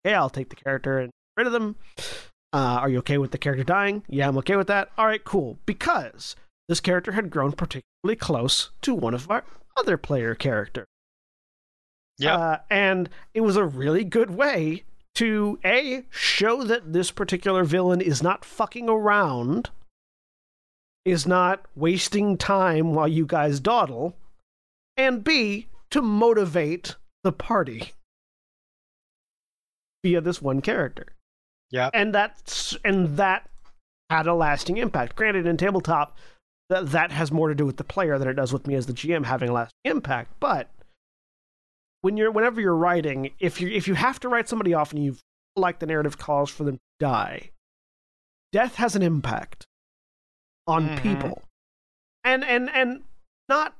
yeah, 0.04 0.18
I'll 0.20 0.30
take 0.30 0.48
the 0.50 0.56
character 0.56 0.98
and 0.98 1.12
get 1.36 1.42
rid 1.42 1.46
of 1.46 1.52
them. 1.52 1.76
Uh, 2.52 2.80
are 2.82 2.88
you 2.88 2.98
okay 2.98 3.18
with 3.18 3.30
the 3.30 3.38
character 3.38 3.62
dying? 3.62 4.02
Yeah, 4.08 4.26
I'm 4.26 4.38
okay 4.38 4.56
with 4.56 4.66
that. 4.66 4.90
All 4.98 5.06
right, 5.06 5.22
cool. 5.22 5.60
Because 5.64 6.34
this 6.68 6.80
character 6.80 7.12
had 7.12 7.30
grown 7.30 7.52
particularly 7.52 8.16
close 8.16 8.70
to 8.82 8.96
one 8.96 9.14
of 9.14 9.30
our 9.30 9.44
other 9.76 9.96
player 9.96 10.34
characters. 10.34 10.86
Yep. 12.20 12.38
Uh, 12.38 12.56
and 12.70 13.08
it 13.34 13.40
was 13.40 13.56
a 13.56 13.64
really 13.64 14.04
good 14.04 14.30
way 14.30 14.84
to 15.16 15.58
A, 15.64 16.04
show 16.10 16.62
that 16.64 16.92
this 16.92 17.10
particular 17.10 17.64
villain 17.64 18.00
is 18.00 18.22
not 18.22 18.44
fucking 18.44 18.88
around, 18.88 19.70
is 21.04 21.26
not 21.26 21.66
wasting 21.74 22.36
time 22.36 22.94
while 22.94 23.08
you 23.08 23.26
guys 23.26 23.58
dawdle, 23.58 24.16
and 24.96 25.24
B, 25.24 25.66
to 25.90 26.00
motivate 26.00 26.96
the 27.24 27.32
party 27.32 27.92
via 30.02 30.20
this 30.20 30.40
one 30.40 30.60
character. 30.60 31.06
Yeah. 31.70 31.90
And 31.94 32.14
that's 32.14 32.76
and 32.84 33.16
that 33.16 33.48
had 34.10 34.26
a 34.26 34.34
lasting 34.34 34.76
impact. 34.76 35.16
Granted, 35.16 35.46
in 35.46 35.56
tabletop, 35.56 36.16
that 36.68 36.90
that 36.90 37.12
has 37.12 37.32
more 37.32 37.48
to 37.48 37.54
do 37.54 37.66
with 37.66 37.76
the 37.76 37.84
player 37.84 38.18
than 38.18 38.28
it 38.28 38.34
does 38.34 38.52
with 38.52 38.66
me 38.66 38.74
as 38.74 38.86
the 38.86 38.92
GM 38.92 39.24
having 39.24 39.48
a 39.48 39.52
lasting 39.52 39.78
impact. 39.84 40.32
But 40.40 40.70
when 42.02 42.16
you're 42.16 42.30
whenever 42.30 42.60
you're 42.60 42.76
writing, 42.76 43.30
if 43.38 43.60
you 43.60 43.68
if 43.68 43.86
you 43.88 43.94
have 43.94 44.20
to 44.20 44.28
write 44.28 44.48
somebody 44.48 44.74
off 44.74 44.92
and 44.92 45.02
you 45.04 45.16
like 45.56 45.78
the 45.78 45.86
narrative 45.86 46.18
calls 46.18 46.50
for 46.50 46.64
them 46.64 46.76
to 46.76 46.80
die, 46.98 47.50
death 48.52 48.76
has 48.76 48.96
an 48.96 49.02
impact 49.02 49.66
on 50.66 50.88
Mhm. 50.90 51.02
people. 51.02 51.42
And 52.24 52.44
and 52.44 52.70
and 52.70 53.02
not 53.48 53.74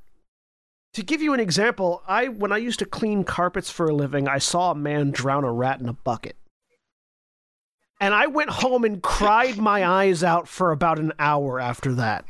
to 0.95 1.03
give 1.05 1.23
you 1.23 1.33
an 1.33 1.41
example, 1.41 2.03
I 2.07 2.29
when 2.29 2.53
I 2.53 2.57
used 2.57 2.79
to 2.81 2.85
clean 2.87 3.25
carpets 3.25 3.71
for 3.71 3.87
a 3.87 3.95
living, 3.95 4.29
I 4.29 4.39
saw 4.39 4.73
a 4.73 4.75
man 4.75 5.11
drown 5.13 5.45
a 5.45 5.53
rat 5.53 5.81
in 5.81 5.89
a 5.89 5.93
bucket. 5.93 6.37
And 8.01 8.15
I 8.15 8.27
went 8.27 8.49
home 8.51 8.85
and 8.85 9.03
cried 9.03 9.59
my 9.59 9.87
eyes 9.87 10.25
out 10.25 10.49
for 10.49 10.73
about 10.73 10.99
an 10.99 11.13
hour 11.19 11.61
after 11.61 11.93
that. 11.97 12.25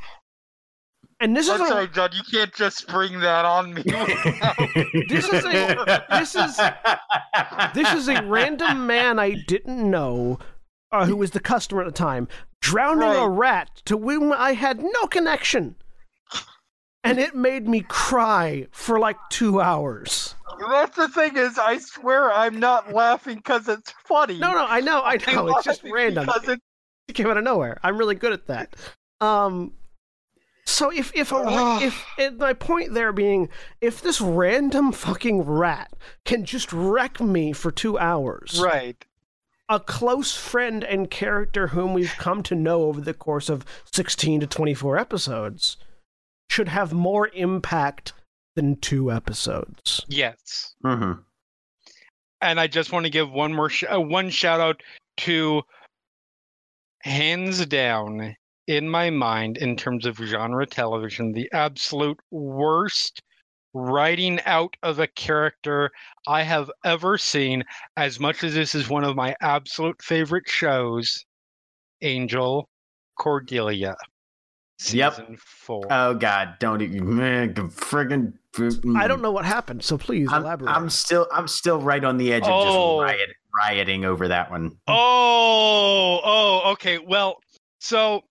And 1.21 1.37
this 1.37 1.47
is 1.47 1.53
I'm 1.53 1.61
a, 1.63 1.69
sorry, 1.69 1.89
John. 1.89 2.11
You 2.13 2.23
can't 2.31 2.53
just 2.55 2.79
spring 2.79 3.21
that 3.21 3.45
on 3.45 3.75
me. 3.75 3.83
This 5.09 5.29
is 5.29 5.45
a- 5.45 6.05
this 6.11 6.35
is- 6.35 6.61
this 7.75 7.93
is 7.93 8.09
a 8.09 8.23
random 8.23 8.87
man 8.87 9.19
I 9.19 9.33
didn't 9.47 9.89
know, 9.91 10.39
uh, 10.93 11.05
who 11.07 11.17
was 11.17 11.33
the 11.33 11.41
customer 11.41 11.83
at 11.83 11.87
the 11.87 11.93
time, 11.93 12.27
drowning 12.63 13.09
a 13.19 13.29
rat 13.29 13.83
to 13.87 13.99
whom 13.99 14.33
I 14.33 14.53
had 14.55 14.83
no 14.83 15.07
connection. 15.07 15.77
And 17.03 17.19
it 17.19 17.35
made 17.35 17.67
me 17.67 17.81
cry 17.89 18.67
for 18.73 18.99
like 18.99 19.17
two 19.31 19.61
hours. 19.61 20.35
That's 20.71 20.97
the 20.97 21.09
thing 21.09 21.37
is, 21.37 21.59
I 21.59 21.79
swear 21.79 22.31
I'm 22.33 22.59
not 22.61 22.93
laughing 22.93 23.37
because 23.37 23.69
it's 23.69 23.93
funny. 24.05 24.39
No, 24.39 24.53
no, 24.53 24.67
I 24.67 24.81
know, 24.81 25.01
I 25.01 25.19
I'm 25.27 25.35
know. 25.35 25.49
It's 25.49 25.65
just 25.65 25.83
random. 25.85 26.27
Because 26.27 26.49
it, 26.49 26.61
It 27.09 27.15
came 27.15 27.27
out 27.29 27.39
of 27.39 27.45
nowhere. 27.45 27.79
I'm 27.83 27.97
really 27.97 28.15
good 28.17 28.33
at 28.35 28.47
that. 28.49 28.77
Um, 29.23 29.73
so 30.71 30.91
if 30.91 31.13
if 31.15 31.33
a, 31.33 31.37
Ugh. 31.37 31.83
if 31.83 32.05
and 32.19 32.39
my 32.39 32.53
point 32.53 32.95
there 32.95 33.13
being 33.13 33.49
if 33.81 34.01
this 34.01 34.21
random 34.21 34.93
fucking 34.93 35.43
rat 35.43 35.93
can 36.25 36.45
just 36.45 36.73
wreck 36.73 37.21
me 37.21 37.53
for 37.53 37.71
two 37.71 37.99
hours, 37.99 38.61
right. 38.63 39.05
a 39.69 39.81
close 39.81 40.37
friend 40.37 40.85
and 40.85 41.11
character 41.11 41.69
whom 41.69 41.95
we've 41.95 42.15
come 42.19 42.43
to 42.45 42.55
know 42.55 42.83
over 42.83 43.01
the 43.01 43.15
course 43.15 43.49
of 43.49 43.65
16 43.93 44.41
to 44.41 44.47
24 44.47 44.99
episodes 44.99 45.77
should 46.49 46.69
have 46.69 46.93
more 46.93 47.29
impact 47.35 48.13
than 48.57 48.77
two 48.77 49.13
episodes. 49.13 50.05
Yes. 50.09 50.75
hmm 50.83 51.13
And 52.41 52.59
I 52.59 52.67
just 52.67 52.93
want 52.93 53.07
to 53.07 53.11
give 53.11 53.31
one 53.31 53.55
more 53.55 53.71
sh- 53.71 53.85
uh, 53.93 54.01
one 54.01 54.31
shout 54.31 54.61
out 54.61 54.83
to 55.19 55.63
hands 57.03 57.65
down 57.67 58.37
in 58.71 58.89
my 58.89 59.11
mind 59.11 59.57
in 59.57 59.75
terms 59.75 60.07
of 60.07 60.17
genre 60.17 60.65
television 60.65 61.33
the 61.33 61.51
absolute 61.53 62.21
worst 62.31 63.21
writing 63.75 64.39
out 64.47 64.77
of 64.85 65.01
a 65.01 65.09
character 65.09 65.91
I 66.29 66.45
have 66.45 66.71
ever 66.85 67.19
seen 67.19 67.65
as 67.97 68.21
much 68.21 68.45
as 68.45 68.55
this 68.55 68.77
is 68.77 68.89
one 68.89 69.03
of 69.03 69.17
my 69.17 69.35
absolute 69.41 70.01
favorite 70.01 70.49
shows 70.49 71.25
Angel 72.01 72.69
Cordelia 73.19 73.97
Yep. 74.93 75.15
season 75.15 75.37
4 75.37 75.83
Oh 75.91 76.15
God! 76.15 76.55
Don't 76.61 76.81
even 76.81 77.17
man, 77.17 77.53
the 77.53 77.63
friggin'. 77.63 78.33
Mm. 78.55 78.97
I 78.97 79.07
don't 79.09 79.21
know 79.21 79.31
what 79.31 79.45
happened, 79.45 79.85
so 79.85 79.99
please 79.99 80.29
I'm, 80.33 80.43
elaborate. 80.43 80.71
I'm 80.71 80.89
still 80.89 81.27
I'm 81.33 81.49
still 81.49 81.81
right 81.83 82.03
on 82.03 82.17
the 82.17 82.33
edge 82.33 82.45
of 82.45 82.53
Oh. 82.53 83.03
just 83.03 83.13
riot, 83.13 83.31
rioting 83.59 84.05
over 84.07 84.29
that 84.29 84.51
one. 84.51 84.79
Oh, 84.87 86.21
oh, 86.25 86.71
okay. 86.73 86.99
Well, 86.99 87.37
so 87.81 88.23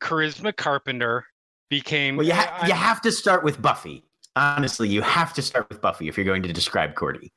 Charisma 0.00 0.54
Carpenter 0.54 1.24
became. 1.70 2.16
Well, 2.16 2.26
you 2.26 2.34
ha- 2.34 2.64
you 2.66 2.74
have 2.74 3.00
to 3.02 3.12
start 3.12 3.44
with 3.44 3.60
Buffy. 3.60 4.04
Honestly, 4.36 4.88
you 4.88 5.02
have 5.02 5.32
to 5.34 5.42
start 5.42 5.68
with 5.68 5.80
Buffy 5.80 6.08
if 6.08 6.16
you're 6.16 6.26
going 6.26 6.42
to 6.42 6.52
describe 6.52 6.94
Cordy. 6.94 7.32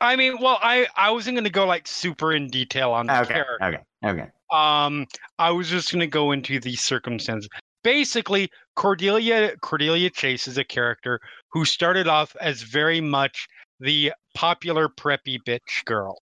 I 0.00 0.16
mean, 0.16 0.36
well, 0.40 0.58
I 0.62 0.86
I 0.96 1.10
wasn't 1.10 1.36
going 1.36 1.44
to 1.44 1.50
go 1.50 1.66
like 1.66 1.86
super 1.86 2.32
in 2.32 2.48
detail 2.48 2.92
on 2.92 3.06
the 3.06 3.20
Okay, 3.22 3.34
character. 3.34 3.64
okay, 3.64 3.78
okay. 4.04 4.30
Um, 4.52 5.06
I 5.38 5.50
was 5.50 5.68
just 5.68 5.90
going 5.90 6.00
to 6.00 6.06
go 6.06 6.32
into 6.32 6.60
the 6.60 6.76
circumstances. 6.76 7.48
Basically, 7.82 8.50
Cordelia 8.74 9.56
Cordelia 9.62 10.10
Chase 10.10 10.46
is 10.46 10.58
a 10.58 10.64
character 10.64 11.20
who 11.50 11.64
started 11.64 12.08
off 12.08 12.36
as 12.40 12.62
very 12.62 13.00
much 13.00 13.46
the 13.80 14.12
popular 14.34 14.88
preppy 14.88 15.38
bitch 15.46 15.84
girl, 15.86 16.20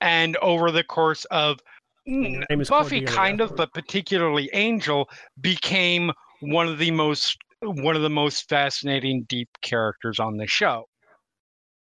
and 0.00 0.36
over 0.38 0.70
the 0.72 0.82
course 0.84 1.24
of 1.26 1.58
Her 1.60 1.60
name 1.60 1.60
is 1.60 1.77
Buffy, 2.08 3.00
Cordelia. 3.00 3.06
kind 3.06 3.40
of, 3.40 3.54
but 3.54 3.72
particularly 3.74 4.48
Angel, 4.52 5.08
became 5.40 6.10
one 6.40 6.68
of 6.68 6.78
the 6.78 6.90
most 6.90 7.36
one 7.60 7.96
of 7.96 8.02
the 8.02 8.10
most 8.10 8.48
fascinating 8.48 9.24
deep 9.28 9.48
characters 9.62 10.20
on 10.20 10.36
the 10.36 10.46
show. 10.46 10.84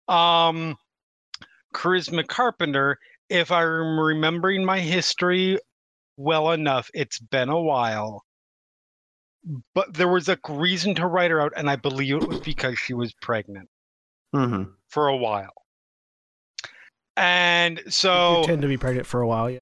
Um, 0.07 0.75
Charisma 1.73 2.27
Carpenter, 2.27 2.97
if 3.29 3.51
I'm 3.51 3.99
remembering 3.99 4.65
my 4.65 4.79
history 4.79 5.59
well 6.17 6.51
enough, 6.51 6.89
it's 6.93 7.19
been 7.19 7.49
a 7.49 7.61
while. 7.61 8.23
But 9.73 9.93
there 9.93 10.07
was 10.07 10.27
a 10.27 10.37
reason 10.49 10.95
to 10.95 11.05
write 11.05 11.31
her 11.31 11.39
out, 11.39 11.53
and 11.55 11.69
I 11.69 11.75
believe 11.75 12.15
it 12.15 12.27
was 12.27 12.39
because 12.39 12.77
she 12.77 12.93
was 12.93 13.13
pregnant 13.21 13.69
hmm 14.33 14.63
for 14.89 15.07
a 15.07 15.15
while. 15.15 15.53
And 17.15 17.79
so 17.87 18.39
You 18.39 18.43
so 18.43 18.47
tend 18.47 18.61
to 18.63 18.67
be 18.67 18.77
pregnant 18.77 19.05
for 19.05 19.21
a 19.21 19.27
while. 19.27 19.49
Yeah. 19.49 19.59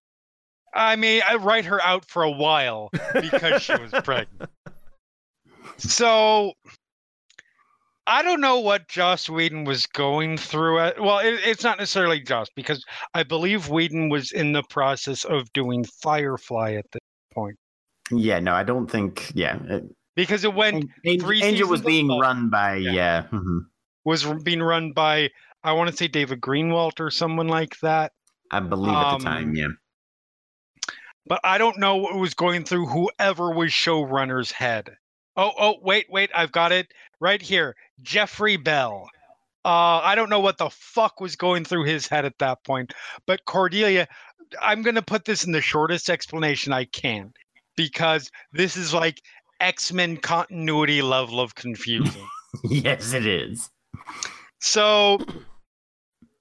I 0.74 0.96
mean, 0.96 1.22
I 1.28 1.36
write 1.36 1.66
her 1.66 1.82
out 1.82 2.06
for 2.06 2.24
a 2.24 2.32
while 2.32 2.90
because 3.14 3.62
she 3.62 3.76
was 3.76 3.92
pregnant. 4.04 4.50
So 5.80 6.54
I 8.08 8.22
don't 8.24 8.42
know 8.42 8.60
what 8.60 8.88
Joss 8.88 9.30
Whedon 9.30 9.66
was 9.66 9.86
going 9.86 10.38
through. 10.38 10.80
At, 10.80 11.00
well, 11.00 11.20
it, 11.20 11.40
it's 11.46 11.64
not 11.64 11.78
necessarily 11.78 12.20
Joss 12.22 12.48
because 12.56 12.84
I 13.14 13.24
believe 13.24 13.70
Whedon 13.70 14.10
was 14.10 14.32
in 14.32 14.54
the 14.54 14.64
process 14.70 15.24
of 15.26 15.52
doing 15.54 15.84
Firefly 16.02 16.74
at 16.74 16.86
this 16.92 17.02
point 17.34 17.58
Yeah, 18.10 18.40
no, 18.40 18.54
I 18.54 18.64
don't 18.64 18.90
think. 18.90 19.32
Yeah, 19.36 19.60
uh, 19.70 19.80
because 20.16 20.44
it 20.46 20.54
went 20.56 20.78
An- 20.78 20.90
Angel, 21.06 21.28
three 21.28 21.44
Angel 21.44 21.68
was 21.70 21.82
being 21.82 22.08
Buffy. 22.08 22.22
run 22.22 22.50
by 22.50 22.76
Yeah. 22.78 22.92
yeah. 22.94 23.24
mhm. 23.32 23.60
was 24.06 24.26
being 24.44 24.64
run 24.64 24.94
by 24.94 25.30
I 25.64 25.74
want 25.74 25.90
to 25.92 25.96
say 25.96 26.08
David 26.08 26.40
Greenwalt 26.42 27.00
or 27.00 27.12
someone 27.12 27.50
like 27.50 27.78
that. 27.82 28.14
I 28.52 28.62
believe 28.62 28.94
at 28.96 29.06
Um, 29.14 29.20
the 29.20 29.26
time. 29.26 29.56
Yeah, 29.56 29.68
but 31.28 31.40
I 31.44 31.58
don't 31.58 31.78
know 31.78 31.98
what 31.98 32.16
was 32.16 32.34
going 32.34 32.64
through 32.64 32.88
whoever 32.88 33.52
was 33.52 33.72
showrunner's 33.72 34.52
head. 34.52 34.96
Oh, 35.36 35.52
oh, 35.60 35.76
wait, 35.82 36.08
wait, 36.10 36.32
I've 36.34 36.52
got 36.52 36.72
it 36.72 36.88
right 37.20 37.42
here. 37.42 37.76
Jeffrey 38.02 38.58
Bell. 38.58 39.10
Uh, 39.66 40.00
I 40.04 40.16
don't 40.16 40.30
know 40.30 40.40
what 40.40 40.58
the 40.58 40.70
fuck 40.70 41.20
was 41.20 41.36
going 41.36 41.66
through 41.66 41.84
his 41.84 42.08
head 42.08 42.26
at 42.26 42.38
that 42.40 42.64
point, 42.64 42.94
but 43.26 43.44
Cordelia, 43.46 44.08
I'm 44.62 44.82
gonna 44.82 45.02
put 45.02 45.26
this 45.26 45.44
in 45.44 45.52
the 45.52 45.62
shortest 45.62 46.10
explanation 46.10 46.72
I 46.72 46.86
can 46.86 47.34
because 47.76 48.32
this 48.54 48.78
is 48.78 48.94
like 48.94 49.22
X 49.60 49.92
Men 49.92 50.18
continuity 50.18 51.02
level 51.02 51.42
of 51.42 51.56
confusion. 51.56 52.22
yes, 52.64 53.12
it 53.14 53.26
is. 53.26 53.70
So 54.60 55.20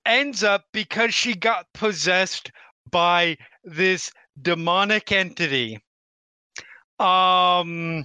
ends 0.04 0.44
up 0.44 0.64
because 0.72 1.12
she 1.12 1.34
got 1.34 1.66
possessed 1.74 2.52
by 2.90 3.36
this 3.64 4.12
demonic 4.40 5.12
entity. 5.12 5.82
Um 6.98 8.04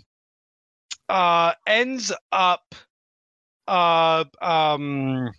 uh 1.10 1.54
ends 1.66 2.12
up 2.32 2.76
uh 3.68 4.26
um 4.42 5.32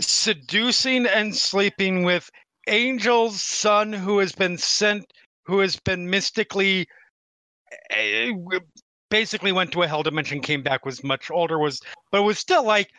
seducing 0.00 1.06
and 1.06 1.34
sleeping 1.34 2.04
with 2.04 2.30
Angel's 2.66 3.42
son 3.42 3.92
who 3.92 4.18
has 4.18 4.32
been 4.32 4.58
sent 4.58 5.04
who 5.44 5.58
has 5.60 5.76
been 5.76 6.08
mystically 6.10 6.86
eh, 7.90 8.32
basically 9.10 9.52
went 9.52 9.72
to 9.72 9.82
a 9.82 9.86
hell 9.86 10.02
dimension, 10.02 10.40
came 10.40 10.62
back, 10.62 10.86
was 10.86 11.04
much 11.04 11.30
older, 11.30 11.58
was 11.58 11.80
but 12.10 12.22
was 12.22 12.38
still 12.38 12.64
like 12.64 12.90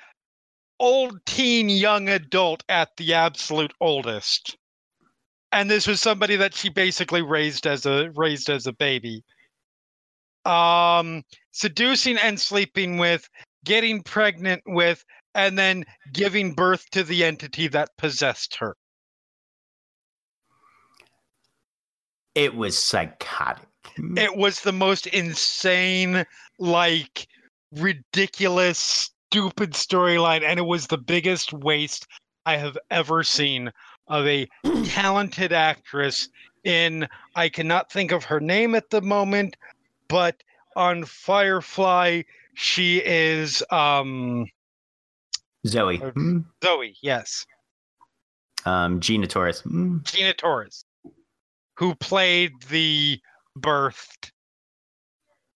old 0.80 1.26
teen, 1.26 1.70
young 1.70 2.10
adult 2.10 2.64
at 2.70 2.90
the 2.98 3.14
absolute 3.14 3.74
oldest. 3.82 4.58
And 5.54 5.70
this 5.70 5.86
was 5.86 6.02
somebody 6.02 6.36
that 6.38 6.56
she 6.56 6.70
basically 6.70 7.22
raised 7.22 7.68
as 7.68 7.86
a 7.86 8.10
raised 8.16 8.50
as 8.50 8.66
a 8.66 8.74
baby. 8.74 9.24
Um, 10.46 11.24
seducing 11.52 12.18
and 12.18 12.40
sleeping 12.40 12.98
with, 12.98 13.30
getting 13.64 14.02
pregnant 14.02 14.64
with, 14.66 15.06
and 15.36 15.58
then 15.58 15.86
giving 16.12 16.54
birth 16.54 16.90
to 16.90 17.04
the 17.04 17.24
entity 17.24 17.68
that 17.68 17.90
possessed 18.00 18.56
her. 18.56 18.76
It 22.34 22.56
was 22.56 22.78
psychotic. 22.78 23.68
It 24.18 24.36
was 24.36 24.62
the 24.62 24.72
most 24.72 25.06
insane, 25.06 26.26
like 26.58 27.28
ridiculous, 27.74 29.12
stupid 29.30 29.74
storyline, 29.74 30.42
and 30.44 30.58
it 30.58 30.66
was 30.66 30.88
the 30.88 30.98
biggest 30.98 31.54
waste 31.54 32.08
I 32.44 32.58
have 32.58 32.78
ever 32.90 33.24
seen 33.24 33.72
of 34.08 34.26
a 34.28 34.48
talented 34.86 35.54
actress 35.54 36.30
in 36.64 37.08
I 37.36 37.50
cannot 37.50 37.92
think 37.92 38.12
of 38.12 38.24
her 38.26 38.40
name 38.40 38.76
at 38.76 38.90
the 38.90 39.02
moment, 39.02 39.58
but 40.08 40.42
on 40.76 41.06
Firefly 41.06 42.24
she 42.56 43.02
is 43.04 43.64
um 43.72 44.46
Zoe. 45.66 46.02
Uh, 46.02 46.12
Hmm. 46.12 46.40
Zoe, 46.64 46.96
yes. 47.02 47.46
Um, 48.66 49.00
Gina 49.00 49.28
Torres. 49.28 49.60
Hmm. 49.62 49.98
Gina 50.04 50.34
Torres, 50.34 50.86
who 51.78 51.96
played 51.96 52.52
the 52.70 53.20
birthed 53.60 54.32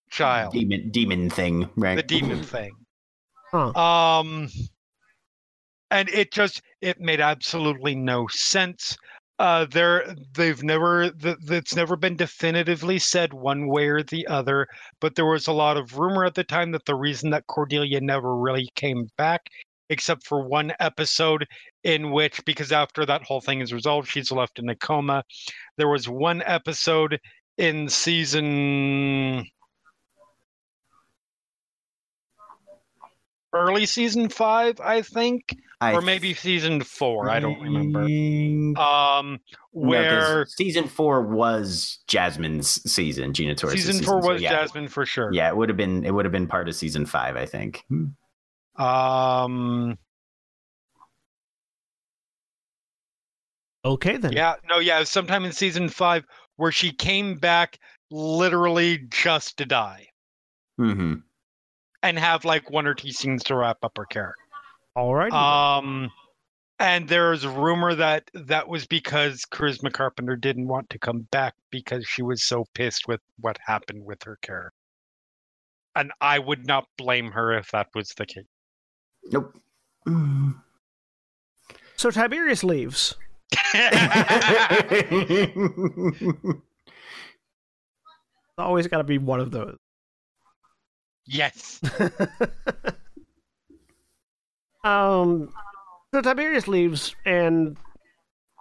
child, 0.10 0.54
Demon, 0.54 0.90
demon 0.92 1.30
thing, 1.30 1.70
right? 1.76 1.96
the 1.96 2.04
demon 2.04 2.44
thing. 2.44 2.74
Huh. 3.52 3.72
Um, 3.74 4.50
and 5.92 6.10
it 6.10 6.32
just 6.32 6.62
it 6.82 7.00
made 7.00 7.22
absolutely 7.22 7.96
no 7.96 8.28
sense. 8.28 8.98
Uh, 9.40 9.66
there 9.66 10.16
they've 10.36 10.64
never 10.64 11.12
th- 11.12 11.38
that's 11.46 11.76
never 11.76 11.96
been 11.96 12.16
definitively 12.16 12.98
said 12.98 13.34
one 13.34 13.68
way 13.68 13.88
or 13.88 14.02
the 14.04 14.26
other, 14.28 14.68
but 15.00 15.16
there 15.16 15.28
was 15.28 15.48
a 15.48 15.52
lot 15.54 15.78
of 15.78 15.98
rumor 15.98 16.26
at 16.26 16.34
the 16.34 16.44
time 16.44 16.72
that 16.72 16.86
the 16.86 16.96
reason 16.96 17.30
that 17.30 17.46
Cordelia 17.48 18.02
never 18.02 18.36
really 18.36 18.70
came 18.76 19.08
back, 19.18 19.42
except 19.90 20.26
for 20.26 20.42
one 20.48 20.74
episode 20.80 21.46
in 21.84 22.12
which, 22.12 22.44
because 22.46 22.72
after 22.72 23.06
that 23.06 23.24
whole 23.24 23.42
thing 23.42 23.62
is 23.62 23.72
resolved, 23.74 24.10
she's 24.10 24.32
left 24.32 24.60
in 24.60 24.70
a 24.70 24.76
coma. 24.76 25.24
There 25.78 25.88
was 25.90 26.10
one 26.10 26.42
episode 26.46 27.20
in 27.58 27.90
season 27.90 29.46
early 33.58 33.86
season 33.86 34.30
five, 34.30 34.80
I 34.80 35.02
think, 35.02 35.58
I 35.82 35.94
or 35.94 36.02
maybe 36.02 36.34
season 36.34 36.82
four. 36.82 37.30
I 37.30 37.40
don't 37.40 37.60
remember. 37.62 38.02
Um, 38.02 39.40
No, 39.74 40.04
'cause 40.04 40.30
where 40.34 40.46
season 40.48 40.88
four 40.88 41.22
was 41.22 42.00
Jasmine's 42.08 42.82
season, 42.92 43.34
Gina 43.34 43.56
Torres. 43.56 43.74
season 43.76 43.94
season 43.94 44.06
four 44.06 44.22
so 44.24 44.30
was 44.34 44.42
yeah. 44.42 44.50
Jasmine 44.52 44.88
for 44.88 45.06
sure. 45.06 45.34
Yeah, 45.34 45.50
it 45.50 45.58
would 45.58 45.70
have 45.70 45.78
been 45.78 46.04
it 46.06 46.12
would 46.12 46.26
have 46.26 46.32
been 46.32 46.48
part 46.48 46.68
of 46.68 46.76
season 46.76 47.06
five, 47.06 47.36
I 47.36 47.46
think. 47.46 47.84
Um. 48.78 49.98
Okay 53.86 54.18
then. 54.18 54.34
Yeah. 54.34 54.56
No. 54.68 54.80
Yeah. 54.80 55.04
Sometime 55.04 55.46
in 55.46 55.52
season 55.52 55.90
five, 55.90 56.26
where 56.58 56.72
she 56.72 56.92
came 56.92 57.36
back 57.36 57.78
literally 58.10 59.00
just 59.10 59.58
to 59.58 59.66
die 59.66 60.08
hmm 60.78 61.16
and 62.04 62.18
have 62.18 62.46
like 62.46 62.70
one 62.70 62.88
or 62.88 62.94
two 62.94 63.12
scenes 63.12 63.44
to 63.46 63.56
wrap 63.56 63.78
up 63.84 63.98
her 63.98 64.06
character. 64.06 64.36
All 64.96 65.14
right. 65.14 65.32
Um, 65.32 66.10
and 66.80 67.08
there's 67.08 67.44
a 67.44 67.50
rumor 67.50 67.96
that 67.96 68.30
that 68.34 68.68
was 68.68 68.88
because 68.88 69.44
Charisma 69.52 69.92
Carpenter 69.92 70.36
didn't 70.36 70.68
want 70.68 70.90
to 70.92 71.00
come 71.00 71.28
back 71.32 71.56
because 71.72 72.06
she 72.08 72.22
was 72.22 72.44
so 72.44 72.66
pissed 72.74 73.08
with 73.08 73.22
what 73.40 73.58
happened 73.66 74.06
with 74.06 74.24
her 74.24 74.38
character. 74.42 74.74
And 75.96 76.12
I 76.22 76.40
would 76.40 76.68
not 76.68 76.86
blame 76.98 77.32
her 77.32 77.58
if 77.58 77.72
that 77.72 77.88
was 77.96 78.10
the 78.10 78.26
case. 78.26 78.46
Nope. 79.32 79.58
Mm. 80.08 80.56
so 81.96 82.12
Tiberius 82.12 82.64
leaves. 82.64 83.16
It's 88.58 88.64
always 88.64 88.88
got 88.88 88.98
to 88.98 89.04
be 89.04 89.20
one 89.20 89.40
of 89.40 89.52
those. 89.52 89.78
Yes. 91.28 91.80
um, 94.84 95.54
so 96.14 96.22
Tiberius 96.22 96.68
leaves, 96.68 97.16
and 97.26 97.78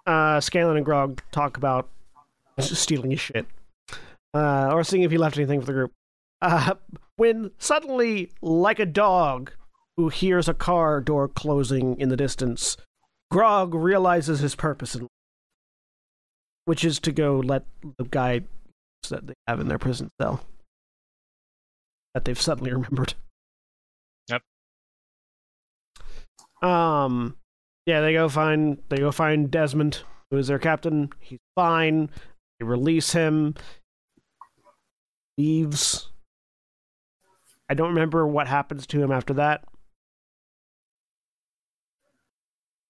uh, 0.07 0.41
Scanlan 0.41 0.77
and 0.77 0.85
Grog 0.85 1.23
talk 1.33 1.57
about 1.57 1.89
stealing 2.59 3.11
his 3.13 3.21
shit, 3.21 3.47
uh, 4.35 4.71
or 4.73 4.85
seeing 4.85 5.03
if 5.03 5.11
he 5.11 5.19
left 5.19 5.37
anything 5.37 5.61
for 5.61 5.67
the 5.67 5.73
group. 5.73 5.93
Uh, 6.43 6.75
when 7.17 7.51
suddenly, 7.59 8.31
like 8.43 8.79
a 8.79 8.87
dog 8.87 9.53
who 9.97 10.09
hears 10.09 10.49
a 10.49 10.55
car 10.55 11.01
door 11.01 11.29
closing 11.29 11.99
in 11.99 12.11
the 12.11 12.17
distance, 12.17 12.77
Grog 13.31 13.75
realizes 13.75 14.41
his 14.41 14.55
purpose, 14.55 14.95
in 14.95 15.07
which 16.67 16.85
is 16.85 17.01
to 17.01 17.13
go 17.13 17.39
let 17.39 17.65
the 17.99 18.05
guy 18.05 18.43
that 19.09 19.27
they 19.27 19.35
have 19.47 19.61
in 19.61 19.69
their 19.69 19.79
prison 19.79 20.11
cell 20.21 20.45
that 22.17 22.25
they've 22.25 22.41
suddenly 22.41 22.73
remembered. 22.73 23.13
Yep. 24.31 24.41
Um. 26.63 27.37
Yeah, 27.85 28.01
they 28.01 28.15
go 28.15 28.31
find 28.31 28.79
they 28.89 28.97
go 28.97 29.13
find 29.13 29.51
Desmond, 29.51 30.01
who 30.31 30.39
is 30.39 30.47
their 30.47 30.59
captain. 30.59 31.11
He's 31.21 31.41
fine. 31.55 32.09
They 32.59 32.65
release 32.65 33.13
him. 33.13 33.55
Leaves. 35.37 36.09
I 37.69 37.75
don't 37.75 37.91
remember 37.91 38.27
what 38.27 38.47
happens 38.49 38.87
to 38.87 39.03
him 39.03 39.13
after 39.13 39.35
that. 39.35 39.65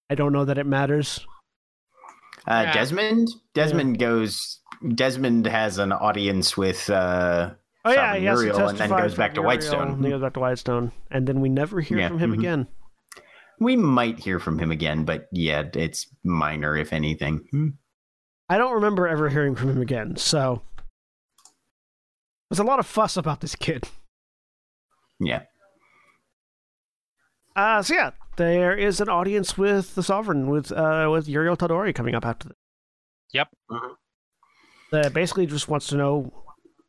I 0.09 0.15
don't 0.15 0.31
know 0.31 0.45
that 0.45 0.57
it 0.57 0.65
matters. 0.65 1.19
Uh, 2.47 2.63
Yeah. 2.67 2.73
Desmond. 2.73 3.27
Desmond 3.53 3.99
goes. 3.99 4.61
Desmond 4.95 5.47
has 5.47 5.79
an 5.79 5.91
audience 5.91 6.55
with. 6.55 6.89
Uh, 6.89 7.55
Oh 7.87 7.91
yeah, 7.91 7.95
Sovereign 7.95 8.21
he 8.21 8.25
has 8.27 8.39
to 8.39 8.45
Uriel 8.45 8.67
and 8.69 8.77
then 8.77 8.89
goes 8.89 9.15
back 9.15 9.31
to 9.33 9.41
Uriel, 9.41 9.47
Whitestone. 9.47 9.87
and 9.93 10.03
He 10.05 10.11
goes 10.11 10.21
back 10.21 10.33
to 10.33 10.39
Whitestone, 10.39 10.91
and 11.11 11.27
then 11.27 11.39
we 11.41 11.49
never 11.49 11.79
hear 11.81 11.97
Yeah, 11.99 12.07
from 12.09 12.19
him 12.19 12.31
mhm. 12.33 12.39
again. 12.39 12.67
we 13.59 13.75
might 13.75 14.19
hear 14.19 14.39
from 14.39 14.59
him 14.59 14.71
again, 14.71 15.05
but 15.05 15.27
yeah, 15.31 15.63
it's 15.73 16.07
minor 16.23 16.75
if 16.77 16.93
anything. 16.93 17.47
Hmm. 17.51 17.67
I 18.49 18.57
don't 18.57 18.73
remember 18.73 19.07
ever 19.07 19.29
hearing 19.29 19.55
from 19.55 19.69
him 19.71 19.81
again. 19.81 20.15
So 20.17 20.61
there's 22.49 22.59
a 22.59 22.63
lot 22.63 22.79
of 22.79 22.85
fuss 22.87 23.17
about 23.17 23.41
this 23.41 23.55
kid. 23.55 23.83
Yeah. 25.19 25.43
Uh, 27.55 27.81
so 27.81 27.93
yeah, 27.93 28.11
there 28.37 28.75
is 28.75 29.01
an 29.01 29.09
audience 29.09 29.57
with 29.57 29.95
the 29.95 30.03
Sovereign 30.03 30.47
with 30.49 30.71
uh 30.71 31.09
with 31.11 31.27
Uriel 31.27 31.57
Tal'Dorei 31.57 31.93
coming 31.95 32.15
up 32.15 32.25
after 32.25 32.49
this. 32.49 32.57
Yep. 33.33 33.47
That 34.91 35.13
basically 35.13 35.47
just 35.47 35.67
wants 35.67 35.87
to 35.87 35.97
know 35.97 36.31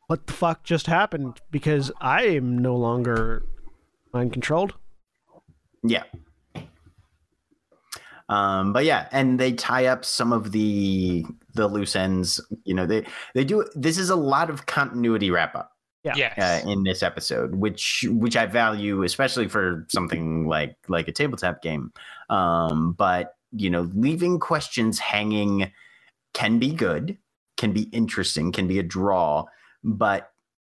what 0.09 0.27
the 0.27 0.33
fuck 0.33 0.65
just 0.65 0.87
happened 0.87 1.41
because 1.51 1.93
I 2.01 2.23
am 2.25 2.59
no 2.59 2.75
longer 2.75 3.45
mind 4.13 4.33
controlled. 4.33 4.75
Yeah. 5.85 6.03
Um, 8.29 8.73
but 8.73 8.85
yeah, 8.85 9.09
and 9.13 9.39
they 9.39 9.53
tie 9.53 9.87
up 9.87 10.05
some 10.05 10.33
of 10.33 10.53
the 10.53 11.25
the 11.55 11.67
loose 11.69 11.95
ends. 11.97 12.41
You 12.65 12.75
know, 12.75 12.85
they 12.85 13.07
they 13.35 13.45
do. 13.45 13.65
This 13.75 13.97
is 13.99 14.11
a 14.11 14.17
lot 14.17 14.51
of 14.51 14.67
continuity 14.67 15.31
wrap 15.31 15.55
up 15.55 15.73
Yeah. 16.05 16.15
Yes. 16.17 16.65
uh, 16.65 16.69
in 16.69 16.83
this 16.83 17.03
episode, 17.03 17.55
which 17.55 18.05
which 18.09 18.37
I 18.37 18.47
value, 18.47 19.03
especially 19.03 19.49
for 19.49 19.87
something 19.89 20.47
like 20.47 20.77
like 20.89 21.09
a 21.09 21.13
tabletop 21.13 21.63
game. 21.63 21.93
Um, 22.29 22.93
but 22.93 23.35
you 23.53 23.71
know, 23.71 23.91
leaving 23.95 24.39
questions 24.39 24.99
hanging 24.99 25.71
can 26.35 26.59
be 26.59 26.73
good, 26.75 27.17
can 27.57 27.73
be 27.73 27.83
interesting, 27.93 28.53
can 28.53 28.67
be 28.67 28.79
a 28.79 28.83
draw, 28.83 29.47
but 29.85 30.33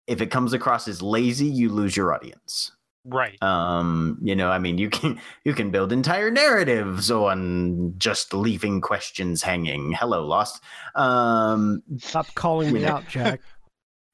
if 0.06 0.20
it 0.20 0.26
comes 0.26 0.52
across 0.52 0.88
as 0.88 1.00
lazy, 1.02 1.46
you 1.46 1.68
lose 1.68 1.96
your 1.96 2.12
audience 2.14 2.72
right. 3.04 3.42
um 3.42 4.18
you 4.20 4.36
know 4.36 4.50
i 4.50 4.58
mean 4.58 4.76
you 4.76 4.90
can 4.90 5.18
you 5.44 5.54
can 5.54 5.70
build 5.70 5.92
entire 5.92 6.30
narratives 6.30 7.10
on 7.10 7.94
just 7.98 8.34
leaving 8.34 8.80
questions 8.80 9.42
hanging 9.42 9.92
hello 9.92 10.26
lost 10.26 10.62
um 10.96 11.82
Stop 11.98 12.34
calling 12.34 12.72
me 12.72 12.82
Yeah. 12.82 12.94
out, 12.94 13.08
Jack. 13.08 13.40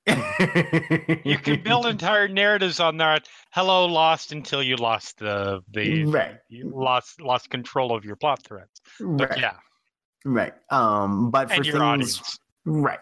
You 1.24 1.36
can 1.38 1.62
build 1.62 1.86
entire 1.86 2.28
narratives 2.28 2.78
on 2.78 2.96
that. 2.98 3.28
Hello, 3.50 3.86
lost 3.86 4.30
until 4.30 4.62
you 4.62 4.76
lost 4.76 5.18
the 5.18 5.62
the 5.72 6.04
right 6.04 6.36
you 6.48 6.70
lost 6.72 7.20
lost 7.20 7.50
control 7.50 7.94
of 7.94 8.04
your 8.04 8.14
plot 8.14 8.44
threads. 8.44 8.80
But 9.00 9.30
right 9.30 9.38
yeah, 9.38 9.56
right 10.24 10.54
um 10.70 11.30
but 11.32 11.48
for 11.48 11.56
and 11.56 11.66
your 11.66 11.74
things 11.74 11.82
audience. 11.82 12.38
Right 12.66 12.98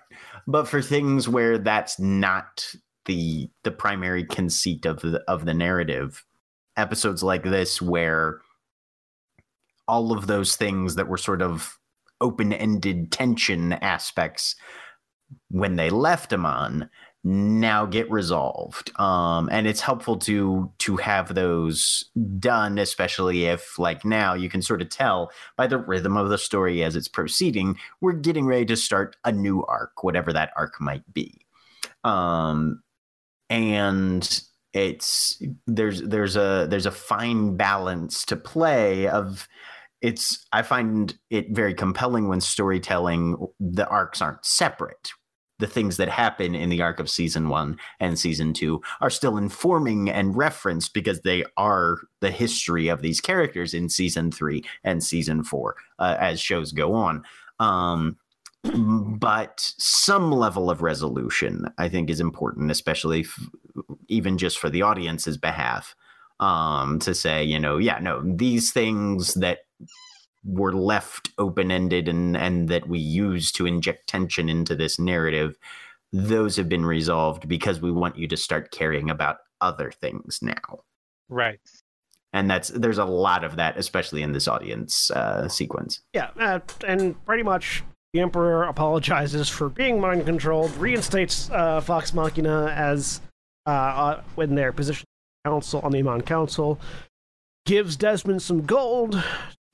but 0.46 0.68
for 0.68 0.82
things 0.82 1.28
where 1.28 1.58
that's 1.58 1.98
not 1.98 2.66
the 3.06 3.50
the 3.62 3.70
primary 3.70 4.24
conceit 4.24 4.86
of 4.86 5.00
the 5.00 5.22
of 5.28 5.44
the 5.44 5.54
narrative. 5.54 6.24
Episodes 6.76 7.22
like 7.22 7.44
this 7.44 7.80
where 7.80 8.40
all 9.86 10.12
of 10.12 10.26
those 10.26 10.56
things 10.56 10.96
that 10.96 11.08
were 11.08 11.18
sort 11.18 11.42
of 11.42 11.78
open-ended 12.20 13.12
tension 13.12 13.74
aspects 13.74 14.56
when 15.50 15.76
they 15.76 15.90
left 15.90 16.30
Emon 16.30 16.88
now 17.24 17.86
get 17.86 18.10
resolved. 18.10 18.92
Um 19.00 19.48
and 19.50 19.66
it's 19.66 19.80
helpful 19.80 20.16
to 20.18 20.70
to 20.78 20.96
have 20.98 21.34
those 21.34 22.04
done 22.38 22.78
especially 22.78 23.46
if 23.46 23.78
like 23.78 24.04
now 24.04 24.34
you 24.34 24.50
can 24.50 24.60
sort 24.62 24.82
of 24.82 24.90
tell 24.90 25.30
by 25.56 25.66
the 25.66 25.78
rhythm 25.78 26.16
of 26.16 26.28
the 26.28 26.38
story 26.38 26.84
as 26.84 26.94
it's 26.96 27.08
proceeding 27.08 27.76
we're 28.00 28.12
getting 28.12 28.46
ready 28.46 28.66
to 28.66 28.76
start 28.76 29.16
a 29.24 29.32
new 29.32 29.64
arc 29.64 30.04
whatever 30.04 30.32
that 30.32 30.52
arc 30.56 30.80
might 30.80 31.12
be. 31.14 31.40
Um 32.04 32.82
and 33.48 34.42
it's 34.74 35.40
there's 35.66 36.02
there's 36.02 36.36
a 36.36 36.66
there's 36.68 36.86
a 36.86 36.90
fine 36.90 37.56
balance 37.56 38.24
to 38.24 38.36
play 38.36 39.06
of 39.08 39.48
it's 40.02 40.46
i 40.52 40.62
find 40.62 41.16
it 41.30 41.46
very 41.50 41.72
compelling 41.72 42.28
when 42.28 42.40
storytelling 42.40 43.36
the 43.60 43.86
arcs 43.88 44.20
aren't 44.20 44.44
separate 44.44 45.12
the 45.58 45.66
things 45.66 45.96
that 45.96 46.08
happen 46.08 46.54
in 46.54 46.68
the 46.68 46.82
arc 46.82 46.98
of 46.98 47.08
season 47.08 47.48
one 47.48 47.78
and 48.00 48.18
season 48.18 48.52
two 48.52 48.82
are 49.00 49.10
still 49.10 49.36
informing 49.36 50.10
and 50.10 50.36
referenced 50.36 50.94
because 50.94 51.20
they 51.20 51.44
are 51.56 51.98
the 52.20 52.30
history 52.30 52.88
of 52.88 53.02
these 53.02 53.20
characters 53.20 53.74
in 53.74 53.88
season 53.88 54.32
three 54.32 54.62
and 54.82 55.02
season 55.02 55.44
four 55.44 55.76
uh, 55.98 56.16
as 56.18 56.40
shows 56.40 56.72
go 56.72 56.94
on. 56.94 57.22
Um, 57.60 58.16
but 59.18 59.72
some 59.78 60.32
level 60.32 60.70
of 60.70 60.82
resolution, 60.82 61.66
I 61.78 61.88
think, 61.88 62.10
is 62.10 62.20
important, 62.20 62.70
especially 62.70 63.20
f- 63.20 63.48
even 64.08 64.38
just 64.38 64.58
for 64.58 64.70
the 64.70 64.82
audience's 64.82 65.36
behalf. 65.36 65.94
Um, 66.40 66.98
to 66.98 67.14
say, 67.14 67.44
you 67.44 67.60
know, 67.60 67.78
yeah, 67.78 68.00
no, 68.00 68.20
these 68.24 68.72
things 68.72 69.34
that 69.34 69.60
were 70.44 70.72
left 70.72 71.30
open 71.38 71.70
ended 71.70 72.08
and 72.08 72.36
and 72.36 72.68
that 72.68 72.86
we 72.88 72.98
use 72.98 73.50
to 73.52 73.66
inject 73.66 74.06
tension 74.06 74.48
into 74.48 74.74
this 74.74 74.98
narrative 74.98 75.56
those 76.12 76.56
have 76.56 76.68
been 76.68 76.84
resolved 76.86 77.48
because 77.48 77.80
we 77.80 77.90
want 77.90 78.16
you 78.16 78.28
to 78.28 78.36
start 78.36 78.70
caring 78.70 79.10
about 79.10 79.38
other 79.60 79.90
things 79.90 80.40
now 80.42 80.80
Right. 81.28 81.60
and 82.32 82.50
that's 82.50 82.68
there's 82.68 82.98
a 82.98 83.04
lot 83.04 83.42
of 83.44 83.56
that 83.56 83.76
especially 83.78 84.22
in 84.22 84.32
this 84.32 84.46
audience 84.46 85.10
uh, 85.10 85.48
sequence 85.48 86.00
Yeah, 86.12 86.30
uh, 86.38 86.60
and 86.86 87.22
pretty 87.24 87.42
much 87.42 87.82
the 88.12 88.20
Emperor 88.20 88.64
apologizes 88.64 89.48
for 89.48 89.68
being 89.68 90.00
mind 90.00 90.24
controlled, 90.24 90.70
reinstates 90.76 91.50
uh, 91.50 91.80
Vox 91.80 92.14
Machina 92.14 92.66
as 92.76 93.20
uh, 93.66 93.70
uh, 93.70 94.22
in 94.38 94.54
their 94.54 94.72
position 94.72 95.04
council 95.44 95.80
on 95.80 95.90
the 95.90 95.98
Emon 96.00 96.24
Council, 96.24 96.78
gives 97.66 97.96
Desmond 97.96 98.40
some 98.40 98.62
gold, 98.64 99.20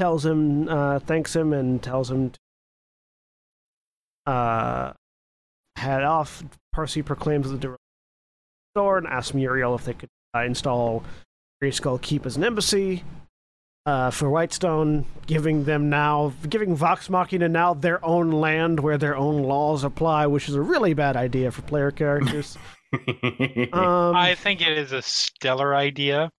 tells 0.00 0.24
him, 0.24 0.66
uh, 0.66 0.98
thanks 1.00 1.36
him, 1.36 1.52
and 1.52 1.82
tells 1.82 2.10
him 2.10 2.30
to 2.30 2.38
uh, 4.32 4.92
head 5.76 6.04
off. 6.04 6.42
Percy 6.72 7.02
proclaims 7.02 7.50
the 7.50 7.58
door 7.58 7.76
door 8.74 8.96
and 8.96 9.06
asks 9.06 9.34
Muriel 9.34 9.74
if 9.74 9.84
they 9.84 9.92
could 9.92 10.08
uh, 10.34 10.40
install 10.40 11.04
Greyskull 11.62 12.00
Keep 12.00 12.24
as 12.24 12.38
an 12.38 12.44
embassy 12.44 13.04
uh, 13.84 14.10
for 14.10 14.30
Whitestone, 14.30 15.04
giving 15.26 15.64
them 15.64 15.90
now, 15.90 16.32
giving 16.48 16.74
Vox 16.74 17.10
Machina 17.10 17.50
now 17.50 17.74
their 17.74 18.02
own 18.02 18.30
land 18.30 18.80
where 18.80 18.96
their 18.96 19.16
own 19.16 19.42
laws 19.42 19.84
apply, 19.84 20.26
which 20.28 20.48
is 20.48 20.54
a 20.54 20.62
really 20.62 20.94
bad 20.94 21.14
idea 21.14 21.50
for 21.50 21.60
player 21.60 21.90
characters. 21.90 22.56
um, 22.94 24.16
I 24.16 24.34
think 24.34 24.62
it 24.62 24.78
is 24.78 24.92
a 24.92 25.02
stellar 25.02 25.74
idea. 25.74 26.30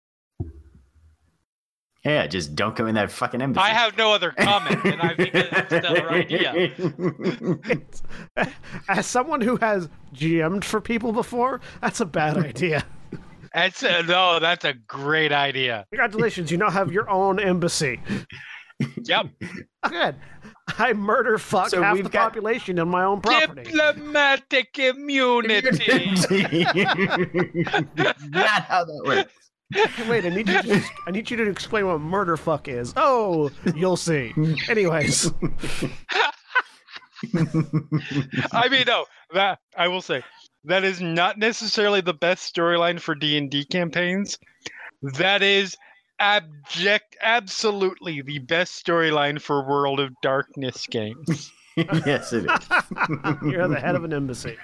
Yeah 2.03 2.25
just 2.27 2.55
don't 2.55 2.75
go 2.75 2.85
in 2.87 2.95
that 2.95 3.11
fucking 3.11 3.41
embassy 3.41 3.63
I 3.63 3.69
have 3.69 3.97
no 3.97 4.11
other 4.13 4.31
comment, 4.31 4.83
and 4.85 5.01
I 5.01 5.15
think 5.15 5.31
it's 5.33 5.51
a 5.51 5.79
stellar 5.79 6.09
idea. 6.11 6.71
as 8.89 9.05
someone 9.05 9.41
who 9.41 9.57
has 9.57 9.89
GM'd 10.13 10.65
for 10.65 10.81
people 10.81 11.11
before, 11.13 11.61
that's 11.81 11.99
a 11.99 12.05
bad 12.05 12.37
idea. 12.37 12.83
That's 13.53 13.83
a, 13.83 14.01
no, 14.03 14.39
that's 14.39 14.63
a 14.65 14.73
great 14.73 15.31
idea. 15.33 15.85
Congratulations, 15.91 16.51
you 16.51 16.57
now 16.57 16.69
have 16.69 16.91
your 16.91 17.09
own 17.09 17.39
embassy. 17.39 17.99
Yep. 19.03 19.27
Good. 19.89 20.15
I 20.77 20.93
murder 20.93 21.37
fuck 21.37 21.69
So 21.69 21.83
half 21.83 21.95
we've 21.95 22.05
the 22.05 22.09
got- 22.09 22.29
population 22.29 22.79
in 22.79 22.87
my 22.87 23.03
own 23.03 23.19
property. 23.21 23.63
Diplomatic 23.63 24.79
immunity. 24.79 26.05
not 27.97 28.63
how 28.63 28.85
that 28.85 29.01
works 29.05 29.33
Wait, 30.09 30.25
I 30.25 30.29
need 30.29 30.47
you 30.47 30.61
to 30.61 30.83
I 31.07 31.11
need 31.11 31.29
you 31.29 31.37
to 31.37 31.49
explain 31.49 31.87
what 31.87 31.99
murder 32.01 32.37
fuck 32.37 32.67
is. 32.67 32.93
Oh, 32.97 33.49
you'll 33.75 33.97
see. 33.97 34.33
Anyways, 34.67 35.31
I 38.51 38.67
mean, 38.69 38.83
no, 38.87 39.05
that 39.33 39.59
I 39.77 39.87
will 39.87 40.01
say 40.01 40.23
that 40.65 40.83
is 40.83 41.01
not 41.01 41.37
necessarily 41.37 42.01
the 42.01 42.13
best 42.13 42.53
storyline 42.53 42.99
for 42.99 43.15
D 43.15 43.37
and 43.37 43.49
D 43.49 43.65
campaigns. 43.65 44.37
That 45.01 45.41
is 45.41 45.77
abject, 46.19 47.17
absolutely 47.21 48.21
the 48.21 48.39
best 48.39 48.85
storyline 48.85 49.41
for 49.41 49.67
World 49.67 49.99
of 49.99 50.13
Darkness 50.21 50.85
games. 50.87 51.51
yes 52.05 52.33
it 52.33 52.43
is 52.43 52.69
you're 53.43 53.67
the 53.67 53.79
head 53.79 53.95
of 53.95 54.03
an 54.03 54.13
embassy. 54.13 54.57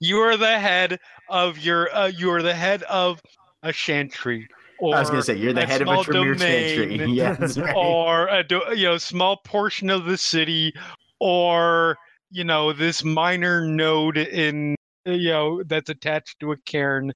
You 0.00 0.18
are 0.18 0.36
the 0.36 0.58
head 0.58 0.98
of 1.28 1.58
your. 1.58 1.94
Uh, 1.94 2.06
you 2.06 2.30
are 2.30 2.42
the 2.42 2.54
head 2.54 2.82
of 2.84 3.20
a 3.62 3.72
chantry. 3.72 4.48
Or 4.80 4.94
i 4.94 5.00
was 5.00 5.10
gonna 5.10 5.22
say 5.22 5.34
you're 5.36 5.52
the 5.52 5.66
head 5.66 5.82
of 5.82 5.88
a 5.88 6.02
Tremere 6.04 6.34
domain, 6.34 6.38
chantry 6.98 7.12
yes 7.12 7.58
right. 7.58 7.74
or 7.74 8.28
a 8.28 8.44
do- 8.44 8.62
you 8.76 8.84
know 8.84 8.96
small 8.98 9.38
portion 9.44 9.90
of 9.90 10.04
the 10.04 10.16
city, 10.16 10.72
or 11.18 11.96
you 12.30 12.44
know 12.44 12.72
this 12.72 13.02
minor 13.02 13.66
node 13.66 14.16
in 14.18 14.76
you 15.04 15.30
know 15.30 15.62
that's 15.64 15.90
attached 15.90 16.38
to 16.40 16.52
a 16.52 16.56
cairn 16.58 17.12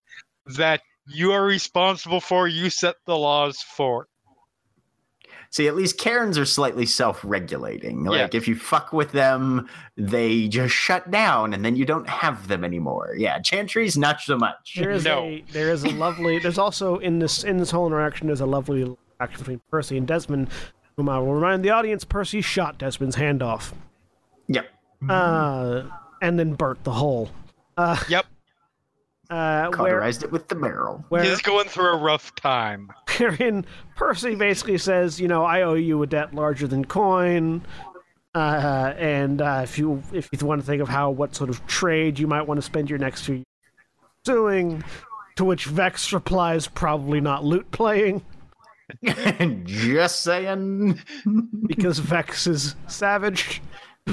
that 0.57 0.81
you 1.07 1.33
are 1.33 1.45
responsible 1.45 2.21
for. 2.21 2.49
You 2.49 2.69
set 2.71 2.97
the 3.07 3.17
laws 3.17 3.61
for. 3.61 4.07
See, 5.53 5.69
at 5.69 5.77
least 5.77 5.99
caerns 5.99 6.39
are 6.39 6.47
slightly 6.47 6.87
self-regulating. 6.87 8.05
Like 8.05 8.35
if 8.35 8.49
you 8.49 8.57
fuck 8.57 8.93
with 8.95 9.13
them, 9.13 9.69
they 9.99 10.49
just 10.49 10.73
shut 10.75 11.11
down, 11.11 11.53
and 11.53 11.63
then 11.63 11.77
you 11.77 11.85
don't 11.85 12.09
have 12.09 12.49
them 12.49 12.65
anymore. 12.65 13.15
Yeah, 13.19 13.39
Chantry's 13.39 13.99
not 13.99 14.23
so 14.23 14.39
much. 14.39 14.77
There 14.79 14.91
is 14.91 15.05
No. 15.05 15.21
a 15.25 15.45
there 15.53 15.71
is 15.71 15.85
a 15.85 15.91
lovely 15.91 16.39
there's 16.39 16.57
also 16.57 16.97
in 16.99 17.19
this 17.19 17.45
in 17.45 17.59
this 17.59 17.71
whole 17.71 17.87
interaction 17.87 18.29
there's 18.29 18.41
a 18.41 18.47
lovely 18.47 18.97
action 19.21 19.39
between 19.41 19.61
Percy 19.71 19.99
and 19.99 20.07
Desmond, 20.09 20.49
whom 20.97 21.11
I 21.11 21.19
will 21.19 21.35
remind 21.35 21.63
the 21.63 21.71
audience 21.71 22.03
Percy 22.05 22.41
shot 22.41 22.79
Desmond's 22.79 23.17
hand 23.17 23.43
off. 23.43 23.75
Yep. 24.49 24.67
Uh 25.09 25.83
and 26.23 26.39
then 26.39 26.55
burnt 26.55 26.83
the 26.85 26.93
hole. 26.93 27.31
Uh 27.77 27.97
Yep, 28.09 28.25
uh 29.33 29.71
where 29.71 29.71
Cauterized 30.01 30.23
it 30.25 30.31
with 30.31 30.49
the 30.49 30.55
barrel. 30.55 31.05
where 31.09 31.23
he's 31.23 31.41
going 31.41 31.67
through 31.69 31.95
a 31.95 31.97
rough 31.97 32.35
time. 32.35 32.93
wherein 33.19 33.65
Percy 33.97 34.35
basically 34.35 34.79
says, 34.79 35.19
you 35.21 35.29
know, 35.29 35.45
I 35.45 35.63
owe 35.63 35.75
you 35.75 36.03
a 36.03 36.07
debt 36.07 36.35
larger 36.35 36.67
than 36.67 36.85
coin. 36.85 37.63
Uh, 38.35 38.95
and 38.97 39.41
uh, 39.43 39.61
if 39.63 39.79
you 39.79 40.03
if 40.13 40.29
you 40.33 40.47
want 40.47 40.61
to 40.61 40.67
think 40.67 40.81
of 40.83 40.89
how 40.89 41.11
what 41.11 41.35
sort 41.35 41.51
of 41.51 41.67
trade 41.67 42.19
you 42.19 42.27
might 42.27 42.43
want 42.43 42.59
to 42.59 42.63
spend 42.63 42.89
your 42.91 42.99
next 42.99 43.23
few 43.23 43.37
years 43.37 43.47
doing, 44.25 44.83
to 45.37 45.45
which 45.45 45.67
Vex 45.67 46.13
replies, 46.13 46.67
probably 46.67 47.21
not 47.21 47.45
lute 47.45 47.71
playing, 47.73 48.23
just 49.65 50.21
saying. 50.23 50.99
because 51.67 51.99
Vex 51.99 52.47
is 52.47 52.75
savage. 52.87 53.61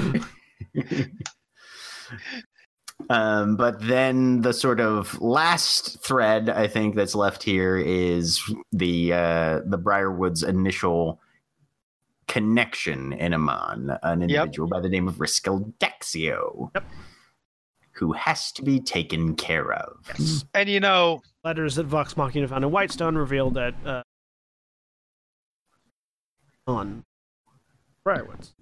Um, 3.10 3.56
but 3.56 3.80
then 3.80 4.40
the 4.42 4.52
sort 4.52 4.78
of 4.80 5.20
last 5.20 6.00
thread 6.00 6.48
I 6.48 6.68
think 6.68 6.94
that's 6.94 7.16
left 7.16 7.42
here 7.42 7.76
is 7.76 8.40
the 8.70 9.12
uh, 9.12 9.60
the 9.66 9.78
Briarwood's 9.78 10.44
initial 10.44 11.20
connection 12.28 13.12
in 13.14 13.32
Emon, 13.32 13.98
an 14.04 14.22
individual 14.22 14.68
by 14.68 14.78
the 14.78 14.88
name 14.88 15.08
of 15.08 15.16
Riskel 15.16 15.72
Daxio, 15.80 16.70
Yep. 16.76 16.84
who 17.90 18.12
has 18.12 18.52
to 18.52 18.62
be 18.62 18.78
taken 18.78 19.34
care 19.34 19.72
of. 19.72 19.96
Yes. 20.16 20.44
And 20.54 20.68
you 20.68 20.78
know, 20.78 21.20
Letters 21.42 21.74
that 21.74 21.86
Vox 21.86 22.16
Machina 22.16 22.46
found 22.46 22.62
in 22.64 22.70
Whitestone 22.70 23.16
revealed 23.16 23.54
that 23.54 23.74
uh, 23.84 24.02
on 26.68 27.04
Briarwoods. 28.06 28.52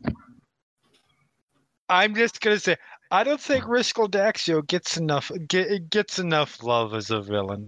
I'm 1.91 2.15
just 2.15 2.41
gonna 2.41 2.59
say 2.59 2.77
I 3.11 3.25
don't 3.25 3.41
think 3.41 3.65
Riskel 3.65 4.09
Daxio 4.11 4.67
gets 4.67 4.97
enough 4.97 5.31
get, 5.49 5.91
gets 5.91 6.19
enough 6.19 6.63
love 6.63 6.95
as 6.95 7.11
a 7.11 7.21
villain. 7.21 7.67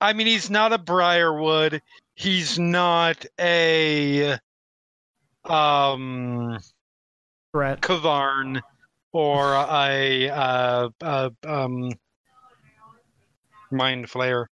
I 0.00 0.12
mean, 0.12 0.26
he's 0.26 0.50
not 0.50 0.72
a 0.72 0.78
Briarwood. 0.78 1.82
He's 2.14 2.58
not 2.58 3.24
a 3.40 4.38
um 5.44 6.58
Threat. 7.52 7.80
K'Varn. 7.80 8.60
or 9.12 9.54
a 9.54 10.28
uh, 10.28 10.88
uh, 11.00 11.30
um, 11.46 11.90
mind 13.70 14.08
flayer, 14.08 14.46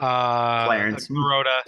uh, 0.00 0.66
Clarence. 0.66 1.08
Clarota, 1.08 1.60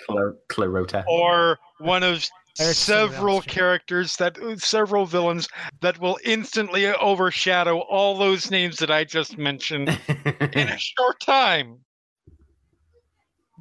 Clarota. 0.48 1.04
or 1.06 1.58
one 1.78 2.02
of 2.02 2.26
There's 2.58 2.78
several 2.78 3.40
characters 3.42 4.16
that 4.16 4.36
several 4.58 5.06
villains 5.06 5.48
that 5.80 5.98
will 6.00 6.18
instantly 6.24 6.86
overshadow 6.86 7.78
all 7.78 8.18
those 8.18 8.50
names 8.50 8.78
that 8.78 8.90
I 8.90 9.04
just 9.04 9.38
mentioned 9.38 9.88
in 10.52 10.68
a 10.68 10.78
short 10.78 11.20
time. 11.20 11.84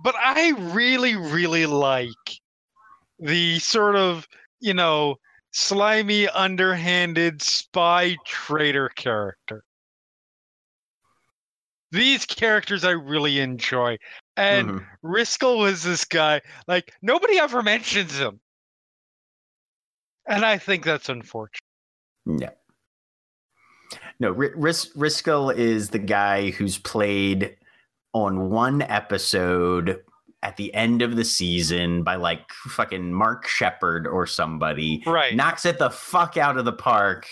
But 0.03 0.15
I 0.15 0.49
really, 0.73 1.15
really 1.15 1.65
like 1.65 2.07
the 3.19 3.59
sort 3.59 3.95
of, 3.95 4.27
you 4.59 4.73
know, 4.73 5.17
slimy, 5.51 6.27
underhanded 6.29 7.41
spy 7.41 8.17
traitor 8.25 8.89
character. 8.89 9.63
These 11.91 12.25
characters 12.25 12.83
I 12.83 12.91
really 12.91 13.39
enjoy. 13.39 13.97
And 14.35 14.69
Mhm. 14.69 14.87
Riskel 15.03 15.57
was 15.59 15.83
this 15.83 16.03
guy, 16.05 16.41
like, 16.67 16.93
nobody 17.01 17.39
ever 17.39 17.61
mentions 17.63 18.17
him. 18.17 18.39
And 20.27 20.43
I 20.45 20.57
think 20.57 20.83
that's 20.83 21.09
unfortunate. 21.09 21.61
No. 22.25 22.49
No, 24.19 24.29
R- 24.29 24.51
Ris- 24.55 24.91
Riskel 24.95 25.55
is 25.55 25.89
the 25.89 25.99
guy 25.99 26.49
who's 26.51 26.77
played 26.77 27.55
on 28.13 28.49
one 28.49 28.81
episode 28.81 30.01
at 30.43 30.57
the 30.57 30.73
end 30.73 31.01
of 31.01 31.15
the 31.15 31.25
season 31.25 32.03
by 32.03 32.15
like 32.15 32.51
fucking 32.69 33.13
Mark 33.13 33.47
Sheppard 33.47 34.05
or 34.07 34.25
somebody. 34.27 35.03
Right. 35.05 35.35
Knocks 35.35 35.65
it 35.65 35.79
the 35.79 35.89
fuck 35.89 36.37
out 36.37 36.57
of 36.57 36.65
the 36.65 36.73
park. 36.73 37.27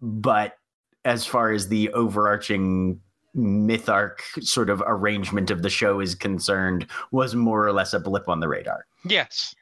But 0.00 0.56
as 1.04 1.24
far 1.26 1.52
as 1.52 1.68
the 1.68 1.90
overarching 1.92 3.00
myth 3.34 3.88
arc 3.88 4.22
sort 4.40 4.68
of 4.70 4.82
arrangement 4.86 5.50
of 5.50 5.62
the 5.62 5.70
show 5.70 6.00
is 6.00 6.14
concerned, 6.14 6.86
was 7.12 7.34
more 7.34 7.64
or 7.66 7.72
less 7.72 7.92
a 7.94 8.00
blip 8.00 8.28
on 8.28 8.40
the 8.40 8.48
radar. 8.48 8.86
yes. 9.04 9.54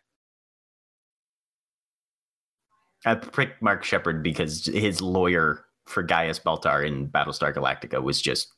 I 3.09 3.15
picked 3.15 3.63
Mark 3.63 3.85
Sheppard 3.85 4.23
because 4.23 4.67
his 4.67 5.01
lawyer 5.01 5.65
for 5.87 6.03
Gaius 6.03 6.39
Baltar 6.39 6.87
in 6.87 7.09
Battlestar 7.09 7.55
Galactica 7.55 8.03
was 8.03 8.21
just 8.21 8.53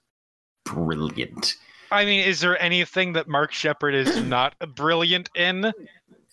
brilliant. 0.65 1.57
I 1.93 2.05
mean, 2.05 2.27
is 2.27 2.41
there 2.41 2.61
anything 2.61 3.13
that 3.13 3.29
Mark 3.29 3.53
Sheppard 3.53 3.95
is 3.95 4.21
not 4.25 4.55
brilliant 4.75 5.31
in? 5.37 5.73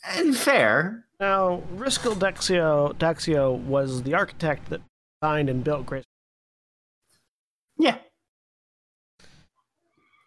And 0.07 0.35
fair. 0.35 1.05
Now, 1.19 1.61
Riskel 1.75 2.15
Daxio, 2.15 2.93
Daxio 2.95 3.59
was 3.63 4.03
the 4.03 4.15
architect 4.15 4.69
that 4.69 4.81
designed 5.21 5.49
and 5.49 5.63
built 5.63 5.85
Grace. 5.85 6.03
Yeah. 7.77 7.97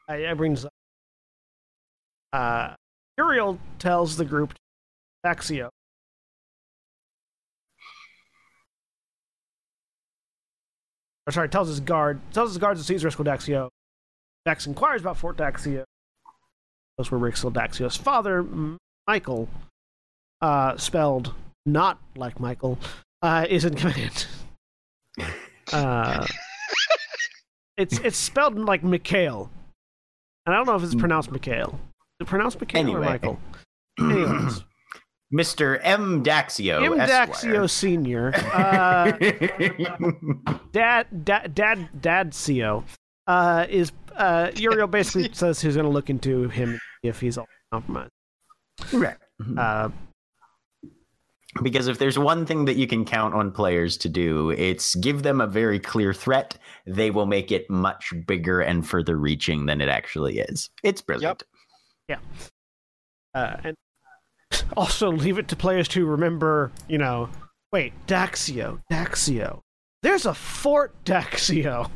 Uh, 0.09 0.16
that 0.16 0.36
brings 0.36 0.64
up. 0.64 0.72
Uh, 2.32 2.74
Uriel 3.18 3.59
tells 3.78 4.16
the 4.16 4.24
group 4.24 4.55
Daxio. 5.24 5.70
Or 11.31 11.33
sorry, 11.33 11.49
tells 11.49 11.68
his 11.68 11.78
guard 11.78 12.18
tells 12.33 12.51
his 12.51 12.59
guards 12.59 12.81
to 12.81 12.85
seize 12.85 13.05
Riskel 13.05 13.24
Daxio. 13.24 13.68
Dax 14.45 14.66
inquires 14.66 15.01
about 15.01 15.16
Fort 15.16 15.37
Daxio. 15.37 15.85
Those 16.99 17.09
were 17.12 17.20
Riskel 17.20 17.53
Daxio's 17.53 17.97
father, 17.97 18.45
Michael, 19.07 19.49
uh, 20.41 20.76
spelled 20.76 21.33
not 21.64 22.01
like 22.16 22.41
Michael, 22.41 22.81
uh, 23.22 23.47
is 23.49 23.64
in 23.64 23.74
command. 23.76 24.26
Uh, 25.72 26.26
it's 27.76 28.01
it's 28.01 28.16
spelled 28.16 28.59
like 28.59 28.83
Mikhail, 28.83 29.53
and 30.45 30.53
I 30.53 30.59
don't 30.59 30.66
know 30.66 30.74
if 30.74 30.83
it's 30.83 30.97
pronounced 30.97 31.31
Mikhail. 31.31 31.78
Is 32.18 32.24
it 32.24 32.26
pronounced 32.26 32.61
Mikhail 32.61 32.91
or 32.97 33.01
Michael? 33.01 33.39
Anyways, 34.01 34.64
Mr. 35.33 35.78
M. 35.83 36.24
Daxio. 36.24 36.85
M. 36.85 36.93
Daxio 36.99 37.64
Esquire. 37.64 37.68
Senior, 37.68 38.33
uh, 38.53 39.12
Dad, 40.72 41.24
Dad, 41.24 41.55
Dad, 41.55 41.89
Dadcio, 42.01 42.85
uh, 43.26 43.66
is 43.68 43.93
uh, 44.16 44.51
Uriel 44.57 44.87
basically 44.91 45.31
says 45.33 45.61
he's 45.61 45.74
going 45.74 45.87
to 45.87 45.91
look 45.93 46.11
into 46.11 46.49
him 46.49 46.81
if 47.03 47.20
he's 47.20 47.39
all 47.39 47.47
compromised. 47.72 48.11
right. 48.93 49.16
Uh, 49.57 49.89
Because 51.62 51.89
if 51.89 51.99
there's 51.99 52.18
one 52.18 52.47
thing 52.47 52.64
that 52.66 52.76
you 52.76 52.87
can 52.87 53.05
count 53.05 53.35
on 53.35 53.51
players 53.53 53.97
to 53.99 54.09
do, 54.09 54.51
it's 54.51 54.95
give 54.97 55.22
them 55.24 55.41
a 55.41 55.47
very 55.47 55.78
clear 55.81 56.12
threat. 56.12 56.57
They 56.87 57.11
will 57.11 57.26
make 57.26 57.51
it 57.51 57.68
much 57.70 58.12
bigger 58.26 58.61
and 58.61 58.87
further 58.87 59.16
reaching 59.16 59.66
than 59.66 59.81
it 59.81 59.89
actually 59.89 60.39
is. 60.41 60.70
It's 60.85 61.03
brilliant. 61.03 61.43
Yeah. 62.09 62.18
Uh, 63.35 63.57
and 63.64 63.76
also 64.76 65.11
leave 65.11 65.38
it 65.38 65.48
to 65.48 65.57
players 65.57 65.88
to 65.88 66.07
remember, 66.07 66.72
you 66.88 66.98
know, 66.98 67.28
wait, 67.72 67.92
Daxio, 68.07 68.80
Daxio. 68.90 69.61
There's 70.03 70.26
a 70.26 70.34
Fort 70.34 70.92
Daxio. 71.05 71.90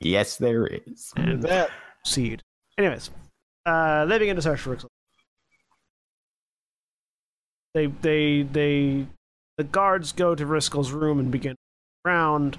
Yes, 0.00 0.36
there 0.36 0.66
is. 0.66 1.12
And 1.16 1.42
that 1.42 1.70
seed. 2.04 2.42
Anyways, 2.76 3.10
uh, 3.66 4.04
they 4.06 4.18
begin 4.18 4.36
to 4.36 4.42
search 4.42 4.60
for 4.60 4.76
Rixel. 4.76 4.88
They, 7.74 7.86
they, 7.86 8.42
they, 8.42 9.06
the 9.56 9.64
guards 9.64 10.12
go 10.12 10.34
to 10.34 10.44
Riskel's 10.44 10.92
room 10.92 11.18
and 11.18 11.30
begin 11.30 11.56
around. 12.04 12.58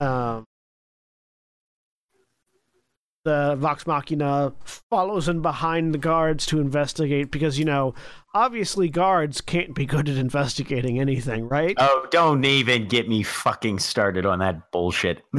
Um, 0.00 0.44
the 3.26 3.56
Vox 3.58 3.86
Machina 3.88 4.52
follows 4.88 5.28
in 5.28 5.42
behind 5.42 5.92
the 5.92 5.98
guards 5.98 6.46
to 6.46 6.60
investigate 6.60 7.32
because, 7.32 7.58
you 7.58 7.64
know, 7.64 7.92
obviously 8.34 8.88
guards 8.88 9.40
can't 9.40 9.74
be 9.74 9.84
good 9.84 10.08
at 10.08 10.16
investigating 10.16 11.00
anything, 11.00 11.48
right? 11.48 11.74
Oh, 11.78 12.06
don't 12.12 12.44
even 12.44 12.86
get 12.86 13.08
me 13.08 13.24
fucking 13.24 13.80
started 13.80 14.24
on 14.24 14.38
that 14.38 14.70
bullshit. 14.70 15.22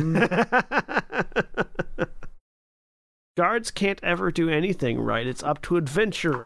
guards 3.38 3.72
can't 3.72 4.00
ever 4.04 4.32
do 4.32 4.50
anything 4.50 5.00
right. 5.00 5.26
It's 5.26 5.44
up 5.44 5.62
to 5.64 5.78
adventure. 5.78 6.46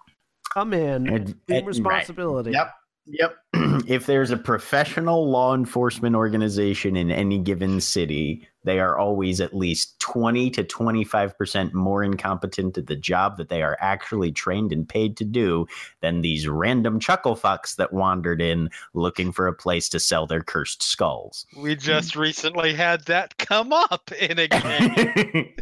Come 0.54 0.74
in, 0.74 1.08
And- 1.08 1.08
and 1.08 1.18
and- 1.18 1.36
take 1.48 1.58
right. 1.62 1.66
responsibility. 1.66 2.52
Yep. 2.52 2.72
Yep. 3.06 3.36
if 3.88 4.06
there's 4.06 4.32
a 4.32 4.38
professional 4.38 5.30
law 5.30 5.56
enforcement 5.56 6.16
organization 6.16 6.96
in 6.96 7.12
any 7.12 7.40
given 7.40 7.82
city, 7.82 8.48
they 8.64 8.80
are 8.80 8.98
always 8.98 9.42
at 9.42 9.56
least 9.56 10.00
20 10.00 10.52
to 10.52 10.64
25% 10.64 11.74
more 11.74 12.04
incompetent 12.04 12.78
at 12.78 12.88
the 12.88 12.96
job 12.96 13.38
that 13.38 13.50
they 13.50 13.64
are 13.64 13.78
actually 13.82 14.32
trained 14.32 14.72
and 14.72 14.88
paid 14.88 15.18
to 15.18 15.26
do 15.26 15.66
than 16.02 16.22
these 16.22 16.48
random 16.48 17.00
chuckle 17.00 17.36
fucks 17.36 17.76
that 17.76 17.92
wandered 17.92 18.42
in 18.42 18.70
looking 18.94 19.32
for 19.32 19.48
a 19.48 19.54
place 19.54 19.90
to 19.90 20.00
sell 20.00 20.28
their 20.28 20.42
cursed 20.42 20.84
skulls. 20.84 21.46
We 21.58 21.76
just 21.76 22.16
recently 22.16 22.74
had 22.74 23.06
that 23.06 23.38
come 23.38 23.74
up 23.74 24.12
in 24.12 24.38
a 24.38 24.48
game. 24.48 25.54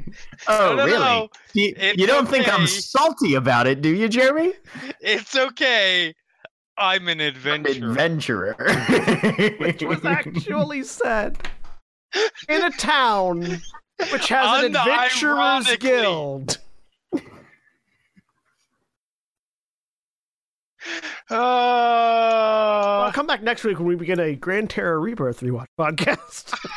oh, 0.47 0.75
really? 0.75 1.29
You, 1.53 1.93
you 1.95 2.05
don't 2.05 2.27
think 2.27 2.51
I'm 2.51 2.67
salty 2.67 3.35
about 3.35 3.65
it, 3.65 3.81
do 3.81 3.89
you, 3.89 4.09
Jeremy? 4.09 4.53
It's 4.99 5.35
okay. 5.35 6.13
I'm 6.79 7.07
an 7.09 7.19
adventurer. 7.19 7.89
Adventurer. 7.91 8.55
Which 9.59 9.83
was 9.83 10.03
actually 10.05 10.83
said 10.83 11.37
in 12.47 12.63
a 12.63 12.71
town 12.71 13.41
which 14.11 14.29
has 14.29 14.63
an 14.63 14.75
adventurers 14.75 15.65
Unironically. 15.67 15.79
guild. 15.79 16.57
Well, 21.29 23.05
Uh, 23.07 23.11
come 23.11 23.27
back 23.27 23.43
next 23.43 23.63
week 23.63 23.77
when 23.77 23.87
we 23.87 23.95
begin 23.95 24.19
a 24.19 24.35
Grand 24.35 24.69
Terror 24.69 24.99
Rebirth 24.99 25.41
rewatch 25.41 25.67
podcast. 25.79 26.57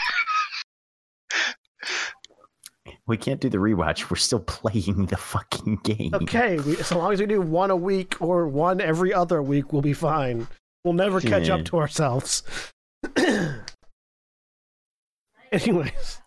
We 3.07 3.17
can't 3.17 3.41
do 3.41 3.49
the 3.49 3.59
rewatch. 3.59 4.11
We're 4.11 4.17
still 4.17 4.41
playing 4.41 5.07
the 5.07 5.17
fucking 5.17 5.81
game. 5.83 6.15
okay, 6.15 6.59
we, 6.61 6.77
so 6.77 6.99
long 6.99 7.13
as 7.13 7.21
we 7.21 7.27
do 7.27 7.41
one 7.41 7.71
a 7.71 7.77
week 7.77 8.17
or 8.21 8.47
one 8.49 8.81
every 8.81 9.13
other 9.13 9.43
week, 9.43 9.73
we'll 9.73 9.83
be 9.83 9.93
fine. 9.93 10.47
We'll 10.85 10.95
never 10.95 11.21
catch 11.21 11.49
Yeah. 11.49 11.55
up 11.57 11.65
to 11.67 11.79
ourselves. 11.79 12.43
Anyways, 15.53 16.19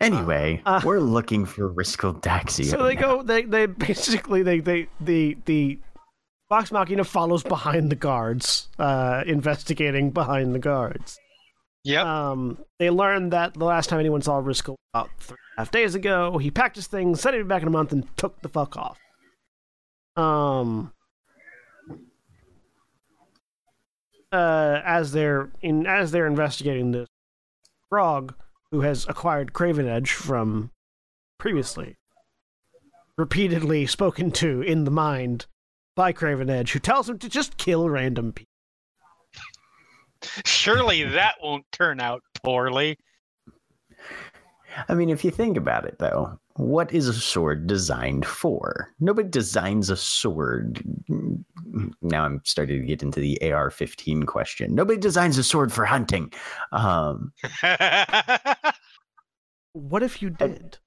Anyway, 0.00 0.60
Uh, 0.66 0.80
we're 0.84 0.98
looking 0.98 1.46
for 1.46 1.72
Riskel 1.72 2.20
Daxio. 2.20 2.64
so 2.66 2.82
they 2.82 2.94
now. 2.96 3.00
go. 3.00 3.22
They 3.22 3.42
they 3.42 3.66
basically 3.66 4.42
they 4.42 4.58
they 4.60 4.88
the 5.00 5.38
the 5.46 5.78
Vox 6.50 6.72
Machina 6.72 7.04
follows 7.04 7.42
behind 7.42 7.90
the 7.90 7.96
guards, 7.96 8.68
uh, 8.78 9.22
investigating 9.26 10.10
behind 10.10 10.54
the 10.54 10.58
guards. 10.58 11.16
yep. 11.84 12.04
Um, 12.04 12.58
they 12.78 12.90
learned 12.90 13.32
that 13.32 13.54
the 13.54 13.64
last 13.64 13.88
time 13.88 14.00
anyone 14.00 14.20
saw 14.20 14.40
Riskel 14.42 14.70
was 14.70 14.76
about 14.92 15.10
three 15.20 15.36
and 15.38 15.38
a 15.38 15.43
half 15.56 15.70
days 15.70 15.94
ago. 15.94 16.38
He 16.38 16.50
packed 16.50 16.76
his 16.76 16.86
things, 16.86 17.20
said 17.20 17.34
he'd 17.34 17.42
be 17.42 17.48
back 17.48 17.62
in 17.62 17.68
a 17.68 17.70
month, 17.70 17.92
and 17.92 18.04
took 18.16 18.40
the 18.42 18.48
fuck 18.48 18.76
off. 18.76 18.98
Um. 20.16 20.92
uh, 24.34 24.82
as 24.84 25.12
they're 25.12 25.50
in 25.62 25.86
as 25.86 26.10
they're 26.10 26.26
investigating 26.26 26.90
this, 26.90 27.08
Grog, 27.90 28.34
who 28.72 28.80
has 28.80 29.06
acquired 29.08 29.52
Craven 29.52 29.86
Edge 29.86 30.10
from 30.10 30.72
previously, 31.38 31.94
repeatedly 33.16 33.86
spoken 33.86 34.32
to 34.32 34.60
in 34.60 34.84
the 34.84 34.90
mind 34.90 35.46
by 35.94 36.12
Craven 36.12 36.50
Edge, 36.50 36.72
who 36.72 36.80
tells 36.80 37.08
him 37.08 37.18
to 37.20 37.28
just 37.28 37.56
kill 37.56 37.88
random 37.88 38.32
people. 38.32 38.50
Surely 40.44 41.04
that 41.04 41.36
won't 41.40 41.66
turn 41.70 42.00
out 42.00 42.22
poorly. 42.42 42.96
I 44.88 44.94
mean, 44.94 45.08
if 45.10 45.24
you 45.24 45.30
think 45.30 45.56
about 45.56 45.84
it, 45.84 45.98
though, 45.98 46.38
what 46.56 46.92
is 46.92 47.08
a 47.08 47.12
sword 47.14 47.66
designed 47.66 48.26
for? 48.26 48.92
Nobody 49.00 49.28
designs 49.28 49.90
a 49.90 49.96
sword. 49.96 50.82
Now 52.02 52.24
I'm 52.24 52.40
starting 52.44 52.80
to 52.80 52.86
get 52.86 53.02
into 53.02 53.20
the 53.20 53.40
AR 53.52 53.70
15 53.70 54.24
question. 54.24 54.74
Nobody 54.74 54.98
designs 54.98 55.38
a 55.38 55.42
sword 55.44 55.72
for 55.72 55.84
hunting. 55.84 56.32
Um, 56.72 57.32
What 59.72 60.02
if 60.04 60.22
you 60.22 60.30
did? 60.30 60.78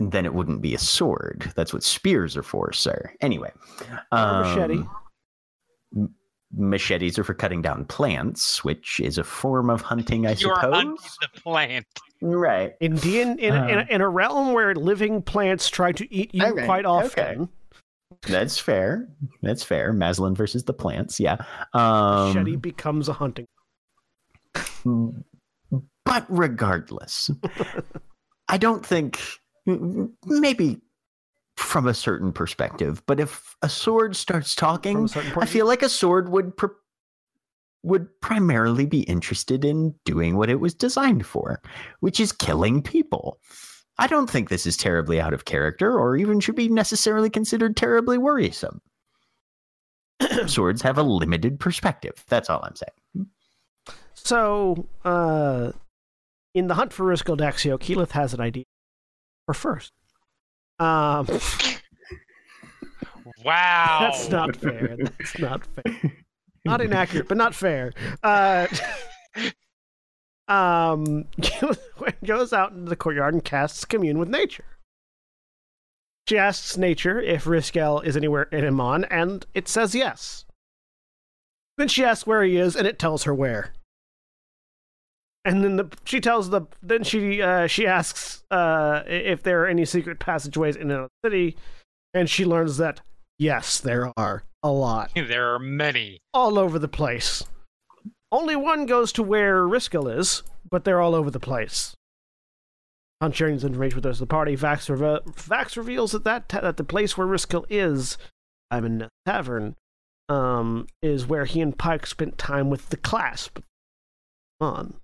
then 0.00 0.24
it 0.24 0.32
wouldn't 0.34 0.60
be 0.62 0.74
a 0.74 0.78
sword. 0.78 1.52
That's 1.56 1.72
what 1.72 1.82
spears 1.82 2.36
are 2.36 2.42
for, 2.44 2.72
sir. 2.72 3.12
Anyway, 3.20 3.50
Or 4.12 4.18
a 4.18 4.42
machete. 4.44 4.84
um, 5.96 6.14
machetes 6.52 7.18
are 7.18 7.24
for 7.24 7.34
cutting 7.34 7.62
down 7.62 7.84
plants, 7.84 8.62
which 8.64 9.00
is 9.00 9.18
a 9.18 9.24
form 9.24 9.70
of 9.70 9.80
hunting, 9.82 10.24
I 10.26 10.30
You're 10.30 10.54
suppose. 10.54 10.74
hunting 10.74 10.96
the 11.20 11.40
plant. 11.40 11.86
Right. 12.20 12.74
In, 12.80 12.96
D- 12.96 13.20
in, 13.20 13.38
in, 13.38 13.54
in, 13.54 13.78
Uh. 13.78 13.84
in 13.90 14.00
a 14.00 14.08
realm 14.08 14.52
where 14.52 14.74
living 14.74 15.22
plants 15.22 15.68
try 15.70 15.92
to 15.92 16.12
eat 16.14 16.34
you 16.34 16.44
Okay, 16.44 16.64
quite 16.64 16.84
often, 16.84 17.42
okay. 17.42 17.48
That's 18.22 18.58
fair. 18.58 19.08
That's 19.42 19.62
fair. 19.62 19.92
Maslin 19.92 20.34
versus 20.34 20.64
the 20.64 20.72
plants. 20.72 21.20
Yeah. 21.20 21.36
Um, 21.74 22.34
machete 22.34 22.56
becomes 22.56 23.08
a 23.08 23.12
hunting. 23.12 23.46
But 26.04 26.24
regardless, 26.28 27.30
I 28.48 28.56
don't 28.56 28.84
think 28.84 29.20
maybe 30.24 30.80
from 31.56 31.86
a 31.86 31.92
certain 31.94 32.32
perspective, 32.32 33.02
but 33.06 33.20
if 33.20 33.54
a 33.62 33.68
sword 33.68 34.16
starts 34.16 34.54
talking, 34.54 35.08
a 35.14 35.32
I 35.38 35.44
feel 35.46 35.66
like 35.66 35.82
a 35.82 35.88
sword 35.88 36.30
would 36.30 36.56
would 37.88 38.08
primarily 38.20 38.86
be 38.86 39.02
interested 39.02 39.64
in 39.64 39.94
doing 40.04 40.36
what 40.36 40.50
it 40.50 40.60
was 40.60 40.74
designed 40.74 41.26
for, 41.26 41.60
which 42.00 42.20
is 42.20 42.32
killing 42.32 42.82
people. 42.82 43.38
I 43.98 44.06
don't 44.06 44.30
think 44.30 44.48
this 44.48 44.66
is 44.66 44.76
terribly 44.76 45.20
out 45.20 45.34
of 45.34 45.44
character 45.44 45.98
or 45.98 46.16
even 46.16 46.40
should 46.40 46.54
be 46.54 46.68
necessarily 46.68 47.30
considered 47.30 47.76
terribly 47.76 48.18
worrisome. 48.18 48.80
Swords 50.46 50.82
have 50.82 50.98
a 50.98 51.02
limited 51.02 51.58
perspective. 51.58 52.24
That's 52.28 52.48
all 52.48 52.62
I'm 52.62 52.76
saying. 52.76 53.28
So, 54.14 54.86
uh, 55.04 55.72
in 56.54 56.68
the 56.68 56.74
hunt 56.74 56.92
for 56.92 57.04
Risco 57.04 57.36
Daxio, 57.36 57.78
Keyleth 57.78 58.12
has 58.12 58.34
an 58.34 58.40
idea. 58.40 58.64
Or 59.48 59.54
first. 59.54 59.92
Um, 60.78 61.26
Wow. 63.44 63.98
that's 64.12 64.28
not 64.28 64.56
fair. 64.56 64.96
That's 64.96 65.38
not 65.38 65.66
fair. 65.66 66.12
Not 66.68 66.80
inaccurate, 66.80 67.28
but 67.28 67.36
not 67.36 67.54
fair. 67.54 67.92
Uh, 68.22 68.66
um, 70.48 71.26
goes 72.24 72.52
out 72.52 72.72
into 72.72 72.88
the 72.88 72.96
courtyard 72.96 73.34
and 73.34 73.44
casts 73.44 73.84
commune 73.84 74.18
with 74.18 74.28
nature. 74.28 74.64
She 76.28 76.36
asks 76.36 76.76
nature 76.76 77.20
if 77.20 77.44
Riskel 77.44 78.04
is 78.04 78.16
anywhere 78.16 78.44
in 78.52 78.62
Emon, 78.62 79.06
and 79.10 79.46
it 79.54 79.66
says 79.66 79.94
yes. 79.94 80.44
Then 81.78 81.88
she 81.88 82.04
asks 82.04 82.26
where 82.26 82.42
he 82.42 82.58
is, 82.58 82.76
and 82.76 82.86
it 82.86 82.98
tells 82.98 83.22
her 83.24 83.32
where. 83.32 83.72
And 85.44 85.64
then 85.64 85.76
the, 85.76 85.88
she 86.04 86.20
tells 86.20 86.50
the 86.50 86.62
then 86.82 87.02
she 87.04 87.40
uh, 87.40 87.66
she 87.66 87.86
asks 87.86 88.42
uh, 88.50 89.04
if 89.06 89.42
there 89.42 89.62
are 89.62 89.66
any 89.66 89.86
secret 89.86 90.18
passageways 90.18 90.76
in 90.76 90.88
the 90.88 91.08
city, 91.24 91.56
and 92.12 92.28
she 92.28 92.44
learns 92.44 92.76
that 92.76 93.00
yes, 93.38 93.78
there 93.80 94.12
are 94.16 94.44
a 94.62 94.70
lot 94.70 95.10
There 95.14 95.54
are 95.54 95.58
many. 95.58 96.20
all 96.34 96.58
over 96.58 96.78
the 96.78 96.88
place. 96.88 97.44
Only 98.30 98.56
one 98.56 98.86
goes 98.86 99.12
to 99.12 99.22
where 99.22 99.62
Riskel 99.62 100.14
is, 100.18 100.42
but 100.70 100.84
they're 100.84 101.00
all 101.00 101.14
over 101.14 101.30
the 101.30 101.40
place. 101.40 101.94
On 103.20 103.32
sharing 103.32 103.54
his 103.54 103.64
information 103.64 103.96
with 103.96 104.02
the 104.04 104.10
rest 104.10 104.20
of 104.20 104.28
the 104.28 104.32
party, 104.32 104.56
Vax, 104.56 104.88
reve- 104.88 105.24
Vax 105.34 105.76
reveals 105.76 106.12
that, 106.12 106.24
that 106.24 106.48
ta- 106.48 106.60
that 106.60 106.76
the 106.76 106.84
place 106.84 107.16
where 107.16 107.26
Riskel 107.26 107.64
is, 107.70 108.16
I'm 108.70 108.84
in 108.84 108.98
the 108.98 109.08
tavern, 109.26 109.74
um, 110.28 110.86
is 111.02 111.26
where 111.26 111.46
he 111.46 111.60
and 111.60 111.76
Pike 111.76 112.06
spent 112.06 112.36
time 112.38 112.68
with 112.70 112.90
the 112.90 112.96
clasp. 112.96 113.60
On. 114.60 114.94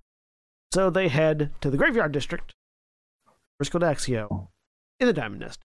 So 0.72 0.90
they 0.90 1.08
head 1.08 1.50
to 1.60 1.70
the 1.70 1.76
graveyard 1.76 2.12
district, 2.12 2.52
Riskel 3.62 3.80
Daxio, 3.80 4.48
in 5.00 5.06
the 5.06 5.12
Diamond 5.12 5.40
Nest. 5.40 5.60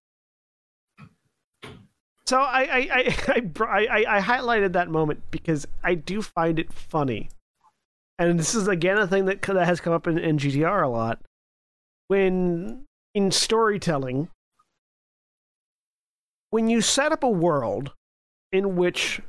So 2.29 2.37
I 2.37 2.61
I, 2.61 3.15
I, 3.27 3.87
I, 3.87 4.17
I, 4.17 4.21
highlighted 4.21 4.73
that 4.73 4.87
moment 4.87 5.23
because 5.31 5.65
I 5.83 5.95
do 5.95 6.21
find 6.21 6.59
it 6.59 6.71
funny, 6.71 7.31
and 8.19 8.37
this 8.37 8.53
is 8.53 8.67
again 8.67 8.99
a 8.99 9.07
thing 9.07 9.25
that 9.25 9.41
that 9.41 9.65
has 9.65 9.81
come 9.81 9.93
up 9.93 10.05
in, 10.05 10.19
in 10.19 10.37
GTR 10.37 10.83
a 10.83 10.87
lot. 10.87 11.23
When 12.07 12.85
in 13.15 13.31
storytelling, 13.31 14.27
when 16.51 16.69
you 16.69 16.81
set 16.81 17.11
up 17.11 17.23
a 17.23 17.27
world 17.27 17.93
in 18.51 18.75
which 18.75 19.21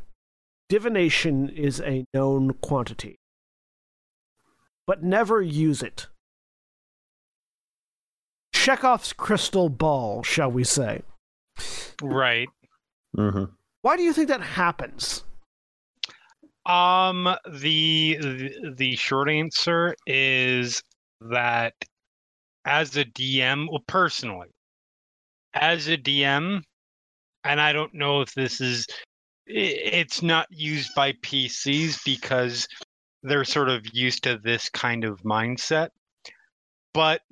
divination 0.68 1.48
is 1.48 1.80
a 1.80 2.04
known 2.12 2.52
quantity, 2.60 3.16
but 4.86 5.02
never 5.02 5.40
use 5.40 5.82
it. 5.82 6.08
Chekhov's 8.52 9.14
crystal 9.14 9.70
ball, 9.70 10.22
shall 10.22 10.50
we 10.50 10.64
say. 10.64 11.00
Right. 12.02 12.50
Mm-hmm. 13.16 13.44
Why 13.82 13.96
do 13.96 14.02
you 14.02 14.12
think 14.12 14.28
that 14.28 14.40
happens? 14.40 15.24
Um 16.66 17.24
the, 17.48 18.18
the 18.20 18.74
the 18.76 18.96
short 18.96 19.30
answer 19.30 19.94
is 20.06 20.82
that 21.22 21.74
as 22.64 22.96
a 22.96 23.04
DM, 23.04 23.68
well 23.70 23.82
personally, 23.86 24.48
as 25.54 25.88
a 25.88 25.96
DM, 25.96 26.62
and 27.44 27.60
I 27.60 27.72
don't 27.72 27.94
know 27.94 28.20
if 28.20 28.34
this 28.34 28.60
is 28.60 28.86
it's 29.46 30.22
not 30.22 30.46
used 30.50 30.90
by 30.94 31.12
PCs 31.12 32.04
because 32.04 32.68
they're 33.22 33.44
sort 33.44 33.68
of 33.68 33.84
used 33.92 34.22
to 34.24 34.38
this 34.38 34.68
kind 34.68 35.04
of 35.04 35.20
mindset. 35.22 35.88
But 36.94 37.22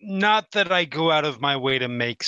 not 0.00 0.50
that 0.52 0.70
I 0.70 0.84
go 0.84 1.10
out 1.10 1.24
of 1.24 1.40
my 1.40 1.56
way 1.56 1.78
to 1.78 1.88
make 1.88 2.24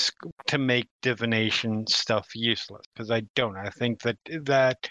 to 0.49 0.59
make 0.59 0.89
divination 1.03 1.87
stuff 1.87 2.29
useless 2.35 2.83
because 2.93 3.11
I 3.11 3.23
don't. 3.35 3.57
I 3.57 3.71
think 3.71 4.03
that 4.03 4.17
that 4.43 4.89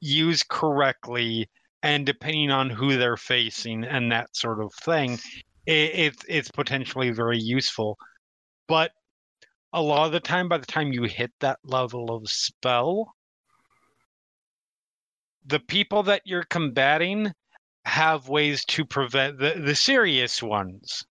used 0.00 0.48
correctly 0.48 1.48
and 1.82 2.06
depending 2.06 2.50
on 2.50 2.70
who 2.70 2.96
they're 2.96 3.16
facing 3.16 3.84
and 3.84 4.12
that 4.12 4.36
sort 4.36 4.62
of 4.62 4.72
thing, 4.82 5.18
it, 5.66 5.90
it's 5.94 6.24
it's 6.28 6.50
potentially 6.50 7.10
very 7.10 7.38
useful. 7.38 7.98
But 8.68 8.92
a 9.72 9.82
lot 9.82 10.06
of 10.06 10.12
the 10.12 10.20
time, 10.20 10.48
by 10.48 10.58
the 10.58 10.66
time 10.66 10.92
you 10.92 11.04
hit 11.04 11.32
that 11.40 11.58
level 11.64 12.14
of 12.14 12.28
spell, 12.28 13.12
the 15.46 15.60
people 15.60 16.04
that 16.04 16.22
you're 16.24 16.44
combating 16.44 17.32
have 17.84 18.28
ways 18.28 18.64
to 18.66 18.84
prevent 18.84 19.38
the, 19.38 19.54
the 19.58 19.74
serious 19.74 20.40
ones 20.40 21.04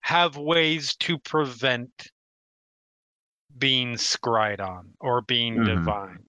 have 0.00 0.36
ways 0.36 0.94
to 0.96 1.18
prevent 1.18 2.10
being 3.58 3.94
scryed 3.94 4.60
on 4.60 4.90
or 5.00 5.22
being 5.22 5.64
divine 5.64 6.20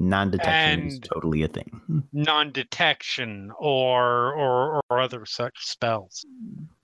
Non-detection 0.00 0.86
is 0.86 0.98
totally 1.00 1.42
a 1.42 1.48
thing. 1.48 1.80
non-detection 2.12 3.52
or 3.58 4.32
or 4.32 4.80
or 4.88 4.98
other 4.98 5.26
such 5.26 5.54
spells 5.58 6.24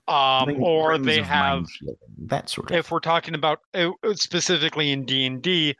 um 0.06 0.62
or 0.62 0.98
they 0.98 1.22
have 1.22 1.66
that 2.18 2.50
sort 2.50 2.70
of. 2.70 2.76
if 2.76 2.90
we're 2.90 3.00
talking 3.00 3.34
about 3.34 3.60
uh, 3.74 3.90
specifically 4.14 4.92
in 4.92 5.04
D&D 5.04 5.74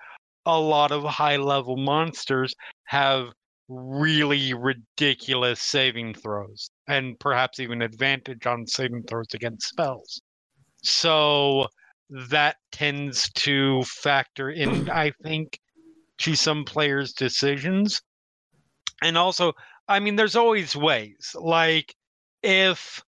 a 0.47 0.59
lot 0.59 0.91
of 0.91 1.05
high 1.05 1.37
level 1.37 1.77
monsters 1.77 2.55
have 2.85 3.29
really 3.69 4.55
ridiculous 4.55 5.61
saving 5.61 6.15
throws 6.15 6.71
and 6.89 7.19
perhaps 7.21 7.61
even 7.61 7.83
advantage 7.83 8.47
on 8.47 8.67
saving 8.67 9.03
throws 9.03 9.27
against 9.35 9.69
spells 9.69 10.23
so 10.87 11.67
that 12.31 12.57
tends 12.73 13.31
to 13.33 13.83
factor 13.85 14.51
in 14.51 14.89
i 14.91 15.13
think 15.23 15.59
to 16.19 16.35
some 16.35 16.65
players 16.65 17.13
decisions 17.13 18.03
and 19.03 19.19
also 19.19 19.53
i 19.89 19.99
mean 19.99 20.17
there's 20.17 20.37
always 20.37 20.75
ways 20.77 21.35
like 21.39 21.95
if 22.43 23.03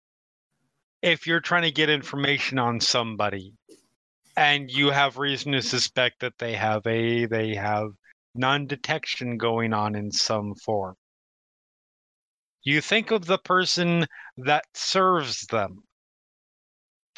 if 1.03 1.27
you're 1.27 1.41
trying 1.41 1.63
to 1.63 1.71
get 1.71 1.89
information 1.89 2.59
on 2.59 2.81
somebody 2.81 3.55
and 4.39 4.71
you 4.71 4.91
have 4.91 5.19
reason 5.19 5.53
to 5.53 5.61
suspect 5.61 6.21
that 6.21 6.39
they 6.39 6.55
have 6.55 6.87
a 6.87 7.27
they 7.27 7.55
have 7.57 7.91
non 8.37 8.67
detection 8.67 9.37
going 9.37 9.73
on 9.73 9.97
in 9.97 10.13
some 10.13 10.55
form. 10.55 10.95
You 12.63 12.81
think 12.81 13.11
of 13.11 13.27
the 13.27 13.39
person 13.39 14.07
that 14.37 14.65
serves 14.75 15.41
them. 15.51 15.83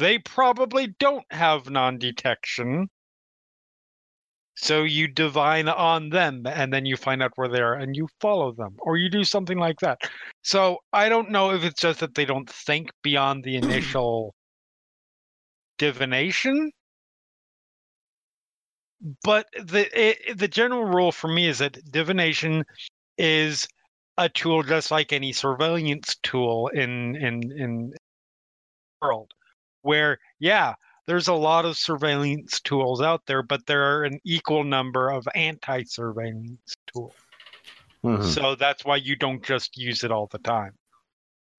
They 0.00 0.18
probably 0.18 0.94
don't 0.98 1.26
have 1.30 1.68
non 1.68 1.98
detection. 1.98 2.88
So 4.56 4.82
you 4.82 5.08
divine 5.08 5.68
on 5.68 6.08
them 6.08 6.46
and 6.46 6.72
then 6.72 6.86
you 6.86 6.96
find 6.96 7.22
out 7.22 7.32
where 7.36 7.48
they 7.48 7.60
are 7.60 7.74
and 7.74 7.94
you 7.94 8.08
follow 8.18 8.52
them 8.52 8.76
or 8.78 8.96
you 8.96 9.10
do 9.10 9.24
something 9.24 9.58
like 9.58 9.78
that. 9.80 10.00
So 10.42 10.78
I 10.94 11.10
don't 11.10 11.30
know 11.30 11.50
if 11.52 11.64
it's 11.64 11.82
just 11.82 12.00
that 12.00 12.14
they 12.14 12.24
don't 12.24 12.48
think 12.48 12.90
beyond 13.02 13.44
the 13.44 13.56
initial 13.56 14.34
divination 15.78 16.72
but 19.22 19.46
the 19.62 19.88
it, 19.98 20.38
the 20.38 20.48
general 20.48 20.84
rule 20.84 21.12
for 21.12 21.28
me 21.28 21.46
is 21.46 21.58
that 21.58 21.78
divination 21.90 22.64
is 23.16 23.66
a 24.18 24.28
tool 24.28 24.62
just 24.62 24.90
like 24.90 25.12
any 25.12 25.32
surveillance 25.32 26.16
tool 26.22 26.68
in 26.68 27.16
in 27.16 27.52
in 27.58 27.92
world 29.00 29.32
where 29.82 30.18
yeah 30.38 30.74
there's 31.06 31.28
a 31.28 31.34
lot 31.34 31.64
of 31.64 31.76
surveillance 31.76 32.60
tools 32.60 33.00
out 33.00 33.22
there 33.26 33.42
but 33.42 33.66
there 33.66 33.82
are 33.82 34.04
an 34.04 34.18
equal 34.24 34.64
number 34.64 35.10
of 35.10 35.26
anti-surveillance 35.34 36.74
tools 36.92 37.14
Mhm. 38.04 38.24
so 38.24 38.54
that's 38.54 38.82
why 38.84 38.96
you 38.96 39.14
don't 39.14 39.44
just 39.44 39.76
use 39.76 40.04
it 40.04 40.10
all 40.10 40.26
the 40.32 40.38
time 40.38 40.72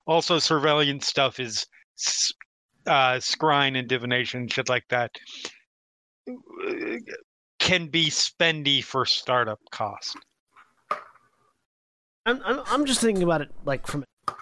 also 0.08 0.40
surveillance 0.40 1.06
stuff 1.08 1.40
is 1.40 1.68
uh 2.88 3.16
scrying 3.18 3.78
and 3.78 3.88
divination 3.88 4.48
shit 4.48 4.68
like 4.68 4.88
that 4.90 5.12
can 7.60 7.88
be 7.88 8.08
spendy 8.10 8.84
for 8.84 9.06
startup 9.06 9.60
cost 9.72 10.18
I'm, 12.26 12.42
I'm, 12.46 12.62
I'm 12.68 12.86
just 12.86 13.02
thinking 13.02 13.24
about 13.24 13.42
it 13.42 13.50
like 13.66 13.88
from 13.88 14.04
a 14.28 14.34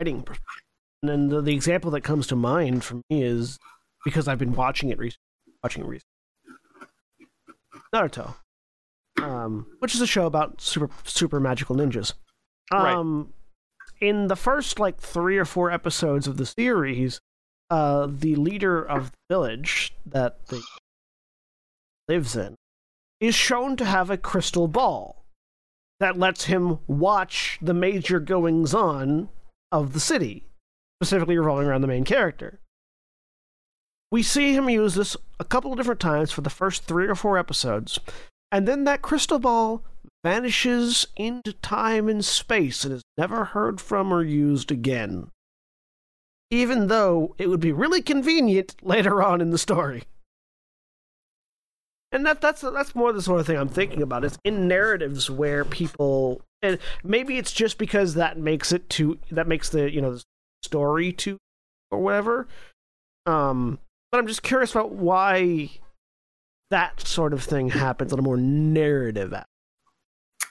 writing 0.00 0.22
perspective. 0.22 0.62
And 1.02 1.10
then 1.10 1.28
the, 1.28 1.40
the 1.40 1.54
example 1.54 1.90
that 1.92 2.02
comes 2.02 2.26
to 2.28 2.36
mind 2.36 2.84
for 2.84 2.96
me 2.96 3.22
is 3.22 3.58
because 4.04 4.28
I've 4.28 4.38
been 4.38 4.54
watching 4.54 4.90
it 4.90 4.98
recently, 4.98 5.20
watching 5.62 5.84
it 5.84 5.86
recently. 5.86 6.06
Naruto, 7.94 8.34
um, 9.22 9.66
which 9.78 9.94
is 9.94 10.00
a 10.00 10.06
show 10.06 10.26
about 10.26 10.60
super 10.60 10.90
super 11.04 11.40
magical 11.40 11.74
ninjas. 11.74 12.14
Right. 12.72 12.94
Um, 12.94 13.32
in 14.00 14.28
the 14.28 14.36
first 14.36 14.78
like 14.78 14.98
three 14.98 15.38
or 15.38 15.44
four 15.44 15.70
episodes 15.70 16.26
of 16.26 16.36
the 16.36 16.46
series, 16.46 17.20
uh, 17.68 18.06
the 18.10 18.36
leader 18.36 18.82
of 18.82 19.10
the 19.10 19.34
village 19.34 19.94
that 20.06 20.46
they 20.48 20.60
lives 22.08 22.36
in 22.36 22.56
is 23.20 23.34
shown 23.34 23.76
to 23.76 23.84
have 23.84 24.10
a 24.10 24.16
crystal 24.16 24.66
ball 24.66 25.24
that 26.00 26.18
lets 26.18 26.44
him 26.44 26.78
watch 26.86 27.58
the 27.60 27.74
major 27.74 28.18
goings 28.18 28.72
on 28.74 29.28
of 29.70 29.92
the 29.92 30.00
city, 30.00 30.44
specifically 31.00 31.38
revolving 31.38 31.66
around 31.66 31.80
the 31.80 31.86
main 31.86 32.04
character. 32.04 32.60
We 34.12 34.22
see 34.22 34.52
him 34.54 34.68
use 34.68 34.94
this 34.94 35.16
a 35.38 35.44
couple 35.44 35.72
of 35.72 35.78
different 35.78 36.00
times 36.00 36.30
for 36.30 36.42
the 36.42 36.50
first 36.50 36.84
three 36.84 37.06
or 37.06 37.14
four 37.14 37.38
episodes, 37.38 37.98
and 38.52 38.68
then 38.68 38.84
that 38.84 39.00
crystal 39.00 39.38
ball 39.38 39.82
vanishes 40.24 41.06
into 41.16 41.54
time 41.54 42.08
and 42.08 42.22
space 42.24 42.84
and 42.84 42.92
is 42.92 43.02
never 43.16 43.46
heard 43.46 43.80
from 43.80 44.12
or 44.12 44.22
used 44.22 44.70
again. 44.70 45.30
Even 46.50 46.88
though 46.88 47.34
it 47.38 47.48
would 47.48 47.60
be 47.60 47.72
really 47.72 48.02
convenient 48.02 48.74
later 48.82 49.22
on 49.22 49.40
in 49.40 49.50
the 49.50 49.58
story. 49.58 50.02
And 52.12 52.26
that 52.26 52.40
that's 52.40 52.60
that's 52.60 52.94
more 52.96 53.12
the 53.12 53.22
sort 53.22 53.40
of 53.40 53.46
thing 53.46 53.56
I'm 53.56 53.68
thinking 53.68 54.02
about. 54.02 54.24
It's 54.24 54.36
in 54.44 54.66
narratives 54.66 55.30
where 55.30 55.64
people 55.64 56.42
and 56.60 56.78
maybe 57.04 57.38
it's 57.38 57.52
just 57.52 57.78
because 57.78 58.14
that 58.14 58.36
makes 58.36 58.72
it 58.72 58.90
to 58.90 59.18
that 59.30 59.46
makes 59.46 59.70
the 59.70 59.90
you 59.90 60.00
know 60.00 60.18
story 60.62 61.12
to 61.12 61.36
or 61.90 62.00
whatever. 62.00 62.48
Um, 63.26 63.78
but 64.10 64.18
I'm 64.18 64.26
just 64.26 64.42
curious 64.42 64.72
about 64.72 64.92
why 64.92 65.70
that 66.70 67.00
sort 67.06 67.32
of 67.32 67.42
thing 67.42 67.68
happens 67.68 68.12
on 68.12 68.18
a 68.18 68.22
more 68.22 68.36
narrative. 68.36 69.32
aspect. 69.32 69.46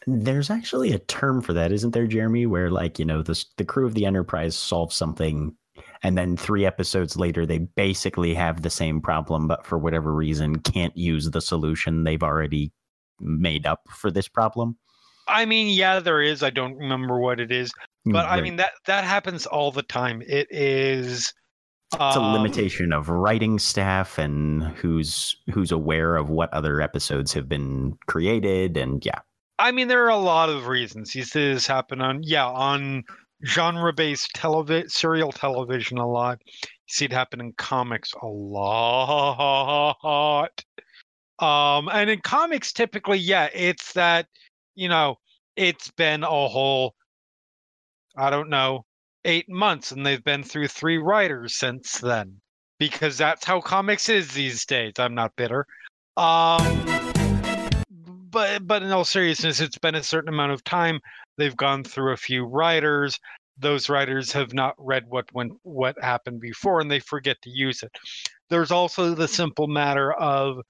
There's 0.07 0.49
actually 0.49 0.93
a 0.93 0.99
term 0.99 1.41
for 1.41 1.53
that, 1.53 1.71
isn't 1.71 1.91
there, 1.91 2.07
Jeremy? 2.07 2.45
Where 2.45 2.71
like 2.71 2.99
you 2.99 3.05
know 3.05 3.21
the 3.21 3.43
the 3.57 3.65
crew 3.65 3.85
of 3.85 3.93
the 3.93 4.05
Enterprise 4.05 4.55
solves 4.55 4.95
something, 4.95 5.55
and 6.03 6.17
then 6.17 6.37
three 6.37 6.65
episodes 6.65 7.17
later 7.17 7.45
they 7.45 7.59
basically 7.59 8.33
have 8.33 8.61
the 8.61 8.69
same 8.69 9.01
problem, 9.01 9.47
but 9.47 9.65
for 9.65 9.77
whatever 9.77 10.13
reason 10.13 10.57
can't 10.59 10.95
use 10.95 11.29
the 11.29 11.41
solution 11.41 12.03
they've 12.03 12.23
already 12.23 12.71
made 13.19 13.65
up 13.67 13.81
for 13.89 14.09
this 14.09 14.29
problem. 14.29 14.77
i 15.27 15.45
mean 15.45 15.67
yeah 15.67 15.99
there 15.99 16.21
is 16.21 16.41
i 16.41 16.49
don't 16.49 16.75
remember 16.77 17.19
what 17.19 17.39
it 17.39 17.51
is 17.51 17.71
but 18.05 18.25
i 18.27 18.41
mean 18.41 18.55
that 18.55 18.71
that 18.85 19.03
happens 19.03 19.45
all 19.45 19.71
the 19.71 19.83
time 19.83 20.21
it 20.27 20.47
is 20.49 21.33
it's 21.93 22.15
a 22.15 22.21
um, 22.21 22.33
limitation 22.33 22.93
of 22.93 23.09
writing 23.09 23.57
staff 23.57 24.19
and 24.19 24.63
who's 24.63 25.35
who's 25.51 25.71
aware 25.71 26.15
of 26.17 26.29
what 26.29 26.53
other 26.53 26.81
episodes 26.81 27.33
have 27.33 27.49
been 27.49 27.97
created, 28.05 28.77
and 28.77 29.03
yeah, 29.03 29.21
I 29.59 29.71
mean, 29.73 29.89
there 29.89 30.05
are 30.05 30.09
a 30.09 30.17
lot 30.17 30.49
of 30.49 30.67
reasons. 30.67 31.13
You 31.13 31.23
see 31.23 31.53
this 31.53 31.67
happen 31.67 31.99
on, 31.99 32.23
yeah, 32.23 32.47
on 32.47 33.03
genre-based 33.45 34.33
television, 34.33 34.87
serial 34.89 35.33
television 35.33 35.97
a 35.97 36.07
lot. 36.07 36.39
You 36.47 36.67
see 36.87 37.05
it 37.05 37.11
happen 37.11 37.41
in 37.41 37.51
comics 37.53 38.13
a 38.21 38.25
lot. 38.25 39.95
Um, 41.39 41.89
and 41.91 42.09
in 42.09 42.21
comics, 42.21 42.71
typically, 42.71 43.17
yeah, 43.17 43.49
it's 43.53 43.91
that, 43.93 44.27
you 44.75 44.87
know, 44.87 45.15
it's 45.57 45.91
been 45.91 46.23
a 46.23 46.47
whole, 46.47 46.95
I 48.17 48.29
don't 48.29 48.49
know, 48.49 48.85
eight 49.25 49.49
months, 49.49 49.91
and 49.91 50.05
they've 50.05 50.23
been 50.23 50.43
through 50.43 50.67
three 50.67 50.97
writers 50.97 51.55
since 51.55 51.99
then, 51.99 52.41
because 52.79 53.17
that's 53.17 53.45
how 53.45 53.61
comics 53.61 54.09
is 54.09 54.33
these 54.33 54.65
days. 54.65 54.93
I'm 54.97 55.15
not 55.15 55.35
bitter. 55.35 55.65
Um, 56.17 56.85
but 58.31 58.65
but 58.67 58.83
in 58.83 58.91
all 58.91 59.05
seriousness, 59.05 59.59
it's 59.59 59.77
been 59.77 59.95
a 59.95 60.03
certain 60.03 60.33
amount 60.33 60.51
of 60.51 60.63
time. 60.63 60.99
They've 61.37 61.55
gone 61.55 61.83
through 61.83 62.13
a 62.13 62.17
few 62.17 62.45
writers. 62.45 63.17
Those 63.57 63.89
writers 63.89 64.31
have 64.31 64.53
not 64.53 64.75
read 64.77 65.05
what 65.07 65.33
went 65.33 65.53
what 65.63 65.95
happened 66.01 66.41
before, 66.41 66.79
and 66.81 66.89
they 66.89 66.99
forget 66.99 67.41
to 67.43 67.49
use 67.49 67.83
it. 67.83 67.91
There's 68.49 68.71
also 68.71 69.13
the 69.13 69.27
simple 69.27 69.67
matter 69.67 70.13
of 70.13 70.61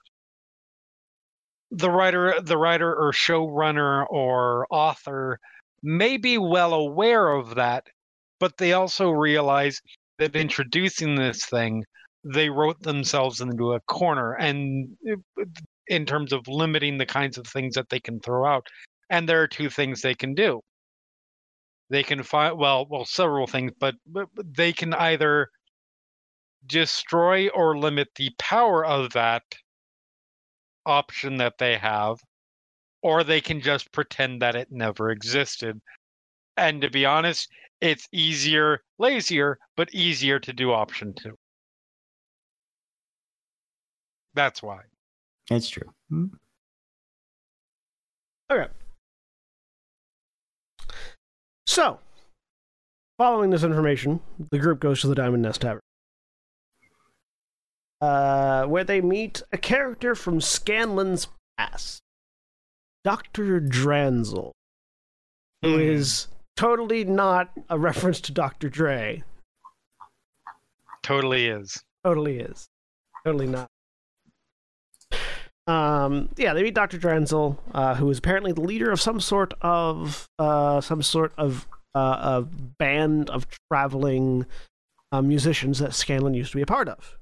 the 1.71 1.89
writer, 1.89 2.35
the 2.41 2.57
writer 2.57 2.93
or 2.93 3.11
showrunner 3.11 4.05
or 4.09 4.67
author 4.71 5.39
may 5.84 6.17
be 6.17 6.38
well 6.38 6.73
aware 6.73 7.30
of 7.30 7.55
that, 7.55 7.88
but 8.39 8.57
they 8.57 8.73
also 8.73 9.09
realize 9.09 9.82
that 10.17 10.36
introducing 10.36 11.15
this 11.15 11.45
thing, 11.45 11.84
they 12.23 12.49
wrote 12.49 12.82
themselves 12.82 13.41
into 13.41 13.73
a 13.73 13.80
corner, 13.82 14.34
and 14.34 14.89
eh, 15.07 15.43
in 15.88 16.05
terms 16.05 16.34
of 16.34 16.47
limiting 16.47 16.97
the 16.97 17.05
kinds 17.05 17.38
of 17.38 17.47
things 17.47 17.75
that 17.75 17.89
they 17.89 17.99
can 17.99 18.19
throw 18.19 18.45
out. 18.45 18.67
And 19.09 19.27
there 19.27 19.41
are 19.41 19.47
two 19.47 19.69
things 19.69 20.01
they 20.01 20.13
can 20.13 20.36
do. 20.36 20.61
They 21.89 22.03
can 22.03 22.21
find 22.23 22.57
well, 22.57 22.86
well, 22.88 23.05
several 23.05 23.47
things, 23.47 23.71
but, 23.80 23.95
but 24.05 24.27
but 24.36 24.45
they 24.55 24.73
can 24.73 24.93
either 24.93 25.49
destroy 26.65 27.49
or 27.49 27.77
limit 27.77 28.10
the 28.15 28.30
power 28.38 28.85
of 28.85 29.14
that 29.14 29.43
option 30.85 31.38
that 31.38 31.57
they 31.57 31.77
have, 31.77 32.18
or 33.01 33.23
they 33.23 33.41
can 33.41 33.61
just 33.61 33.91
pretend 33.91 34.41
that 34.41 34.55
it 34.55 34.67
never 34.71 35.11
existed. 35.11 35.80
And 36.57 36.81
to 36.81 36.89
be 36.89 37.05
honest, 37.05 37.49
it's 37.81 38.07
easier, 38.11 38.81
lazier, 38.97 39.57
but 39.77 39.93
easier 39.93 40.39
to 40.39 40.53
do 40.53 40.71
option 40.71 41.13
two. 41.13 41.38
That's 44.34 44.61
why. 44.61 44.81
it's 45.49 45.69
true. 45.69 45.89
Hmm. 46.09 46.26
Okay. 48.51 48.67
So, 51.67 51.99
following 53.17 53.51
this 53.51 53.63
information, 53.63 54.19
the 54.51 54.59
group 54.59 54.80
goes 54.80 55.01
to 55.01 55.07
the 55.07 55.15
Diamond 55.15 55.43
Nest 55.43 55.61
Tavern, 55.61 55.81
uh, 58.01 58.65
where 58.65 58.84
they 58.84 59.01
meet 59.01 59.41
a 59.51 59.57
character 59.57 60.15
from 60.15 60.39
Scanlan's 60.39 61.27
past, 61.57 62.01
Doctor 63.03 63.59
Dranzel, 63.61 64.51
who 65.61 65.76
Hmm. 65.76 65.80
is 65.81 66.27
totally 66.55 67.03
not 67.05 67.51
a 67.69 67.77
reference 67.80 68.19
to 68.21 68.31
Doctor 68.31 68.69
Dre. 68.69 69.23
Totally 71.03 71.47
is. 71.47 71.84
Totally 72.03 72.39
is. 72.39 72.67
Totally 73.26 73.47
not. 73.47 73.67
Um, 75.67 76.30
yeah, 76.35 76.53
they 76.53 76.63
meet 76.63 76.73
Dr. 76.73 76.97
Dranzel, 76.97 77.57
uh, 77.73 77.93
who 77.95 78.09
is 78.09 78.17
apparently 78.17 78.51
the 78.51 78.61
leader 78.61 78.89
of 78.91 78.99
some 78.99 79.19
sort 79.19 79.53
of 79.61 80.27
uh, 80.39 80.81
some 80.81 81.03
sort 81.03 81.31
of 81.38 81.67
uh, 81.93 82.39
a 82.39 82.41
band 82.80 83.30
of 83.30 83.45
traveling 83.71 84.47
uh, 85.11 85.21
musicians 85.21 85.77
that 85.80 85.93
Scanlan 85.93 86.34
used 86.34 86.51
to 86.51 86.57
be 86.57 86.63
a 86.63 86.65
part 86.67 86.89
of. 86.89 87.18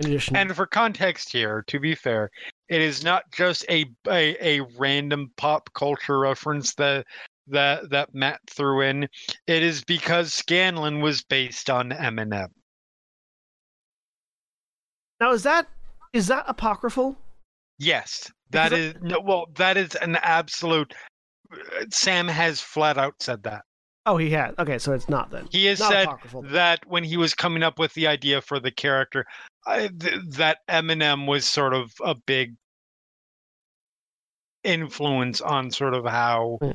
In 0.00 0.06
addition, 0.06 0.34
And 0.36 0.54
for 0.56 0.66
context 0.66 1.30
here, 1.30 1.62
to 1.66 1.78
be 1.78 1.94
fair, 1.94 2.30
it 2.68 2.80
is 2.80 3.04
not 3.04 3.24
just 3.32 3.64
a 3.68 3.84
a, 4.08 4.36
a 4.58 4.60
random 4.78 5.30
pop 5.36 5.68
culture 5.74 6.18
reference 6.18 6.74
that 6.76 7.06
that 7.48 7.90
that 7.90 8.14
Matt 8.14 8.40
threw 8.50 8.80
in. 8.80 9.04
It 9.46 9.62
is 9.62 9.84
because 9.84 10.32
Scanlan 10.32 11.00
was 11.00 11.22
based 11.22 11.68
on 11.68 11.90
Eminem. 11.90 12.48
now 15.20 15.32
is 15.32 15.42
that 15.42 15.68
is 16.12 16.26
that 16.28 16.44
apocryphal? 16.48 17.16
Yes, 17.78 18.30
that 18.50 18.70
Because 18.70 18.94
is 18.96 19.02
no. 19.02 19.20
Well, 19.20 19.46
that 19.56 19.76
is 19.76 19.94
an 19.96 20.16
absolute. 20.16 20.94
Sam 21.90 22.28
has 22.28 22.60
flat 22.60 22.96
out 22.96 23.14
said 23.20 23.42
that. 23.42 23.62
Oh, 24.06 24.16
he 24.16 24.30
had. 24.30 24.54
Okay, 24.58 24.78
so 24.78 24.92
it's 24.92 25.08
not 25.10 25.30
then. 25.30 25.46
He 25.50 25.66
has 25.66 25.78
Not 25.78 25.90
said 25.92 26.04
apocryphal. 26.04 26.42
that 26.52 26.80
when 26.86 27.04
he 27.04 27.16
was 27.18 27.34
coming 27.34 27.62
up 27.62 27.78
with 27.78 27.92
the 27.94 28.06
idea 28.06 28.40
for 28.40 28.58
the 28.58 28.70
character, 28.70 29.26
I, 29.66 29.88
th- 29.88 30.20
that 30.36 30.58
Eminem 30.68 31.26
was 31.26 31.46
sort 31.46 31.74
of 31.74 31.92
a 32.02 32.14
big 32.14 32.54
influence 34.64 35.40
on 35.40 35.70
sort 35.70 35.94
of 35.94 36.04
how 36.06 36.58
Yeah. 36.62 36.74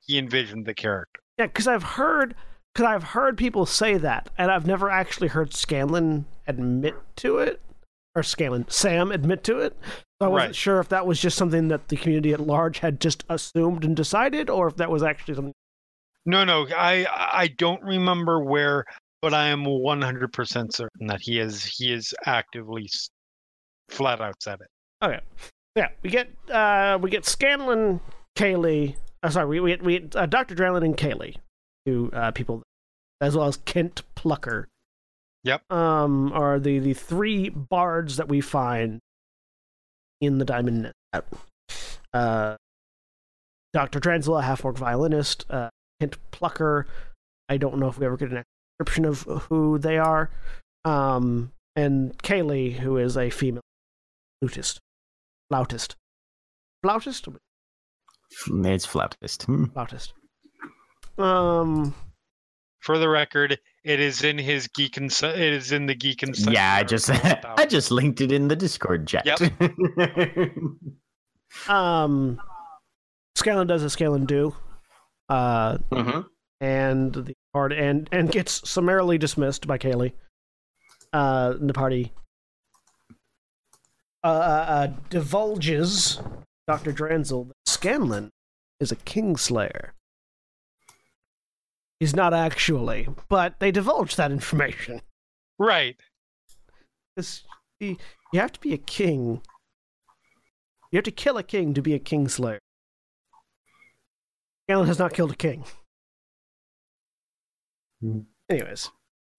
he 0.00 0.18
envisioned 0.18 0.66
the 0.66 0.74
character. 0.74 1.20
Yeah, 1.38 1.46
because 1.46 1.66
I've 1.68 1.82
heard 1.82 2.34
because 2.74 2.86
I've 2.90 3.02
heard 3.04 3.38
people 3.38 3.64
say 3.64 3.96
that, 3.96 4.28
and 4.36 4.50
I've 4.50 4.66
never 4.66 4.90
actually 4.90 5.28
heard 5.28 5.54
Scanlan 5.54 6.26
admit 6.46 6.94
to 7.16 7.38
it, 7.38 7.62
or 8.14 8.22
Scanlan 8.22 8.68
Sam 8.68 9.10
admit 9.10 9.42
to 9.44 9.60
it. 9.60 9.74
So 10.20 10.26
I 10.26 10.28
wasn't 10.28 10.48
Right. 10.50 10.56
sure 10.56 10.78
if 10.80 10.88
that 10.90 11.06
was 11.06 11.18
just 11.20 11.38
something 11.38 11.68
that 11.68 11.88
the 11.88 11.96
community 11.96 12.32
at 12.34 12.40
large 12.40 12.80
had 12.80 13.00
just 13.00 13.24
assumed 13.30 13.82
and 13.84 13.96
decided, 13.96 14.50
or 14.50 14.66
if 14.68 14.76
that 14.76 14.90
was 14.90 15.02
actually 15.02 15.34
something. 15.36 15.52
No, 16.26 16.44
no, 16.44 16.66
I 16.76 17.06
I 17.32 17.48
don't 17.48 17.82
remember 17.82 18.42
where, 18.44 18.84
but 19.26 19.34
I 19.34 19.48
am 19.48 19.64
one 19.64 20.00
hundred 20.00 20.32
percent 20.32 20.72
certain 20.72 21.08
that 21.08 21.20
he 21.20 21.40
is 21.40 21.64
he 21.64 21.92
is 21.92 22.14
actively 22.26 22.88
flat 23.88 24.20
out 24.20 24.40
said 24.40 24.60
it. 24.60 24.68
Okay, 25.04 25.18
yeah, 25.74 25.88
we 26.04 26.10
get 26.10 26.30
uh 26.48 26.96
we 27.02 27.10
get 27.10 27.26
Scanlan, 27.26 27.98
Kaylie. 28.38 28.94
Uh, 29.24 29.30
sorry, 29.30 29.48
we 29.48 29.58
we 29.58 29.70
get, 29.72 29.82
we 29.82 30.08
uh, 30.14 30.26
Doctor 30.26 30.54
Drellin 30.54 30.84
and 30.84 30.96
Kaylie, 30.96 31.34
two 31.84 32.08
uh, 32.12 32.30
people, 32.30 32.62
as 33.20 33.36
well 33.36 33.48
as 33.48 33.56
Kent 33.56 34.02
Plucker. 34.14 34.68
Yep. 35.42 35.72
Um, 35.72 36.32
are 36.32 36.60
the 36.60 36.78
the 36.78 36.94
three 36.94 37.48
bards 37.48 38.18
that 38.18 38.28
we 38.28 38.40
find 38.40 39.00
in 40.20 40.38
the 40.38 40.44
Diamond 40.44 40.92
Nest. 41.12 41.24
Uh, 42.14 42.54
Doctor 43.72 43.98
Dranzel, 43.98 44.38
a 44.38 44.42
half 44.44 44.64
orc 44.64 44.78
violinist. 44.78 45.46
Uh, 45.50 45.70
Kent 45.98 46.16
Plucker. 46.30 46.86
I 47.48 47.56
don't 47.56 47.78
know 47.78 47.88
if 47.88 47.98
we 47.98 48.06
ever 48.06 48.16
get 48.16 48.30
an 48.30 48.44
description 48.78 49.04
of 49.04 49.22
who 49.48 49.78
they 49.78 49.98
are. 49.98 50.30
Um, 50.84 51.52
and 51.74 52.16
Kaylie, 52.22 52.72
who 52.72 52.96
is 52.96 53.16
a 53.16 53.30
female 53.30 53.62
flutist. 54.40 54.78
Flautist. 55.50 55.96
Flautist? 56.84 57.28
It's 58.64 58.86
flautist. 58.86 59.44
Hmm. 59.44 59.64
Flautist. 59.66 60.12
Um, 61.18 61.94
For 62.80 62.98
the 62.98 63.08
record, 63.08 63.58
it 63.84 64.00
is 64.00 64.22
in 64.22 64.38
his 64.38 64.68
geek 64.68 64.96
and 64.96 65.10
it 65.10 65.54
is 65.54 65.72
in 65.72 65.86
the 65.86 65.94
geek 65.94 66.22
and 66.22 66.36
Yeah, 66.38 66.74
I 66.74 66.82
just 66.82 67.10
I 67.10 67.66
just 67.66 67.90
linked 67.90 68.20
it 68.20 68.32
in 68.32 68.48
the 68.48 68.56
Discord 68.56 69.06
chat. 69.06 69.28
um, 71.68 72.40
Scanlan 73.36 73.66
does 73.66 73.82
as 73.82 73.92
Scanlan 73.92 74.26
do. 74.26 74.54
Uh, 75.28 75.78
hmm 75.92 76.20
and 76.60 77.12
the 77.12 77.34
part 77.52 77.72
and 77.72 78.08
and 78.12 78.30
gets 78.30 78.68
summarily 78.68 79.18
dismissed 79.18 79.66
by 79.66 79.78
Kaylie. 79.78 80.12
Uh, 81.12 81.54
the 81.58 81.72
party 81.72 82.12
uh, 84.24 84.28
uh, 84.28 84.64
uh, 84.68 84.86
divulges 85.08 86.20
Doctor 86.66 86.92
Dranzel 86.92 87.46
that 87.46 87.54
Scanlan 87.66 88.30
is 88.80 88.90
a 88.90 88.96
Kingslayer. 88.96 89.90
He's 92.00 92.14
not 92.14 92.34
actually, 92.34 93.08
but 93.28 93.60
they 93.60 93.70
divulge 93.70 94.16
that 94.16 94.32
information. 94.32 95.00
Right. 95.58 95.96
Because 97.14 97.44
you 97.78 97.96
you 98.32 98.40
have 98.40 98.52
to 98.52 98.60
be 98.60 98.74
a 98.74 98.78
king. 98.78 99.42
You 100.90 100.96
have 100.96 101.04
to 101.04 101.10
kill 101.10 101.38
a 101.38 101.42
king 101.42 101.72
to 101.74 101.80
be 101.80 101.94
a 101.94 101.98
Kingslayer. 101.98 102.58
Scanlan 104.64 104.88
has 104.88 104.98
not 104.98 105.14
killed 105.14 105.30
a 105.30 105.36
king. 105.36 105.64
Anyways. 108.48 108.90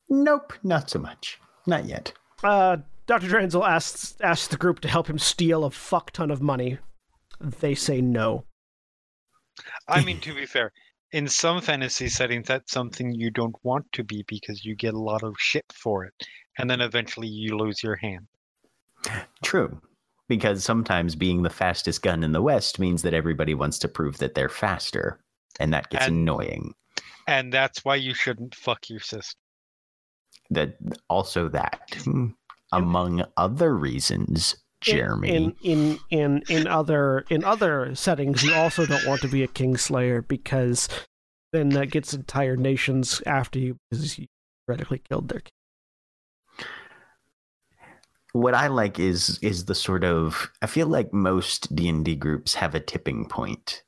Nope, 0.09 0.53
not 0.63 0.89
so 0.89 0.99
much. 0.99 1.39
Not 1.65 1.85
yet. 1.85 2.13
Uh, 2.43 2.77
Dr. 3.07 3.27
Dranzel 3.27 3.67
asks 3.67 4.15
asks 4.21 4.47
the 4.47 4.57
group 4.57 4.79
to 4.81 4.87
help 4.87 5.07
him 5.09 5.19
steal 5.19 5.63
a 5.65 5.71
fuck 5.71 6.11
ton 6.11 6.31
of 6.31 6.41
money. 6.41 6.77
They 7.41 7.75
say 7.75 8.01
no. 8.01 8.45
I 9.87 10.03
mean, 10.03 10.19
to 10.21 10.33
be 10.35 10.45
fair, 10.45 10.71
in 11.11 11.27
some 11.27 11.61
fantasy 11.61 12.09
settings, 12.09 12.47
that's 12.47 12.71
something 12.71 13.11
you 13.11 13.31
don't 13.31 13.55
want 13.63 13.85
to 13.93 14.03
be 14.03 14.23
because 14.27 14.63
you 14.65 14.75
get 14.75 14.93
a 14.93 14.99
lot 14.99 15.23
of 15.23 15.35
shit 15.37 15.65
for 15.73 16.05
it, 16.05 16.13
and 16.57 16.69
then 16.69 16.81
eventually 16.81 17.27
you 17.27 17.57
lose 17.57 17.81
your 17.81 17.95
hand. 17.95 18.27
True. 19.43 19.79
Because 20.27 20.63
sometimes 20.63 21.15
being 21.15 21.41
the 21.43 21.49
fastest 21.49 22.01
gun 22.01 22.23
in 22.23 22.33
the 22.33 22.41
West 22.41 22.79
means 22.79 23.01
that 23.03 23.13
everybody 23.13 23.53
wants 23.53 23.79
to 23.79 23.87
prove 23.87 24.17
that 24.17 24.35
they're 24.35 24.49
faster. 24.49 25.19
And 25.59 25.71
that 25.73 25.89
gets 25.89 26.07
And- 26.07 26.17
annoying. 26.17 26.73
And 27.27 27.51
that's 27.53 27.83
why 27.85 27.95
you 27.95 28.13
shouldn't 28.13 28.55
fuck 28.55 28.89
your 28.89 29.01
sister. 29.01 29.37
That 30.49 30.77
also 31.09 31.49
that. 31.49 31.97
Among 32.73 33.23
other 33.37 33.75
reasons, 33.75 34.57
Jeremy. 34.81 35.29
In 35.29 35.55
in 35.63 35.99
in 36.09 36.43
in 36.49 36.67
other 36.67 37.25
in 37.29 37.45
other 37.45 37.95
settings, 37.95 38.43
you 38.43 38.53
also 38.53 38.85
don't 38.85 39.05
want 39.05 39.21
to 39.21 39.29
be 39.29 39.43
a 39.43 39.47
kingslayer 39.47 40.27
because 40.27 40.89
then 41.53 41.69
that 41.69 41.91
gets 41.91 42.13
entire 42.13 42.57
nations 42.57 43.21
after 43.25 43.59
you 43.59 43.77
because 43.89 44.19
you 44.19 44.27
theoretically 44.67 45.01
killed 45.09 45.29
their 45.29 45.39
king. 45.39 45.51
what 48.33 48.53
I 48.53 48.67
like 48.67 48.99
is 48.99 49.39
is 49.41 49.65
the 49.65 49.75
sort 49.75 50.03
of 50.03 50.51
I 50.61 50.67
feel 50.67 50.87
like 50.87 51.13
most 51.13 51.75
D 51.75 51.89
and 51.89 52.05
D 52.05 52.15
groups 52.15 52.53
have 52.55 52.75
a 52.75 52.79
tipping 52.79 53.27
point. 53.27 53.83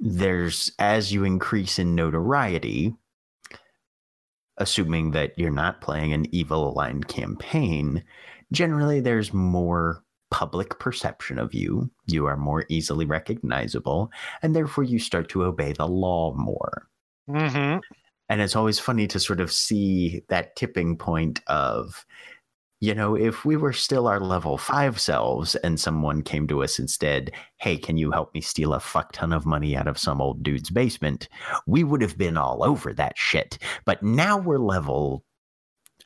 There's 0.00 0.72
as 0.78 1.12
you 1.12 1.24
increase 1.24 1.78
in 1.78 1.94
notoriety, 1.94 2.94
assuming 4.56 5.10
that 5.10 5.38
you're 5.38 5.50
not 5.50 5.80
playing 5.80 6.12
an 6.12 6.26
evil 6.34 6.70
aligned 6.70 7.08
campaign, 7.08 8.02
generally 8.50 9.00
there's 9.00 9.32
more 9.34 10.02
public 10.30 10.78
perception 10.78 11.38
of 11.38 11.52
you. 11.52 11.90
You 12.06 12.26
are 12.26 12.36
more 12.36 12.64
easily 12.68 13.04
recognizable, 13.04 14.10
and 14.42 14.56
therefore 14.56 14.84
you 14.84 14.98
start 14.98 15.28
to 15.30 15.44
obey 15.44 15.72
the 15.72 15.88
law 15.88 16.32
more. 16.34 16.88
Mm-hmm. 17.28 17.80
And 18.28 18.40
it's 18.40 18.56
always 18.56 18.78
funny 18.78 19.06
to 19.08 19.18
sort 19.18 19.40
of 19.40 19.52
see 19.52 20.22
that 20.28 20.56
tipping 20.56 20.96
point 20.96 21.40
of, 21.48 22.06
you 22.80 22.94
know, 22.94 23.14
if 23.14 23.44
we 23.44 23.56
were 23.56 23.74
still 23.74 24.08
our 24.08 24.20
level 24.20 24.56
five 24.56 24.98
selves 24.98 25.54
and 25.56 25.78
someone 25.78 26.22
came 26.22 26.48
to 26.48 26.62
us 26.62 26.78
instead, 26.78 27.30
Hey, 27.58 27.76
can 27.76 27.98
you 27.98 28.10
help 28.10 28.34
me 28.34 28.40
steal 28.40 28.72
a 28.72 28.80
fuck 28.80 29.12
ton 29.12 29.32
of 29.32 29.44
money 29.44 29.76
out 29.76 29.86
of 29.86 29.98
some 29.98 30.20
old 30.20 30.42
dude's 30.42 30.70
basement? 30.70 31.28
We 31.66 31.84
would 31.84 32.00
have 32.00 32.16
been 32.16 32.38
all 32.38 32.64
over 32.64 32.94
that 32.94 33.18
shit. 33.18 33.58
But 33.84 34.02
now 34.02 34.38
we're 34.38 34.58
level 34.58 35.24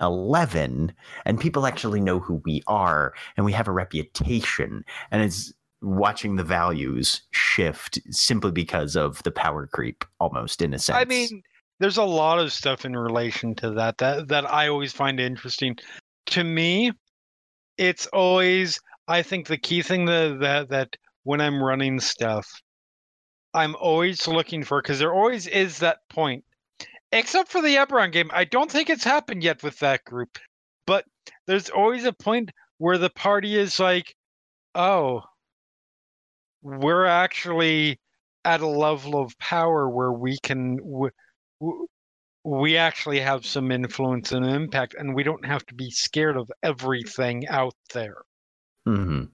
11 0.00 0.92
and 1.24 1.40
people 1.40 1.66
actually 1.66 2.00
know 2.00 2.18
who 2.18 2.42
we 2.44 2.62
are 2.66 3.14
and 3.36 3.46
we 3.46 3.52
have 3.52 3.68
a 3.68 3.72
reputation. 3.72 4.84
And 5.12 5.22
it's 5.22 5.52
watching 5.80 6.34
the 6.34 6.44
values 6.44 7.22
shift 7.30 8.00
simply 8.10 8.50
because 8.50 8.96
of 8.96 9.22
the 9.22 9.30
power 9.30 9.68
creep, 9.68 10.04
almost 10.18 10.60
in 10.60 10.74
a 10.74 10.78
sense. 10.80 10.98
I 10.98 11.04
mean, 11.04 11.42
there's 11.78 11.98
a 11.98 12.04
lot 12.04 12.38
of 12.38 12.52
stuff 12.52 12.84
in 12.84 12.96
relation 12.96 13.54
to 13.56 13.70
that 13.72 13.98
that 13.98 14.28
that 14.28 14.50
I 14.50 14.68
always 14.68 14.92
find 14.92 15.20
interesting. 15.20 15.76
To 16.26 16.44
me, 16.44 16.92
it's 17.78 18.06
always 18.06 18.80
I 19.06 19.22
think 19.22 19.46
the 19.46 19.58
key 19.58 19.82
thing 19.82 20.06
that 20.06 20.38
that 20.40 20.68
that 20.70 20.96
when 21.24 21.40
I'm 21.40 21.62
running 21.62 22.00
stuff, 22.00 22.46
I'm 23.52 23.76
always 23.76 24.26
looking 24.26 24.64
for 24.64 24.80
because 24.82 24.98
there 24.98 25.14
always 25.14 25.46
is 25.46 25.78
that 25.78 25.98
point. 26.08 26.44
Except 27.12 27.50
for 27.50 27.62
the 27.62 27.76
Eberron 27.76 28.12
game, 28.12 28.30
I 28.32 28.44
don't 28.44 28.70
think 28.70 28.90
it's 28.90 29.04
happened 29.04 29.42
yet 29.44 29.62
with 29.62 29.78
that 29.80 30.04
group. 30.04 30.38
But 30.86 31.04
there's 31.46 31.70
always 31.70 32.04
a 32.04 32.12
point 32.12 32.50
where 32.78 32.98
the 32.98 33.10
party 33.10 33.56
is 33.56 33.78
like, 33.78 34.14
"Oh, 34.74 35.22
we're 36.62 37.04
actually 37.06 38.00
at 38.44 38.60
a 38.60 38.66
level 38.66 39.20
of 39.20 39.38
power 39.38 39.88
where 39.88 40.12
we 40.12 40.38
can 40.42 40.78
we 42.44 42.76
actually 42.76 43.20
have 43.20 43.46
some 43.46 43.70
influence 43.72 44.32
and 44.32 44.44
impact 44.44 44.94
and 44.98 45.14
we 45.14 45.22
don't 45.22 45.46
have 45.46 45.64
to 45.66 45.74
be 45.74 45.90
scared 45.90 46.36
of 46.36 46.50
everything 46.62 47.46
out 47.48 47.74
there 47.94 48.18
Mhm. 48.86 49.30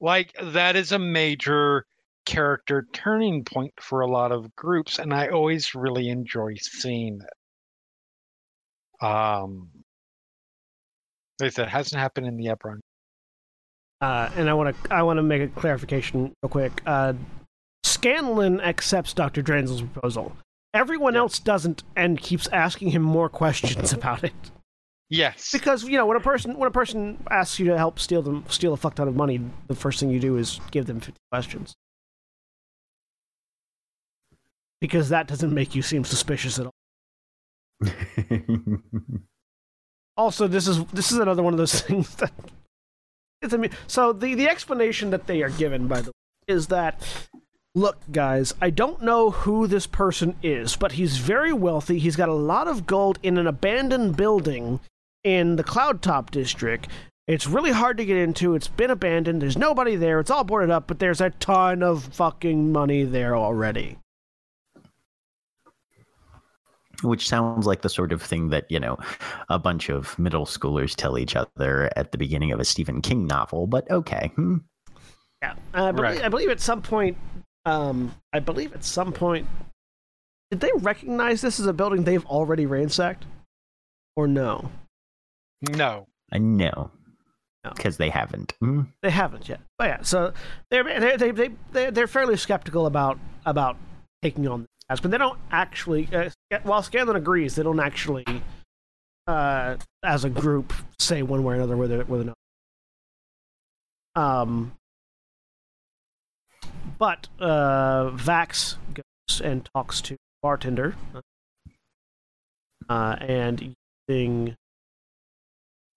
like 0.00 0.32
that 0.42 0.74
is 0.76 0.92
a 0.92 0.98
major 0.98 1.84
character 2.24 2.86
turning 2.92 3.44
point 3.44 3.72
for 3.80 4.00
a 4.00 4.06
lot 4.10 4.32
of 4.32 4.54
groups 4.56 4.98
and 4.98 5.12
i 5.14 5.28
always 5.28 5.74
really 5.74 6.08
enjoy 6.08 6.54
seeing 6.56 7.20
it 7.20 9.04
um 9.04 9.70
Like 11.38 11.48
I 11.48 11.50
said, 11.50 11.66
it 11.66 11.70
hasn't 11.70 12.00
happened 12.00 12.26
in 12.26 12.38
the 12.38 12.46
Eberron. 12.46 12.80
Uh, 14.00 14.30
and 14.36 14.48
I 14.48 14.54
want 14.54 14.74
to 14.84 14.94
I 14.94 15.02
want 15.02 15.18
to 15.18 15.22
make 15.22 15.42
a 15.42 15.48
clarification 15.48 16.32
real 16.42 16.48
quick. 16.50 16.80
Uh, 16.86 17.12
Scanlan 17.84 18.60
accepts 18.62 19.12
Dr. 19.12 19.42
Dranzel's 19.42 19.82
proposal. 19.82 20.34
Everyone 20.76 21.14
Yeah. 21.14 21.20
else 21.20 21.38
doesn't, 21.38 21.82
and 21.96 22.20
keeps 22.20 22.46
asking 22.48 22.90
him 22.90 23.02
more 23.02 23.28
questions 23.28 23.92
about 23.98 24.22
it. 24.24 24.34
Yes. 25.08 25.50
Because 25.52 25.84
you 25.84 25.96
know 25.96 26.04
when 26.06 26.16
a 26.16 26.20
person 26.20 26.58
when 26.58 26.66
a 26.68 26.72
person 26.72 27.22
asks 27.30 27.58
you 27.58 27.66
to 27.66 27.78
help 27.78 27.98
steal 27.98 28.22
them 28.22 28.44
steal 28.48 28.72
a 28.72 28.76
fuck 28.76 28.94
ton 28.96 29.08
of 29.08 29.14
money, 29.16 29.40
the 29.68 29.74
first 29.74 30.00
thing 30.00 30.10
you 30.10 30.20
do 30.20 30.36
is 30.36 30.60
give 30.70 30.86
them 30.86 31.00
fifty 31.00 31.20
questions. 31.32 31.74
Because 34.80 35.08
that 35.08 35.26
doesn't 35.26 35.54
make 35.54 35.74
you 35.74 35.82
seem 35.82 36.04
suspicious 36.04 36.58
at 36.58 36.66
all. 36.66 36.74
Also, 40.18 40.46
this 40.48 40.66
is 40.66 40.82
this 40.86 41.12
is 41.12 41.18
another 41.18 41.42
one 41.42 41.52
of 41.52 41.58
those 41.58 41.78
things 41.82 42.14
that 42.14 42.32
it's 43.42 43.52
I 43.52 43.58
mean, 43.58 43.70
so 43.86 44.14
the 44.14 44.34
the 44.34 44.48
explanation 44.48 45.10
that 45.10 45.26
they 45.26 45.42
are 45.42 45.50
given 45.50 45.88
by 45.88 46.00
the 46.00 46.08
way 46.08 46.54
is 46.54 46.68
that 46.68 47.06
look 47.76 47.98
guys, 48.10 48.54
I 48.60 48.70
don't 48.70 49.02
know 49.02 49.30
who 49.30 49.66
this 49.66 49.86
person 49.86 50.34
is, 50.42 50.76
but 50.76 50.92
he's 50.92 51.18
very 51.18 51.52
wealthy. 51.52 51.98
He's 51.98 52.16
got 52.16 52.30
a 52.30 52.34
lot 52.34 52.66
of 52.66 52.86
gold 52.86 53.18
in 53.22 53.36
an 53.36 53.46
abandoned 53.46 54.16
building 54.16 54.80
in 55.22 55.56
the 55.56 55.62
Cloud 55.62 56.00
Top 56.00 56.30
district. 56.30 56.88
It's 57.28 57.46
really 57.46 57.72
hard 57.72 57.98
to 57.98 58.04
get 58.04 58.16
into. 58.16 58.54
It's 58.54 58.68
been 58.68 58.90
abandoned. 58.90 59.42
There's 59.42 59.58
nobody 59.58 59.94
there. 59.94 60.20
It's 60.20 60.30
all 60.30 60.42
boarded 60.42 60.70
up, 60.70 60.86
but 60.86 61.00
there's 61.00 61.20
a 61.20 61.30
ton 61.30 61.82
of 61.82 62.04
fucking 62.14 62.72
money 62.72 63.04
there 63.04 63.36
already. 63.36 63.98
Which 67.02 67.28
sounds 67.28 67.66
like 67.66 67.82
the 67.82 67.90
sort 67.90 68.10
of 68.10 68.22
thing 68.22 68.48
that, 68.50 68.64
you 68.70 68.80
know, 68.80 68.96
a 69.50 69.58
bunch 69.58 69.90
of 69.90 70.18
middle 70.18 70.46
schoolers 70.46 70.94
tell 70.94 71.18
each 71.18 71.36
other 71.36 71.90
at 71.94 72.10
the 72.10 72.16
beginning 72.16 72.52
of 72.52 72.60
a 72.60 72.64
Stephen 72.64 73.02
King 73.02 73.26
novel, 73.26 73.66
but 73.66 73.90
okay. 73.90 74.32
Hmm. 74.34 74.58
Yeah, 75.42 75.54
I 75.74 75.92
believe, 75.92 76.02
Right. 76.02 76.24
I 76.24 76.28
believe 76.30 76.48
at 76.48 76.60
some 76.60 76.80
point, 76.80 77.18
um, 77.66 78.14
I 78.32 78.38
believe 78.38 78.72
at 78.72 78.84
some 78.84 79.12
point, 79.12 79.46
did 80.50 80.60
they 80.60 80.70
recognize 80.76 81.42
this 81.42 81.60
as 81.60 81.66
a 81.66 81.72
building 81.72 82.04
they've 82.04 82.24
already 82.26 82.64
ransacked, 82.64 83.26
or 84.14 84.26
no? 84.26 84.70
no. 85.70 86.06
I 86.32 86.38
know. 86.38 86.90
No. 87.64 87.72
Because 87.74 87.96
they 87.96 88.10
haven't. 88.10 88.54
Hmm. 88.60 88.82
They 89.02 89.10
haven't 89.10 89.48
yet. 89.48 89.60
But 89.78 89.88
yeah, 89.88 90.02
so 90.02 90.32
they're 90.70 90.84
they 90.84 91.16
they 91.16 91.30
they 91.30 91.50
they 91.72 91.90
they're 91.90 92.06
fairly 92.06 92.36
skeptical 92.36 92.86
about 92.86 93.18
about 93.44 93.76
taking 94.22 94.46
on 94.48 94.62
the 94.62 94.68
task, 94.88 95.02
but 95.02 95.10
they 95.10 95.18
don't 95.18 95.38
actually. 95.50 96.08
Uh, 96.12 96.30
while 96.62 96.82
Scanlan 96.82 97.16
agrees, 97.16 97.56
they 97.56 97.62
don't 97.62 97.80
actually, 97.80 98.24
uh, 99.26 99.76
as 100.04 100.24
a 100.24 100.30
group, 100.30 100.72
say 100.98 101.22
one 101.22 101.42
way 101.42 101.54
or 101.54 101.56
another 101.56 101.76
whether 101.76 102.04
whether 102.04 102.22
or 102.22 102.26
not. 102.26 102.36
Um, 104.22 104.72
but 106.98 107.28
uh, 107.40 108.10
Vax 108.10 108.76
goes 108.94 109.40
and 109.40 109.68
talks 109.74 110.00
to 110.02 110.16
bartender, 110.42 110.94
uh, 112.88 113.16
and 113.20 113.74
using 114.08 114.56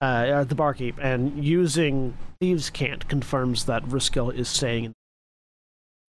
uh, 0.02 0.06
uh, 0.06 0.44
the 0.44 0.56
barkeep, 0.56 0.96
and 1.02 1.44
using 1.44 2.18
thieves' 2.40 2.70
cant 2.70 3.08
confirms 3.08 3.66
that 3.66 3.84
Riskel 3.84 4.34
is 4.34 4.48
staying. 4.48 4.86
in 4.86 4.94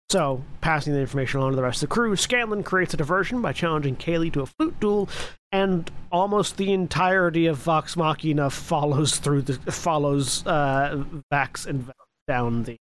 so, 0.10 0.44
passing 0.62 0.94
the 0.94 1.02
information 1.02 1.40
along 1.40 1.52
to 1.52 1.56
the 1.58 1.64
rest 1.64 1.84
of 1.84 1.90
the 1.90 1.94
crew, 1.94 2.16
Scanlan 2.16 2.64
creates 2.64 2.94
a 2.94 2.98
diversion 2.98 3.42
by 3.42 3.52
challenging 3.52 3.98
Kaylie 3.98 4.32
to 4.34 4.42
a 4.42 4.46
flute 4.46 4.80
duel, 4.80 5.10
and 5.52 5.92
almost 6.12 6.56
the 6.56 6.72
entirety 6.72 7.46
of 7.46 7.58
Vox 7.58 7.98
Machina 7.98 8.50
follows 8.50 9.18
through 9.18 9.42
the 9.42 9.72
follows 9.72 10.46
uh, 10.48 11.04
Vax 11.34 11.66
and 11.66 11.88
Vax 11.88 11.94
down 12.28 12.64
the 12.64 12.78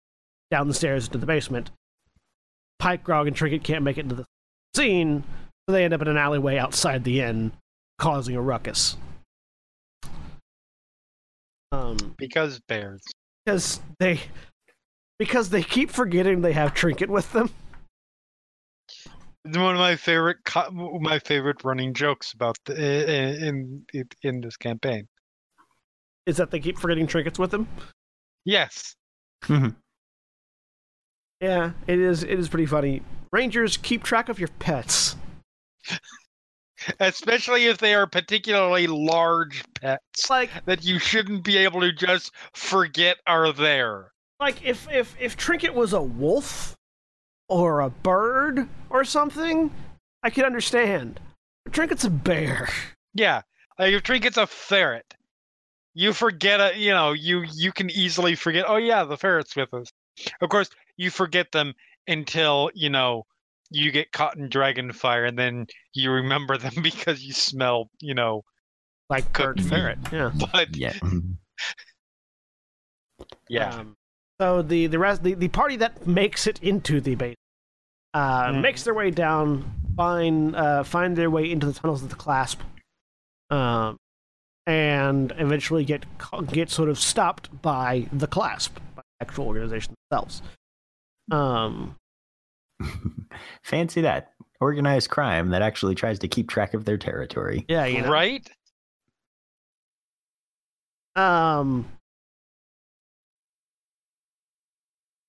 down 0.49 0.67
the 0.67 0.73
stairs 0.73 1.07
into 1.07 1.19
the 1.19 1.25
basement. 1.25 1.69
Pike, 2.81 3.03
Grog, 3.03 3.27
and 3.27 3.35
Trinket 3.35 3.63
can't 3.63 3.83
make 3.83 3.99
it 3.99 4.01
into 4.01 4.15
the 4.15 4.25
scene, 4.75 5.23
so 5.69 5.73
they 5.73 5.85
end 5.85 5.93
up 5.93 6.01
in 6.01 6.07
an 6.07 6.17
alleyway 6.17 6.57
outside 6.57 7.03
the 7.03 7.21
inn, 7.21 7.51
causing 7.99 8.35
a 8.35 8.41
ruckus. 8.41 8.97
Um, 11.71 12.15
Because 12.17 12.59
bears. 12.67 13.03
because 13.45 13.79
they 13.99 14.19
because 15.19 15.49
they 15.49 15.61
keep 15.61 15.91
forgetting 15.91 16.41
they 16.41 16.53
have 16.53 16.73
Trinket 16.73 17.07
with 17.07 17.31
them. 17.33 17.51
It's 19.45 19.57
one 19.57 19.75
of 19.75 19.79
my 19.79 19.95
favorite 19.95 20.37
my 20.73 21.19
favorite 21.19 21.63
running 21.63 21.93
jokes 21.93 22.33
about 22.33 22.57
the 22.65 22.73
in 22.73 23.85
in, 23.93 24.05
in 24.23 24.41
this 24.41 24.57
campaign. 24.57 25.07
Is 26.25 26.37
that 26.37 26.49
they 26.49 26.59
keep 26.59 26.79
forgetting 26.79 27.05
Trinkets 27.05 27.37
with 27.37 27.51
them? 27.51 27.67
Yes. 28.43 28.95
Yeah, 31.41 31.71
it 31.87 31.99
is. 31.99 32.23
It 32.23 32.39
is 32.39 32.47
pretty 32.49 32.65
funny. 32.67 33.01
Rangers 33.33 33.77
keep 33.77 34.03
track 34.03 34.29
of 34.29 34.39
your 34.39 34.49
pets. 34.59 35.15
Especially 36.99 37.65
if 37.67 37.77
they 37.77 37.93
are 37.93 38.07
particularly 38.07 38.87
large 38.87 39.63
pets 39.79 40.29
Like, 40.29 40.49
that 40.65 40.83
you 40.83 40.97
shouldn't 40.97 41.43
be 41.43 41.57
able 41.57 41.79
to 41.81 41.91
just 41.91 42.31
forget 42.53 43.17
are 43.27 43.51
there. 43.53 44.11
like 44.39 44.63
if 44.63 44.87
if 44.91 45.15
if 45.19 45.37
Trinket 45.37 45.73
was 45.75 45.93
a 45.93 46.01
wolf 46.01 46.75
or 47.49 47.81
a 47.81 47.89
bird 47.89 48.67
or 48.89 49.03
something, 49.03 49.71
I 50.23 50.29
could 50.31 50.43
understand. 50.45 51.19
But 51.65 51.73
Trinket's 51.73 52.03
a 52.05 52.09
bear. 52.09 52.67
Yeah. 53.13 53.41
Like 53.77 53.93
if 53.93 54.01
Trinket's 54.03 54.37
a 54.37 54.47
ferret, 54.47 55.13
you 55.93 56.13
forget 56.13 56.59
it, 56.59 56.75
you 56.77 56.91
know, 56.91 57.11
you 57.11 57.43
you 57.53 57.71
can 57.71 57.89
easily 57.91 58.33
forget, 58.35 58.65
oh 58.67 58.77
yeah, 58.77 59.03
the 59.03 59.17
ferret's 59.17 59.55
with 59.55 59.71
us. 59.73 59.89
Of 60.41 60.49
course, 60.49 60.69
you 61.01 61.09
forget 61.09 61.51
them 61.51 61.73
until, 62.07 62.69
you 62.75 62.89
know, 62.89 63.23
you 63.71 63.91
get 63.91 64.11
caught 64.11 64.37
in 64.37 64.49
dragon 64.49 64.91
fire 64.93 65.25
and 65.25 65.37
then 65.37 65.65
you 65.93 66.11
remember 66.11 66.57
them 66.57 66.73
because 66.83 67.23
you 67.23 67.33
smell, 67.33 67.89
you 67.99 68.13
know, 68.13 68.43
Like 69.09 69.33
Could 69.33 69.43
bird 69.45 69.55
be. 69.57 69.63
ferret. 69.63 69.97
Yeah. 70.11 70.31
but 70.53 70.75
Yeah. 70.75 70.93
yeah. 73.49 73.79
Um, 73.79 73.95
so 74.39 74.61
the 74.61 74.87
the 74.87 74.99
rest 74.99 75.23
the, 75.23 75.33
the 75.33 75.47
party 75.47 75.75
that 75.77 76.05
makes 76.07 76.47
it 76.47 76.59
into 76.63 77.01
the 77.01 77.15
base 77.15 77.35
uh, 78.13 78.45
Mhm. 78.51 78.61
makes 78.61 78.83
their 78.83 78.93
way 78.93 79.11
down, 79.11 79.71
find 79.95 80.55
uh, 80.55 80.83
find 80.83 81.15
their 81.15 81.29
way 81.29 81.49
into 81.51 81.65
the 81.67 81.73
tunnels 81.73 82.03
of 82.03 82.09
the 82.09 82.15
clasp, 82.15 82.59
um, 83.49 83.97
and 84.67 85.31
eventually 85.37 85.85
get 85.85 86.05
ca- 86.17 86.41
get 86.41 86.69
sort 86.69 86.89
of 86.89 86.97
stopped 86.99 87.61
by 87.61 88.07
the 88.11 88.27
clasp, 88.27 88.79
by 88.95 89.01
the 89.19 89.25
actual 89.27 89.47
organization 89.47 89.93
themselves. 90.09 90.41
Um, 91.29 91.95
Fancy 93.63 94.01
that. 94.01 94.33
Organized 94.59 95.09
crime 95.09 95.49
that 95.49 95.61
actually 95.61 95.95
tries 95.95 96.19
to 96.19 96.27
keep 96.27 96.49
track 96.49 96.73
of 96.73 96.85
their 96.85 96.97
territory. 96.97 97.65
yeah, 97.67 97.85
you 97.85 98.01
know. 98.03 98.11
Right? 98.11 98.47
Um, 101.15 101.87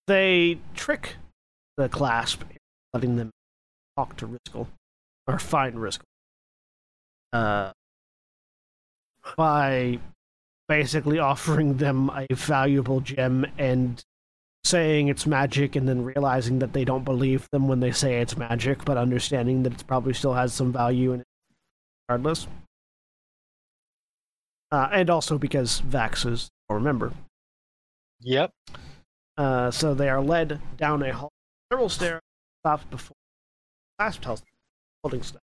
they 0.07 0.59
trick 0.75 1.17
the 1.77 1.89
clasp, 1.89 2.43
letting 2.93 3.17
them 3.17 3.31
talk 3.97 4.17
to 4.19 4.27
Riskel 4.29 4.67
or 5.27 5.39
find 5.39 5.77
Riskel. 5.77 6.03
Uh, 7.33 7.73
by 9.37 9.99
basically 10.69 11.19
offering 11.19 11.79
them 11.79 12.11
a 12.11 12.27
valuable 12.35 13.01
gem 13.01 13.47
and 13.57 14.03
saying 14.65 15.09
it's 15.09 15.27
magic, 15.27 15.77
and 15.77 15.89
then 15.89 16.05
realizing 16.05 16.59
that 16.61 16.73
they 16.73 16.85
don't 16.85 17.05
believe 17.05 17.49
them 17.51 17.69
when 17.69 17.81
they 17.81 17.91
say 17.93 18.21
it's 18.21 18.37
magic, 18.37 18.85
but 18.85 18.97
understanding 18.97 19.63
that 19.65 19.73
it 19.73 19.87
probably 19.87 20.15
still 20.15 20.35
has 20.35 20.53
some 20.55 20.73
value 20.73 21.13
in 21.13 21.21
it 21.21 21.27
regardless. 22.09 22.47
Uh, 24.71 24.89
and 24.93 25.11
also 25.11 25.37
because 25.37 25.83
Vax 25.83 26.31
is 26.31 26.49
a 26.71 26.81
member. 26.81 27.13
Yep. 28.21 28.51
Uh, 29.37 29.71
so 29.71 29.95
they 29.95 30.09
are 30.09 30.23
led 30.23 30.61
down 30.77 31.03
a 31.03 31.13
hall, 31.13 31.31
several 31.71 31.89
stairs, 31.89 32.21
stopped 32.63 32.89
before 32.91 33.17
holding 35.03 35.23
stuff. 35.23 35.43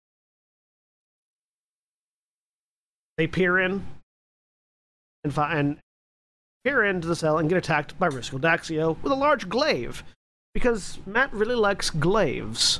They 3.17 3.27
peer 3.27 3.59
in 3.59 3.85
and, 5.23 5.33
fi- 5.33 5.55
and 5.55 5.77
peer 6.63 6.83
into 6.83 7.07
the 7.07 7.15
cell 7.15 7.37
and 7.37 7.49
get 7.49 7.57
attacked 7.57 7.97
by 7.99 8.07
Risco 8.07 8.39
Daxio 8.39 8.97
with 9.01 9.11
a 9.11 9.15
large 9.15 9.49
glaive 9.49 10.03
because 10.53 10.99
Matt 11.05 11.33
really 11.33 11.55
likes 11.55 11.89
glaives. 11.89 12.79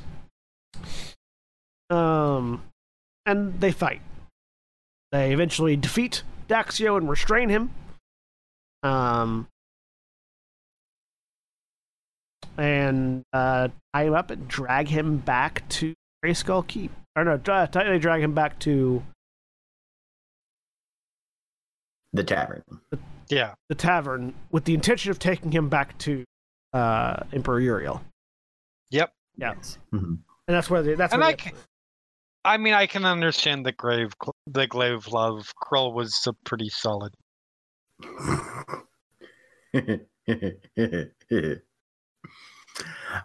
Um, 1.90 2.64
and 3.26 3.60
they 3.60 3.72
fight. 3.72 4.02
They 5.12 5.34
eventually 5.34 5.76
defeat 5.76 6.24
Daxio 6.48 6.98
and 6.98 7.10
restrain 7.10 7.50
him. 7.50 7.72
Um, 8.82 9.48
and 12.58 13.24
uh, 13.32 13.70
tie 13.94 14.04
him 14.06 14.14
up 14.14 14.32
and 14.32 14.48
drag 14.48 14.88
him 14.88 15.18
back 15.18 15.68
to 15.70 15.94
Greyskull 16.24 16.68
Keep. 16.68 16.92
Or 17.16 17.24
no, 17.24 17.38
tie- 17.38 17.68
they 17.68 18.00
drag 18.00 18.22
him 18.22 18.34
back 18.34 18.60
to 18.60 19.04
The 22.12 22.24
tavern. 22.24 22.64
Yeah. 23.30 23.54
the 23.70 23.76
tavern 23.76 24.34
with 24.52 24.66
the 24.66 24.74
intention 24.74 25.12
of 25.12 25.20
taking 25.20 25.52
him 25.52 25.70
back 25.70 25.98
to 26.00 26.24
uh, 26.74 27.24
Emperor 27.32 27.60
Uriel. 27.60 28.02
Yep. 28.92 29.12
Yeah, 29.38 29.54
Mhm. 29.92 30.04
and 30.04 30.20
that's 30.48 30.70
where 30.70 30.82
the, 30.84 30.96
that's 30.96 31.14
And 31.14 31.22
where 31.22 31.30
I 31.30 31.34
the- 31.34 31.38
ca- 31.38 31.52
I 32.46 32.58
mean, 32.58 32.74
I 32.74 32.88
can 32.88 33.06
understand 33.06 33.66
the 33.66 33.72
grave, 33.72 34.14
the 34.48 34.68
glaive 34.68 35.08
love. 35.08 35.52
Krull 35.64 35.94
was 35.94 36.14
a 36.28 36.34
pretty 36.46 36.70
solid. 36.70 37.14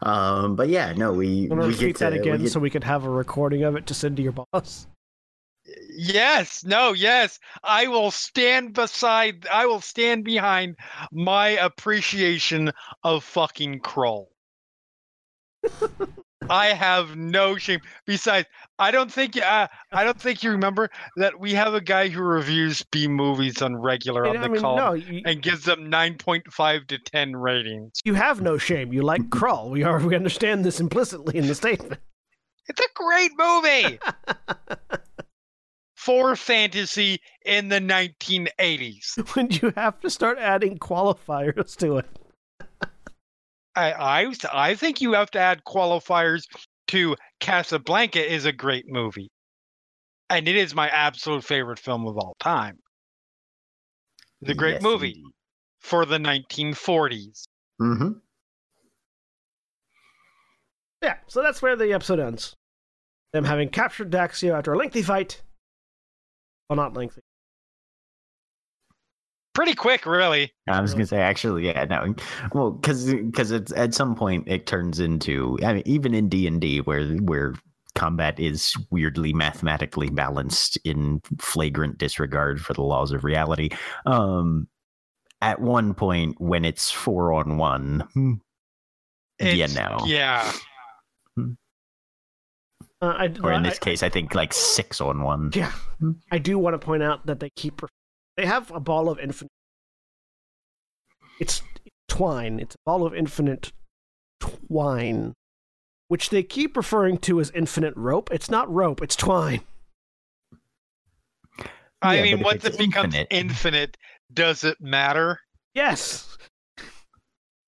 um, 0.03 0.57
but 0.57 0.69
yeah, 0.69 0.93
no, 0.93 1.13
we 1.13 1.45
I'm 1.45 1.49
gonna 1.51 1.63
we 1.63 1.69
repeat 1.69 1.87
get 1.87 1.99
that 1.99 2.11
to, 2.11 2.17
we 2.17 2.21
again 2.21 2.43
get- 2.43 2.53
so 2.53 2.61
we 2.61 2.71
could 2.71 2.85
have 2.85 3.05
a 3.05 3.11
recording 3.11 3.63
of 3.65 3.77
it 3.77 3.87
to 3.87 3.95
send 3.95 4.17
to 4.19 4.23
your 4.23 4.33
boss. 4.53 4.87
Yes, 5.97 6.65
no, 6.65 6.93
yes. 6.93 7.39
I 7.63 7.89
will 7.89 8.11
stand 8.11 8.75
beside. 8.75 9.47
I 9.47 9.67
will 9.67 9.81
stand 9.81 10.25
behind 10.25 10.77
my 11.13 11.49
appreciation 11.49 12.73
of 13.05 13.25
fucking 13.25 13.81
Krull. 13.81 14.27
I 16.51 16.69
have 16.69 17.17
no 17.17 17.57
shame. 17.57 17.81
Besides, 18.07 18.49
I 18.79 18.91
don't 18.91 19.13
think 19.13 19.37
uh, 19.37 19.69
I 19.93 20.05
don't 20.05 20.21
think 20.21 20.43
you 20.43 20.51
remember 20.53 20.89
that 21.17 21.39
we 21.39 21.53
have 21.55 21.75
a 21.75 21.81
guy 21.81 22.09
who 22.09 22.23
reviews 22.23 22.83
B 22.91 23.07
movies 23.09 23.61
on 23.61 23.77
regular 23.77 24.25
I 24.25 24.31
on 24.31 24.35
mean, 24.35 24.43
the 24.43 24.49
mean, 24.51 24.61
call 24.63 24.77
no, 24.77 24.93
you, 24.95 25.23
and 25.27 25.43
gives 25.43 25.65
them 25.65 25.91
nine 25.91 26.17
point 26.17 26.51
five 26.53 26.87
to 26.87 26.99
ten 26.99 27.37
ratings. 27.37 28.01
you 28.05 28.15
have 28.15 28.41
no 28.41 28.57
shame. 28.57 28.93
You 28.93 29.03
like 29.03 29.29
Krull. 29.29 29.71
We 29.71 29.83
are 29.83 29.99
we 29.99 30.15
understand 30.15 30.65
this 30.65 30.81
implicitly 30.81 31.37
in 31.37 31.49
the 31.49 31.55
statement. 31.55 32.01
It's 32.69 32.81
a 32.81 32.89
great 32.95 33.31
movie 33.39 33.99
for 35.99 36.37
fantasy 36.37 37.21
in 37.45 37.69
the 37.69 37.81
1980s. 37.81 39.35
when 39.35 39.51
you 39.51 39.73
have 39.77 39.99
to 40.01 40.09
start 40.09 40.39
adding 40.39 40.79
qualifiers 40.79 41.77
to 41.77 41.99
it. 41.99 42.07
I, 43.75 43.93
I 43.93 44.33
I 44.53 44.75
think 44.75 45.01
you 45.01 45.13
have 45.13 45.31
to 45.33 45.39
add 45.39 45.63
qualifiers 45.67 46.45
to 46.89 47.17
Casablanca 47.41 48.25
is 48.33 48.45
a 48.45 48.53
great 48.53 48.87
movie. 48.89 49.29
And 50.31 50.47
it 50.49 50.57
is 50.57 50.75
my 50.75 50.89
absolute 50.89 51.45
favorite 51.45 51.79
film 51.79 52.07
of 52.07 52.17
all 52.17 52.37
time. 52.41 52.79
It's 54.41 54.51
a 54.51 54.55
great 54.55 54.75
Yes, 54.75 54.83
movie 54.83 55.09
indeed. 55.09 55.33
for 55.81 56.07
the 56.07 56.19
1940s. 56.19 57.45
Mhm. 57.81 58.21
Yeah, 61.03 61.17
so 61.27 61.43
that's 61.43 61.63
where 61.63 61.77
the 61.77 61.93
episode 61.93 62.21
ends. 62.21 62.55
Them 63.33 63.45
having 63.45 63.69
captured 63.69 64.11
Daxio 64.11 64.57
after 64.57 64.73
a 64.73 64.77
lengthy 64.79 65.03
fight. 65.03 65.43
Well, 66.69 66.77
not 66.77 66.95
lengthy. 66.95 67.23
Pretty 69.55 69.75
quick, 69.75 70.07
really. 70.07 70.53
I 70.69 70.81
was 70.81 70.93
gonna 70.93 71.07
say 71.07 71.19
actually, 71.19 71.67
yeah, 71.67 71.85
no, 71.85 72.15
well, 72.53 72.71
because 72.71 73.13
because 73.13 73.51
it's 73.51 73.73
at 73.73 73.93
some 73.93 74.15
point 74.15 74.45
it 74.47 74.67
turns 74.67 75.01
into 75.01 75.59
I 75.65 75.73
mean 75.73 75.83
even 75.85 76.15
in 76.15 76.29
D 76.29 76.47
and 76.47 76.61
D 76.61 76.81
where 76.81 77.05
where 77.17 77.55
combat 77.97 78.39
is 78.39 78.77
weirdly 78.91 79.33
mathematically 79.33 80.11
balanced 80.11 80.77
in 80.85 81.21
flagrant 81.41 81.99
disregard 81.99 82.61
for 82.61 82.73
the 82.75 82.83
laws 82.83 83.11
of 83.11 83.25
reality. 83.25 83.71
Um, 84.07 84.69
at 85.41 85.61
one 85.61 85.95
point 85.95 86.41
when 86.41 86.65
it's 86.65 86.93
four 86.93 87.33
on 87.33 87.57
one, 87.57 88.07
hmm, 88.15 88.35
yeah, 89.41 89.65
It's- 89.65 89.75
no, 89.75 89.99
Yeah. 90.07 90.53
Uh, 93.01 93.07
I, 93.17 93.25
or 93.43 93.53
in 93.53 93.65
I- 93.65 93.69
this 93.69 93.79
case, 93.79 94.03
I 94.03 94.09
think 94.09 94.35
like 94.35 94.53
six 94.53 95.01
on 95.01 95.23
one. 95.23 95.51
Yeah, 95.55 95.73
I 96.33 96.39
do 96.39 96.59
want 96.59 96.75
to 96.75 96.85
point 96.85 97.03
out 97.03 97.27
that 97.27 97.39
they 97.41 97.51
keep 97.51 97.81
they 98.37 98.47
have 98.47 98.71
a 98.73 98.81
ball 98.81 99.09
of 99.09 99.19
infinite. 99.21 99.51
It's 101.41 101.63
twine. 102.09 102.59
It's 102.59 102.75
a 102.75 102.79
ball 102.85 103.07
of 103.07 103.15
infinite 103.15 103.73
twine, 104.41 105.35
which 106.09 106.31
they 106.31 106.43
keep 106.43 106.77
referring 106.77 107.19
to 107.19 107.39
as 107.41 107.51
infinite 107.55 107.95
rope. 107.97 108.31
It's 108.33 108.51
not 108.51 108.73
rope. 108.73 109.01
It's 109.03 109.15
twine. 109.17 109.61
I 112.03 112.17
Yeah, 112.17 112.23
mean, 112.23 112.41
once 112.45 112.65
it 112.65 112.79
becomes 112.79 113.15
infinite- 113.15 113.27
infinite, 113.31 113.97
does 114.33 114.63
it 114.65 114.81
matter? 114.81 115.41
Yes. 115.75 116.38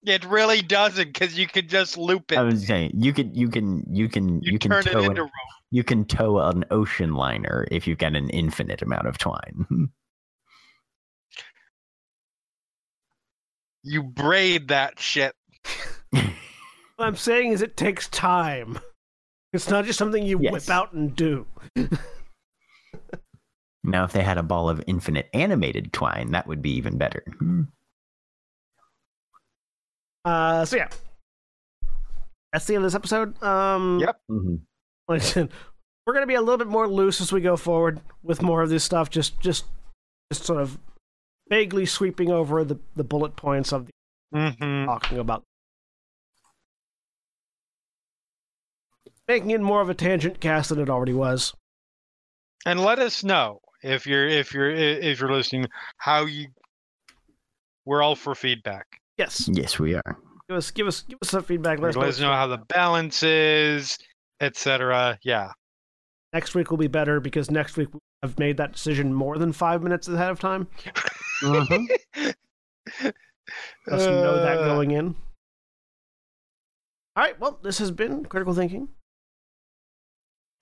It 0.05 0.25
really 0.25 0.63
doesn't, 0.63 1.13
because 1.13 1.39
you 1.39 1.47
can 1.47 1.69
just 1.69 1.99
loop 1.99 2.33
it. 2.33 2.39
I 2.39 2.43
was 2.43 2.67
saying 2.67 2.93
you 2.95 3.13
could 3.13 3.37
you 3.37 3.49
can 3.49 3.85
you 3.89 4.09
can 4.09 4.41
you, 4.43 4.53
you, 4.53 4.59
can 4.59 4.71
turn 4.71 4.87
it 4.87 4.93
into 4.93 5.11
an, 5.11 5.17
rope. 5.17 5.31
you 5.71 5.85
can 5.85 6.05
tow 6.07 6.39
an 6.39 6.65
ocean 6.71 7.15
liner 7.15 7.67
if 7.71 7.87
you've 7.87 7.99
got 7.99 8.17
an 8.17 8.31
infinite 8.31 8.83
amount 8.83 9.07
of 9.07 9.19
twine. 9.19 9.91
You 13.83 14.03
braid 14.03 14.69
that 14.69 15.01
shit. 15.01 15.35
What 16.13 17.07
I'm 17.07 17.17
saying 17.17 17.53
is, 17.53 17.63
it 17.63 17.79
takes 17.79 18.09
time. 18.09 18.79
It's 19.55 19.71
not 19.71 19.87
just 19.87 19.99
something 19.99 20.23
you 20.23 20.39
Yes. 20.39 20.53
whip 20.53 20.69
out 20.69 20.93
and 20.93 21.17
do. 21.17 21.47
Now, 23.83 24.05
if 24.05 24.13
they 24.13 24.23
had 24.23 24.37
a 24.37 24.43
ball 24.43 24.69
of 24.69 24.85
infinite 24.87 25.31
animated 25.33 25.95
twine, 25.95 26.33
that 26.33 26.47
would 26.47 26.61
be 26.61 26.73
even 26.73 26.99
better. 26.99 27.25
Uh, 30.25 30.65
so 30.65 30.77
yeah, 30.77 30.89
that's 32.53 32.67
the 32.67 32.75
end 32.75 32.85
of 32.85 32.91
this 32.91 32.95
episode. 32.97 33.41
Um, 33.43 34.01
Yep. 34.01 34.21
Mhm. 34.31 34.61
like 35.09 35.21
I 35.23 35.25
said, 35.25 35.51
we're 36.07 36.15
gonna 36.15 36.27
be 36.27 36.35
a 36.35 36.41
little 36.41 36.59
bit 36.59 36.67
more 36.67 36.89
loose 36.89 37.21
as 37.21 37.33
we 37.33 37.41
go 37.41 37.57
forward 37.57 38.01
with 38.23 38.43
more 38.43 38.63
of 38.63 38.69
this 38.71 38.85
stuff. 38.85 39.09
Just, 39.11 39.39
just, 39.41 39.65
just 40.33 40.45
sort 40.45 40.61
of 40.61 40.79
vaguely 41.49 41.87
sweeping 41.87 42.31
over 42.31 42.65
the 42.65 42.79
the 42.97 43.05
bullet 43.05 43.37
points 43.37 43.73
of 43.73 43.87
the 43.87 43.93
Mm-hmm. 44.35 44.85
talking 44.87 45.19
about. 45.19 45.43
Making 49.27 49.51
it 49.51 49.61
more 49.61 49.81
of 49.81 49.89
a 49.89 49.95
tangent 49.95 50.41
cast 50.41 50.71
than 50.71 50.81
it 50.81 50.91
already 50.91 51.13
was. 51.13 51.55
And 52.67 52.81
let 52.81 52.99
us 52.99 53.23
know 53.25 53.61
if 53.83 54.07
you're 54.07 54.27
if 54.29 54.53
you're 54.53 54.71
if 54.71 55.21
you're 55.21 55.33
listening 55.33 55.67
how 55.97 56.27
you. 56.27 56.49
We're 57.87 58.03
all 58.03 58.15
for 58.17 58.35
feedback. 58.35 59.00
Yes, 59.21 59.51
Yes, 59.53 59.79
we 59.79 59.95
are. 59.95 60.17
give 60.49 60.57
us, 60.57 60.71
give 60.71 60.87
us, 60.87 61.03
give 61.03 61.19
us 61.21 61.29
some 61.29 61.43
feedback. 61.43 61.79
Let 61.79 61.95
Let 61.95 62.09
us 62.09 62.15
us 62.15 62.21
know. 62.21 62.29
know 62.31 62.35
how 62.37 62.47
the 62.47 62.57
balance 62.57 63.23
is, 63.23 63.99
etc. 64.41 65.19
Yeah. 65.23 65.53
Next 66.33 66.55
week 66.55 66.71
will 66.71 66.79
be 66.79 66.87
better 66.87 67.21
because 67.21 67.51
next 67.51 67.77
week 67.77 67.91
I've 68.23 68.39
made 68.39 68.57
that 68.57 68.73
decision 68.73 69.13
more 69.13 69.37
than 69.37 69.53
five 69.53 69.83
minutes 69.83 70.09
ahead 70.09 70.31
of 70.31 70.41
time. 70.41 70.69
Mhm. 71.43 71.87
Let 73.03 73.15
us 73.89 74.07
know 74.07 74.37
that 74.43 74.59
Uh, 74.59 74.65
going 74.65 74.93
in. 74.93 75.09
All 77.17 77.25
right. 77.25 77.39
Well, 77.39 77.59
this 77.63 77.77
has 77.79 77.91
been 77.91 78.25
critical 78.25 78.55
thinking. 78.55 78.89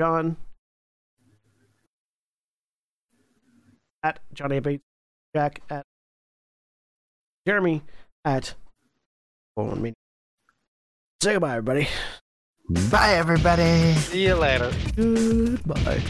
John 0.01 0.37
at 4.03 4.19
Johnny 4.33 4.59
Bates, 4.59 4.83
Jack 5.37 5.63
at 5.71 5.85
Jeremy 7.47 7.83
at 8.25 8.55
Bowman 9.57 9.83
Media. 9.83 9.95
Say 11.23 11.33
goodbye, 11.33 11.57
everybody. 11.57 11.89
Bye, 12.91 13.15
everybody. 13.15 13.95
See 13.95 14.27
you 14.27 14.35
later. 14.35 14.73
Goodbye. 14.97 16.03